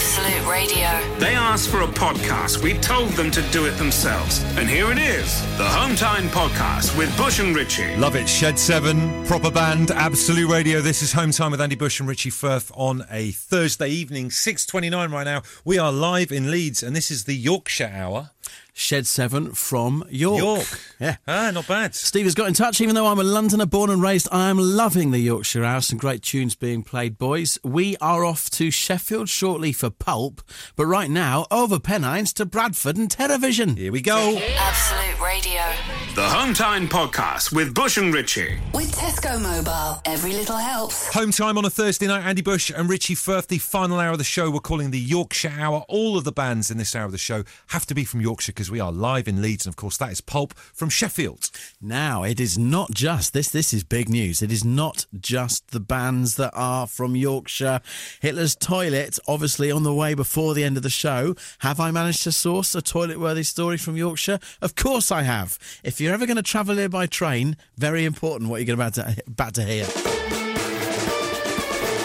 Absolute 0.00 0.30
Absolute 0.30 0.50
Radio. 0.50 1.18
They 1.18 1.34
asked 1.34 1.68
for 1.68 1.82
a 1.82 1.86
podcast. 1.86 2.62
We 2.62 2.74
told 2.78 3.10
them 3.10 3.30
to 3.32 3.42
do 3.50 3.66
it 3.66 3.72
themselves. 3.72 4.42
And 4.56 4.66
here 4.66 4.90
it 4.90 4.96
is 4.98 5.42
the 5.58 5.64
Hometime 5.64 6.28
Podcast 6.28 6.96
with 6.96 7.14
Bush 7.18 7.38
and 7.38 7.54
Richie. 7.54 7.96
Love 7.96 8.16
it. 8.16 8.26
Shed 8.26 8.58
7, 8.58 9.26
proper 9.26 9.50
band, 9.50 9.90
Absolute 9.90 10.48
Radio. 10.50 10.80
This 10.80 11.02
is 11.02 11.12
Home 11.12 11.32
Time 11.32 11.50
with 11.50 11.60
Andy 11.60 11.76
Bush 11.76 12.00
and 12.00 12.08
Richie 12.08 12.30
Firth 12.30 12.72
on 12.74 13.04
a 13.10 13.32
Thursday 13.32 13.88
evening, 13.88 14.30
6.29 14.30 15.12
right 15.12 15.24
now. 15.24 15.42
We 15.66 15.78
are 15.78 15.92
live 15.92 16.32
in 16.32 16.50
Leeds 16.50 16.82
and 16.82 16.96
this 16.96 17.10
is 17.10 17.24
the 17.24 17.34
Yorkshire 17.34 17.92
Hour. 17.94 18.30
Shed 18.72 19.06
7 19.06 19.52
from 19.52 20.04
York. 20.10 20.38
York. 20.38 20.80
Yeah. 20.98 21.16
Ah, 21.26 21.50
not 21.50 21.66
bad. 21.66 21.94
Steve 21.94 22.24
has 22.24 22.34
got 22.34 22.48
in 22.48 22.54
touch. 22.54 22.80
Even 22.80 22.94
though 22.94 23.06
I'm 23.06 23.18
a 23.18 23.24
Londoner 23.24 23.66
born 23.66 23.90
and 23.90 24.02
raised, 24.02 24.28
I 24.32 24.48
am 24.48 24.58
loving 24.58 25.10
the 25.10 25.18
Yorkshire 25.18 25.64
House. 25.64 25.88
Some 25.88 25.98
great 25.98 26.22
tunes 26.22 26.54
being 26.54 26.82
played, 26.82 27.18
boys. 27.18 27.58
We 27.62 27.96
are 27.98 28.24
off 28.24 28.48
to 28.50 28.70
Sheffield 28.70 29.28
shortly 29.28 29.72
for 29.72 29.90
Pulp, 29.90 30.40
but 30.76 30.86
right 30.86 31.10
now, 31.10 31.46
over 31.50 31.78
Pennines 31.78 32.32
to 32.34 32.46
Bradford 32.46 32.96
and 32.96 33.10
Television. 33.10 33.76
Here 33.76 33.92
we 33.92 34.00
go. 34.00 34.38
Absolute 34.38 35.20
Radio. 35.20 35.99
The 36.16 36.22
Hometime 36.22 36.88
Podcast 36.88 37.54
with 37.54 37.72
Bush 37.72 37.96
and 37.96 38.12
Richie. 38.12 38.58
With 38.74 38.92
Tesco 38.92 39.40
Mobile, 39.40 40.02
every 40.04 40.32
little 40.32 40.56
helps. 40.56 41.14
Home 41.14 41.30
time 41.30 41.56
on 41.56 41.64
a 41.64 41.70
Thursday 41.70 42.08
night. 42.08 42.26
Andy 42.26 42.42
Bush 42.42 42.68
and 42.74 42.90
Richie 42.90 43.14
Firth, 43.14 43.46
the 43.46 43.58
final 43.58 44.00
hour 44.00 44.10
of 44.10 44.18
the 44.18 44.24
show. 44.24 44.50
We're 44.50 44.58
calling 44.58 44.90
the 44.90 44.98
Yorkshire 44.98 45.54
Hour. 45.56 45.84
All 45.86 46.18
of 46.18 46.24
the 46.24 46.32
bands 46.32 46.68
in 46.68 46.78
this 46.78 46.96
hour 46.96 47.04
of 47.04 47.12
the 47.12 47.16
show 47.16 47.44
have 47.68 47.86
to 47.86 47.94
be 47.94 48.04
from 48.04 48.20
Yorkshire 48.20 48.50
because 48.50 48.72
we 48.72 48.80
are 48.80 48.90
live 48.90 49.28
in 49.28 49.40
Leeds. 49.40 49.66
And 49.66 49.72
of 49.72 49.76
course, 49.76 49.96
that 49.98 50.10
is 50.10 50.20
Pulp 50.20 50.52
from 50.54 50.88
Sheffield. 50.88 51.48
Now, 51.80 52.24
it 52.24 52.40
is 52.40 52.58
not 52.58 52.90
just 52.90 53.32
this. 53.32 53.48
This 53.48 53.72
is 53.72 53.84
big 53.84 54.08
news. 54.08 54.42
It 54.42 54.50
is 54.50 54.64
not 54.64 55.06
just 55.20 55.70
the 55.70 55.78
bands 55.78 56.34
that 56.34 56.50
are 56.54 56.88
from 56.88 57.14
Yorkshire. 57.14 57.82
Hitler's 58.20 58.56
Toilet, 58.56 59.20
obviously 59.28 59.70
on 59.70 59.84
the 59.84 59.94
way 59.94 60.14
before 60.14 60.54
the 60.54 60.64
end 60.64 60.76
of 60.76 60.82
the 60.82 60.90
show. 60.90 61.36
Have 61.60 61.78
I 61.78 61.92
managed 61.92 62.24
to 62.24 62.32
source 62.32 62.74
a 62.74 62.82
toilet-worthy 62.82 63.44
story 63.44 63.76
from 63.76 63.96
Yorkshire? 63.96 64.40
Of 64.60 64.74
course 64.74 65.12
I 65.12 65.22
have. 65.22 65.56
If 65.84 65.99
you're 66.00 66.14
ever 66.14 66.26
going 66.26 66.36
to 66.36 66.42
travel 66.42 66.76
here 66.76 66.88
by 66.88 67.06
train, 67.06 67.56
very 67.76 68.04
important 68.04 68.50
what 68.50 68.64
you're 68.64 68.74
about 68.74 68.94
to 68.94 69.16
about 69.26 69.54
to 69.54 69.64
hear. 69.64 69.84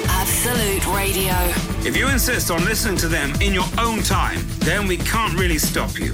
Absolute 0.10 0.86
Radio. 0.96 1.34
If 1.88 1.96
you 1.96 2.08
insist 2.10 2.52
on 2.52 2.64
listening 2.66 2.98
to 2.98 3.08
them 3.08 3.34
in 3.42 3.54
your 3.54 3.66
own 3.80 4.02
time, 4.04 4.40
then 4.60 4.88
we 4.88 4.98
can't 4.98 5.38
really 5.40 5.58
stop 5.58 5.98
you. 6.00 6.12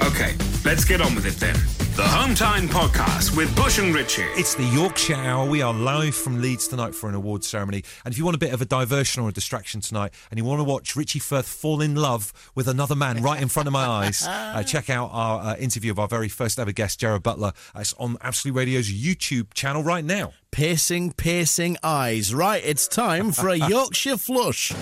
Okay, 0.00 0.34
let's 0.64 0.84
get 0.84 1.00
on 1.00 1.14
with 1.14 1.26
it 1.26 1.34
then. 1.34 1.54
The 1.94 2.02
Hometime 2.02 2.68
Podcast 2.68 3.36
with 3.36 3.54
Bush 3.54 3.78
and 3.78 3.94
Richie. 3.94 4.22
It's 4.34 4.54
the 4.54 4.64
Yorkshire 4.64 5.14
Hour. 5.14 5.48
We 5.48 5.60
are 5.60 5.74
live 5.74 6.14
from 6.14 6.40
Leeds 6.40 6.66
tonight 6.66 6.94
for 6.94 7.08
an 7.08 7.14
awards 7.14 7.46
ceremony. 7.46 7.84
And 8.04 8.12
if 8.12 8.18
you 8.18 8.24
want 8.24 8.34
a 8.34 8.38
bit 8.38 8.52
of 8.54 8.62
a 8.62 8.64
diversion 8.64 9.22
or 9.22 9.28
a 9.28 9.32
distraction 9.32 9.80
tonight 9.82 10.14
and 10.30 10.38
you 10.38 10.44
want 10.44 10.60
to 10.60 10.64
watch 10.64 10.96
Richie 10.96 11.18
Firth 11.18 11.46
fall 11.46 11.82
in 11.82 11.94
love 11.94 12.32
with 12.54 12.66
another 12.66 12.94
man 12.96 13.22
right 13.22 13.40
in 13.42 13.48
front 13.48 13.66
of 13.66 13.72
my 13.74 13.84
eyes, 13.84 14.22
uh, 14.26 14.62
check 14.62 14.88
out 14.88 15.10
our 15.12 15.40
uh, 15.52 15.56
interview 15.56 15.90
of 15.92 15.98
our 15.98 16.08
very 16.08 16.28
first 16.28 16.58
ever 16.58 16.72
guest, 16.72 16.98
Gerard 17.00 17.22
Butler. 17.22 17.52
Uh, 17.74 17.80
It's 17.80 17.92
on 17.94 18.16
Absolute 18.22 18.56
Radio's 18.56 18.90
YouTube 18.90 19.52
channel 19.52 19.82
right 19.84 20.04
now. 20.04 20.32
Piercing, 20.50 21.12
piercing 21.12 21.76
eyes. 21.82 22.34
Right, 22.34 22.62
it's 22.64 22.88
time 22.88 23.32
for 23.32 23.48
a 23.48 23.56
Yorkshire 23.68 24.16
flush. 24.16 24.72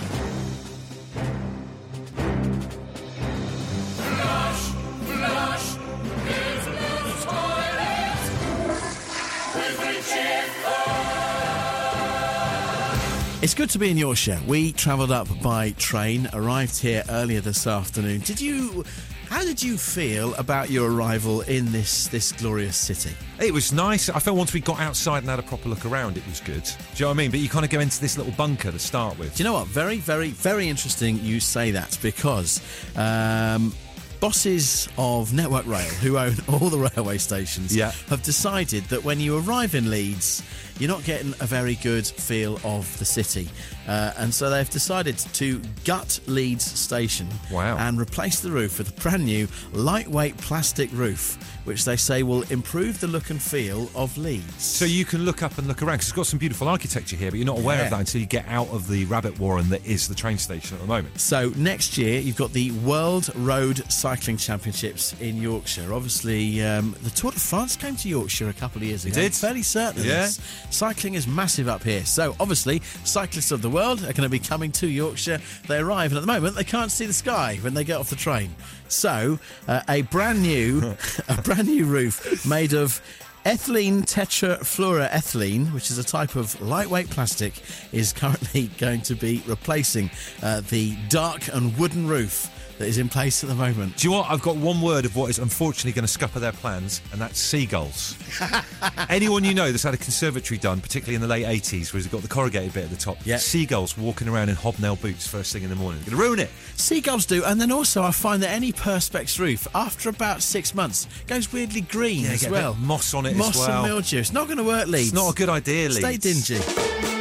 It's 13.42 13.54
good 13.54 13.70
to 13.70 13.78
be 13.78 13.90
in 13.90 13.96
Yorkshire. 13.96 14.38
We 14.46 14.72
travelled 14.72 15.10
up 15.10 15.26
by 15.42 15.70
train, 15.72 16.28
arrived 16.34 16.78
here 16.78 17.02
earlier 17.08 17.40
this 17.40 17.66
afternoon. 17.66 18.20
Did 18.20 18.38
you? 18.40 18.84
How 19.30 19.42
did 19.44 19.62
you 19.62 19.78
feel 19.78 20.34
about 20.34 20.68
your 20.70 20.90
arrival 20.92 21.40
in 21.42 21.72
this 21.72 22.08
this 22.08 22.32
glorious 22.32 22.76
city? 22.76 23.14
It 23.40 23.54
was 23.54 23.72
nice. 23.72 24.10
I 24.10 24.18
felt 24.18 24.36
once 24.36 24.52
we 24.52 24.60
got 24.60 24.78
outside 24.78 25.18
and 25.18 25.28
had 25.30 25.38
a 25.38 25.42
proper 25.42 25.70
look 25.70 25.86
around, 25.86 26.18
it 26.18 26.26
was 26.26 26.40
good. 26.40 26.64
Do 26.64 26.70
you 26.96 27.00
know 27.00 27.06
what 27.08 27.12
I 27.14 27.16
mean? 27.16 27.30
But 27.30 27.40
you 27.40 27.48
kind 27.48 27.64
of 27.64 27.70
go 27.70 27.80
into 27.80 27.98
this 27.98 28.18
little 28.18 28.32
bunker 28.34 28.72
to 28.72 28.78
start 28.78 29.18
with. 29.18 29.34
Do 29.36 29.42
you 29.42 29.48
know 29.48 29.54
what? 29.54 29.68
Very, 29.68 29.96
very, 29.98 30.30
very 30.30 30.68
interesting 30.68 31.18
you 31.20 31.40
say 31.40 31.70
that 31.70 31.96
because 32.02 32.60
um, 32.96 33.72
bosses 34.20 34.86
of 34.98 35.32
Network 35.32 35.66
Rail, 35.66 35.88
who 36.02 36.18
own 36.18 36.34
all 36.48 36.68
the 36.68 36.90
railway 36.94 37.16
stations, 37.16 37.74
Yeah. 37.74 37.92
have 38.08 38.22
decided 38.22 38.84
that 38.84 39.02
when 39.02 39.18
you 39.18 39.38
arrive 39.38 39.74
in 39.74 39.88
Leeds, 39.90 40.42
you're 40.80 40.88
not 40.90 41.04
getting 41.04 41.28
a 41.40 41.46
very 41.46 41.76
good 41.76 42.06
feel 42.06 42.58
of 42.64 42.98
the 42.98 43.04
city. 43.04 43.48
Uh, 43.86 44.12
and 44.18 44.32
so 44.32 44.50
they've 44.50 44.70
decided 44.70 45.18
to 45.18 45.60
gut 45.84 46.18
Leeds 46.26 46.64
station 46.64 47.28
Wow. 47.50 47.76
and 47.78 48.00
replace 48.00 48.40
the 48.40 48.50
roof 48.50 48.78
with 48.78 48.96
a 48.96 49.00
brand 49.00 49.24
new 49.24 49.46
lightweight 49.72 50.36
plastic 50.38 50.90
roof, 50.92 51.36
which 51.64 51.84
they 51.84 51.96
say 51.96 52.22
will 52.22 52.42
improve 52.50 53.00
the 53.00 53.08
look 53.08 53.30
and 53.30 53.42
feel 53.42 53.90
of 53.94 54.16
Leeds. 54.16 54.62
So 54.64 54.84
you 54.84 55.04
can 55.04 55.24
look 55.24 55.42
up 55.42 55.58
and 55.58 55.66
look 55.68 55.82
around 55.82 55.94
because 55.96 56.08
it's 56.08 56.16
got 56.16 56.26
some 56.26 56.38
beautiful 56.38 56.68
architecture 56.68 57.16
here, 57.16 57.30
but 57.30 57.38
you're 57.38 57.46
not 57.46 57.58
aware 57.58 57.78
Yeah. 57.78 57.84
of 57.84 57.90
that 57.90 58.00
until 58.00 58.20
you 58.20 58.26
get 58.26 58.46
out 58.48 58.68
of 58.68 58.88
the 58.88 59.04
rabbit 59.06 59.38
warren 59.38 59.68
that 59.70 59.84
is 59.84 60.08
the 60.08 60.14
train 60.14 60.38
station 60.38 60.76
at 60.76 60.80
the 60.80 60.86
moment. 60.86 61.20
So 61.20 61.52
next 61.56 61.98
year 61.98 62.20
you've 62.20 62.36
got 62.36 62.52
the 62.52 62.70
World 62.70 63.30
Road 63.34 63.82
Cycling 63.92 64.36
Championships 64.36 65.14
in 65.20 65.40
Yorkshire. 65.42 65.92
Obviously, 65.92 66.62
um, 66.64 66.94
the 67.02 67.10
Tour 67.10 67.32
de 67.32 67.40
France 67.40 67.76
came 67.76 67.96
to 67.96 68.08
Yorkshire 68.08 68.48
a 68.48 68.52
couple 68.54 68.82
of 68.82 68.88
years 68.88 69.04
ago. 69.04 69.14
did? 69.14 69.24
I'm 69.26 69.32
fairly 69.32 69.62
certain. 69.62 70.04
Yeah. 70.04 70.28
Cycling 70.70 71.14
is 71.14 71.26
massive 71.26 71.68
up 71.68 71.82
here. 71.82 72.04
So 72.04 72.34
obviously, 72.40 72.80
cyclists 73.04 73.50
of 73.50 73.62
the 73.62 73.70
world 73.70 74.00
are 74.00 74.12
going 74.12 74.22
to 74.22 74.28
be 74.28 74.38
coming 74.38 74.72
to 74.72 74.88
Yorkshire. 74.88 75.40
They 75.66 75.78
arrive, 75.78 76.12
and 76.12 76.18
at 76.18 76.20
the 76.20 76.26
moment 76.26 76.56
they 76.56 76.64
can't 76.64 76.90
see 76.90 77.06
the 77.06 77.12
sky 77.12 77.58
when 77.60 77.74
they 77.74 77.84
get 77.84 77.98
off 77.98 78.10
the 78.10 78.16
train. 78.16 78.54
So 78.88 79.38
uh, 79.68 79.82
a 79.88 80.02
brand 80.02 80.42
new, 80.42 80.94
a 81.28 81.42
brand 81.42 81.68
new 81.68 81.84
roof 81.84 82.46
made 82.46 82.72
of. 82.72 83.00
Ethylene 83.46 84.02
tetrafluoroethylene, 84.02 85.72
which 85.72 85.90
is 85.90 85.96
a 85.96 86.04
type 86.04 86.36
of 86.36 86.60
lightweight 86.60 87.08
plastic, 87.08 87.54
is 87.90 88.12
currently 88.12 88.66
going 88.78 89.00
to 89.00 89.14
be 89.14 89.42
replacing 89.46 90.10
uh, 90.42 90.60
the 90.68 90.94
dark 91.08 91.48
and 91.54 91.74
wooden 91.78 92.06
roof 92.06 92.50
that 92.80 92.88
is 92.88 92.96
in 92.96 93.10
place 93.10 93.44
at 93.44 93.50
the 93.50 93.54
moment. 93.54 93.94
Do 93.98 94.08
you 94.08 94.10
know 94.14 94.20
what? 94.22 94.30
I've 94.30 94.40
got 94.40 94.56
one 94.56 94.80
word 94.80 95.04
of 95.04 95.14
what 95.14 95.28
is 95.28 95.38
unfortunately 95.38 95.92
going 95.92 96.06
to 96.06 96.08
scupper 96.08 96.40
their 96.40 96.52
plans, 96.52 97.02
and 97.12 97.20
that's 97.20 97.38
seagulls. 97.38 98.16
Anyone 99.10 99.44
you 99.44 99.52
know 99.52 99.70
that's 99.70 99.82
had 99.82 99.92
a 99.92 99.98
conservatory 99.98 100.56
done, 100.56 100.80
particularly 100.80 101.14
in 101.14 101.20
the 101.20 101.28
late 101.28 101.44
80s, 101.44 101.92
where 101.92 101.98
it's 101.98 102.08
got 102.08 102.22
the 102.22 102.28
corrugated 102.28 102.72
bit 102.72 102.84
at 102.84 102.90
the 102.90 102.96
top, 102.96 103.18
Yeah. 103.26 103.36
seagulls 103.36 103.98
walking 103.98 104.28
around 104.28 104.48
in 104.48 104.54
hobnail 104.56 104.96
boots 104.96 105.26
first 105.26 105.52
thing 105.52 105.62
in 105.62 105.68
the 105.68 105.76
morning. 105.76 106.00
Going 106.00 106.12
to 106.12 106.16
ruin 106.16 106.38
it. 106.38 106.48
Seagulls 106.76 107.26
do, 107.26 107.44
and 107.44 107.60
then 107.60 107.70
also 107.70 108.02
I 108.02 108.12
find 108.12 108.42
that 108.42 108.48
any 108.50 108.72
perspex 108.72 109.38
roof, 109.38 109.68
after 109.74 110.08
about 110.08 110.40
six 110.40 110.74
months, 110.74 111.06
goes 111.26 111.52
weirdly 111.52 111.82
green 111.82 112.22
Yeah, 112.24 112.30
as 112.30 112.40
get 112.40 112.48
a 112.48 112.52
bit 112.52 112.58
well. 112.62 112.74
moss 112.76 113.12
on 113.12 113.26
it 113.26 113.32
as 113.32 113.36
moss 113.36 113.58
well. 113.58 113.84
and 113.84 113.88
mildew. 113.92 114.18
It's 114.20 114.32
not 114.32 114.46
going 114.46 114.56
to 114.56 114.64
work, 114.64 114.86
Leeds. 114.86 115.08
It's 115.08 115.14
not 115.14 115.32
a 115.32 115.34
good 115.34 115.50
idea, 115.50 115.90
Leeds. 115.90 115.98
Stay 115.98 116.16
dingy. 116.16 117.19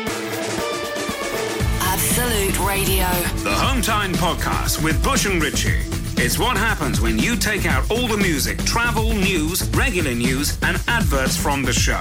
Radio. 2.39 3.05
The 3.43 3.53
Hometime 3.53 4.13
Podcast 4.13 4.81
with 4.81 5.03
Bush 5.03 5.25
and 5.25 5.43
Richie. 5.43 5.81
It's 6.15 6.39
what 6.39 6.55
happens 6.55 7.01
when 7.01 7.19
you 7.19 7.35
take 7.35 7.65
out 7.65 7.91
all 7.91 8.07
the 8.07 8.15
music, 8.15 8.57
travel, 8.59 9.13
news, 9.13 9.67
regular 9.71 10.15
news, 10.15 10.57
and 10.61 10.81
adverts 10.87 11.35
from 11.35 11.63
the 11.63 11.73
show. 11.73 11.99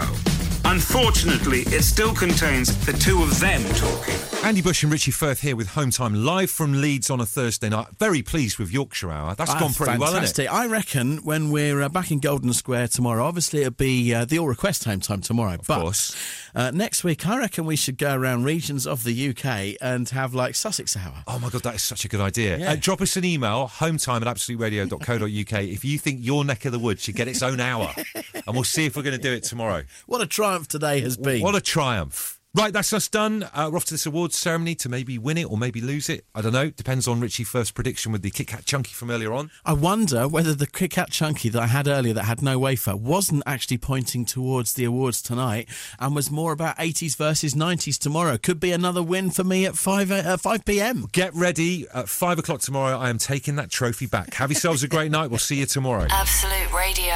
Unfortunately, 0.68 1.60
it 1.68 1.82
still 1.82 2.14
contains 2.14 2.76
the 2.84 2.92
two 2.92 3.22
of 3.22 3.40
them 3.40 3.64
talking. 3.74 4.14
Andy 4.44 4.60
Bush 4.60 4.82
and 4.82 4.92
Richie 4.92 5.10
Firth 5.10 5.40
here 5.40 5.56
with 5.56 5.68
Home 5.68 5.90
Time, 5.90 6.14
live 6.14 6.50
from 6.50 6.80
Leeds 6.80 7.08
on 7.08 7.20
a 7.20 7.26
Thursday 7.26 7.70
night. 7.70 7.86
Very 7.98 8.22
pleased 8.22 8.58
with 8.58 8.70
Yorkshire 8.70 9.10
Hour. 9.10 9.34
That's 9.34 9.50
Ah, 9.50 9.58
gone 9.58 9.72
pretty 9.72 9.98
well, 9.98 10.12
hasn't 10.12 10.38
it? 10.38 10.46
I 10.46 10.66
reckon 10.66 11.24
when 11.24 11.50
we're 11.50 11.80
uh, 11.80 11.88
back 11.88 12.10
in 12.10 12.20
Golden 12.20 12.52
Square 12.52 12.88
tomorrow, 12.88 13.24
obviously 13.24 13.60
it'll 13.60 13.72
be 13.72 14.14
uh, 14.14 14.26
the 14.26 14.38
All 14.38 14.46
Request 14.46 14.84
Home 14.84 15.00
Time 15.00 15.22
tomorrow. 15.22 15.54
Of 15.54 15.66
but, 15.66 15.80
course. 15.80 16.14
Uh, 16.54 16.70
next 16.70 17.02
week, 17.02 17.26
I 17.26 17.38
reckon 17.38 17.64
we 17.64 17.74
should 17.76 17.96
go 17.98 18.14
around 18.14 18.44
regions 18.44 18.86
of 18.86 19.04
the 19.04 19.30
UK 19.30 19.76
and 19.80 20.08
have 20.10 20.34
like 20.34 20.54
Sussex 20.54 20.96
Hour. 20.96 21.24
Oh 21.26 21.38
my 21.38 21.48
God, 21.48 21.62
that 21.62 21.74
is 21.74 21.82
such 21.82 22.04
a 22.04 22.08
good 22.08 22.20
idea. 22.20 22.58
Yeah. 22.58 22.72
Uh, 22.72 22.76
drop 22.78 23.00
us 23.00 23.16
an 23.16 23.24
email, 23.24 23.68
hometime 23.68 24.20
at 24.20 24.28
absoluteradio.co.uk, 24.28 25.62
if 25.62 25.84
you 25.84 25.98
think 25.98 26.18
your 26.22 26.44
neck 26.44 26.64
of 26.64 26.72
the 26.72 26.78
woods 26.78 27.02
should 27.02 27.16
get 27.16 27.26
its 27.26 27.42
own 27.42 27.58
hour. 27.58 27.92
and 28.34 28.54
we'll 28.54 28.64
see 28.64 28.86
if 28.86 28.96
we're 28.96 29.02
going 29.02 29.16
to 29.16 29.22
do 29.22 29.32
it 29.32 29.42
tomorrow. 29.42 29.82
What 30.06 30.20
a 30.22 30.26
triumph 30.58 30.68
today 30.68 31.00
has 31.00 31.16
been. 31.16 31.42
What 31.42 31.54
a 31.54 31.60
triumph. 31.60 32.34
Right, 32.54 32.72
that's 32.72 32.92
us 32.92 33.08
done. 33.08 33.44
Uh, 33.54 33.68
we're 33.70 33.76
off 33.76 33.84
to 33.84 33.94
this 33.94 34.06
awards 34.06 34.34
ceremony 34.34 34.74
to 34.76 34.88
maybe 34.88 35.18
win 35.18 35.36
it 35.36 35.48
or 35.48 35.56
maybe 35.56 35.80
lose 35.80 36.08
it. 36.08 36.24
I 36.34 36.40
don't 36.40 36.54
know. 36.54 36.70
Depends 36.70 37.06
on 37.06 37.20
Richie 37.20 37.44
Firth's 37.44 37.70
prediction 37.70 38.10
with 38.10 38.22
the 38.22 38.30
Kit 38.30 38.48
Kat 38.48 38.64
Chunky 38.64 38.94
from 38.94 39.10
earlier 39.10 39.32
on. 39.32 39.50
I 39.64 39.74
wonder 39.74 40.26
whether 40.26 40.54
the 40.54 40.66
Kit 40.66 40.92
Kat 40.92 41.10
Chunky 41.10 41.50
that 41.50 41.62
I 41.62 41.66
had 41.66 41.86
earlier 41.86 42.14
that 42.14 42.24
had 42.24 42.42
no 42.42 42.58
wafer 42.58 42.96
wasn't 42.96 43.44
actually 43.46 43.78
pointing 43.78 44.24
towards 44.24 44.72
the 44.72 44.84
awards 44.84 45.22
tonight 45.22 45.68
and 46.00 46.16
was 46.16 46.30
more 46.30 46.52
about 46.52 46.76
80s 46.78 47.16
versus 47.16 47.54
90s 47.54 47.98
tomorrow. 47.98 48.38
Could 48.38 48.58
be 48.58 48.72
another 48.72 49.02
win 49.02 49.30
for 49.30 49.44
me 49.44 49.66
at 49.66 49.76
5, 49.76 50.10
uh, 50.10 50.36
5 50.38 50.64
p.m. 50.64 51.06
Get 51.12 51.32
ready. 51.34 51.86
At 51.94 52.08
five 52.08 52.38
o'clock 52.40 52.60
tomorrow, 52.60 52.98
I 52.98 53.10
am 53.10 53.18
taking 53.18 53.56
that 53.56 53.70
trophy 53.70 54.06
back. 54.06 54.34
Have 54.34 54.50
yourselves 54.50 54.82
a 54.82 54.88
great 54.88 55.12
night. 55.12 55.28
We'll 55.28 55.38
see 55.38 55.56
you 55.56 55.66
tomorrow. 55.66 56.06
Absolute 56.10 56.72
Radio. 56.72 57.14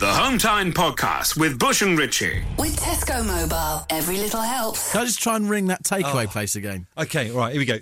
The 0.00 0.06
Hometime 0.06 0.72
Podcast 0.72 1.38
with 1.38 1.58
Bush 1.58 1.82
and 1.82 1.98
Richie. 1.98 2.42
With 2.58 2.74
Tesco 2.80 3.22
Mobile, 3.24 3.84
every 3.90 4.16
little 4.16 4.40
helps. 4.40 4.92
Can 4.92 5.02
I 5.02 5.04
just 5.04 5.20
try 5.20 5.36
and 5.36 5.48
ring 5.48 5.66
that 5.66 5.82
takeaway 5.82 6.24
Oh. 6.24 6.28
place 6.30 6.56
again? 6.56 6.86
Okay, 6.96 7.30
all 7.30 7.36
right, 7.36 7.52
here 7.52 7.60
we 7.60 7.66
go. 7.66 7.78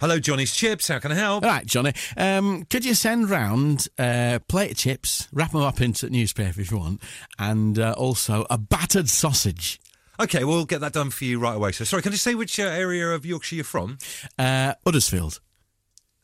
Hello, 0.00 0.20
Johnny's 0.20 0.54
Chips. 0.54 0.86
How 0.86 1.00
can 1.00 1.10
I 1.10 1.16
help? 1.16 1.42
All 1.42 1.50
right, 1.50 1.66
Johnny. 1.66 1.94
Um, 2.16 2.64
could 2.70 2.84
you 2.84 2.94
send 2.94 3.28
round 3.28 3.88
a 3.98 4.40
plate 4.46 4.70
of 4.70 4.76
chips, 4.76 5.26
wrap 5.32 5.50
them 5.50 5.62
up 5.62 5.80
into 5.80 6.08
newspaper 6.08 6.60
if 6.60 6.70
you 6.70 6.78
want, 6.78 7.02
and 7.40 7.76
uh, 7.76 7.92
also 7.98 8.46
a 8.48 8.56
battered 8.56 9.08
sausage? 9.08 9.80
Okay, 10.20 10.44
we'll 10.44 10.64
get 10.64 10.80
that 10.80 10.92
done 10.92 11.10
for 11.10 11.24
you 11.24 11.40
right 11.40 11.56
away. 11.56 11.72
So, 11.72 11.82
sorry, 11.82 12.02
can 12.02 12.12
I 12.12 12.16
say 12.16 12.36
which 12.36 12.60
uh, 12.60 12.64
area 12.64 13.08
of 13.10 13.26
Yorkshire 13.26 13.56
you're 13.56 13.64
from? 13.64 13.98
Uh, 14.38 14.74
Uddersfield. 14.86 15.40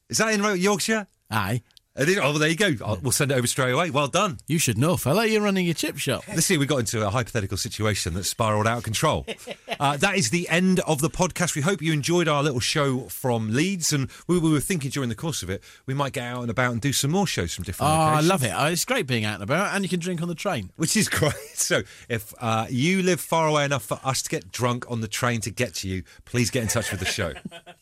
Is 0.09 0.19
that 0.19 0.33
in 0.33 0.45
Yorkshire? 0.61 1.09
Aye. 1.29 1.63
Oh, 2.01 2.05
well, 2.07 2.33
there 2.35 2.49
you 2.49 2.57
go. 2.57 2.75
I'll, 2.85 2.97
we'll 3.03 3.13
send 3.13 3.33
it 3.33 3.35
over 3.35 3.47
straight 3.47 3.73
away. 3.73 3.91
Well 3.91 4.07
done. 4.07 4.39
You 4.47 4.59
should 4.59 4.79
know, 4.79 4.97
fella. 4.97 5.27
You're 5.27 5.43
running 5.43 5.65
your 5.67 5.75
chip 5.75 5.99
shop. 5.99 6.25
This 6.27 6.49
year 6.49 6.59
we 6.59 6.67
got 6.67 6.79
into 6.79 7.05
a 7.05 7.11
hypothetical 7.11 7.57
situation 7.57 8.15
that 8.15 8.25
spiralled 8.25 8.67
out 8.67 8.79
of 8.79 8.85
control. 8.85 9.27
Uh, 9.81 9.97
that 9.97 10.17
is 10.17 10.31
the 10.31 10.49
end 10.49 10.81
of 10.81 11.01
the 11.01 11.11
podcast. 11.11 11.55
We 11.55 11.63
hope 11.63 11.81
you 11.81 11.93
enjoyed 11.93 12.27
our 12.27 12.43
little 12.43 12.59
show 12.59 13.03
from 13.03 13.53
Leeds, 13.53 13.93
and 13.93 14.11
we, 14.27 14.37
we 14.37 14.51
were 14.51 14.59
thinking 14.59 14.91
during 14.91 15.09
the 15.09 15.15
course 15.15 15.45
of 15.45 15.51
it 15.51 15.63
we 15.87 15.95
might 15.95 16.13
get 16.13 16.25
out 16.25 16.41
and 16.41 16.51
about 16.51 16.73
and 16.73 16.81
do 16.81 16.93
some 16.93 17.13
more 17.13 17.29
shows 17.29 17.55
from 17.55 17.63
different. 17.63 17.93
Oh, 17.93 17.95
different 17.95 18.17
I 18.17 18.21
love 18.27 18.43
it. 18.43 18.53
Oh, 18.57 18.67
it's 18.67 18.85
great 18.85 19.07
being 19.07 19.25
out 19.25 19.35
and 19.35 19.45
about, 19.45 19.77
and 19.77 19.85
you 19.85 19.89
can 19.89 20.01
drink 20.01 20.21
on 20.21 20.27
the 20.27 20.35
train. 20.35 20.71
Which 20.77 20.97
is 20.97 21.09
great. 21.09 21.33
So, 21.55 21.83
if 22.09 22.35
uh, 22.41 22.67
you 22.69 23.05
live 23.05 23.21
far 23.21 23.47
away 23.47 23.67
enough 23.67 23.85
for 23.85 24.01
us 24.03 24.23
to 24.23 24.31
get 24.31 24.51
drunk 24.51 24.91
on 24.91 25.01
the 25.01 25.09
train 25.09 25.41
to 25.43 25.51
get 25.51 25.75
to 25.75 25.89
you, 25.89 26.03
please 26.25 26.51
get 26.51 26.63
in 26.63 26.69
touch 26.69 26.91
with 26.91 26.99
the 26.99 27.07
show. 27.07 27.35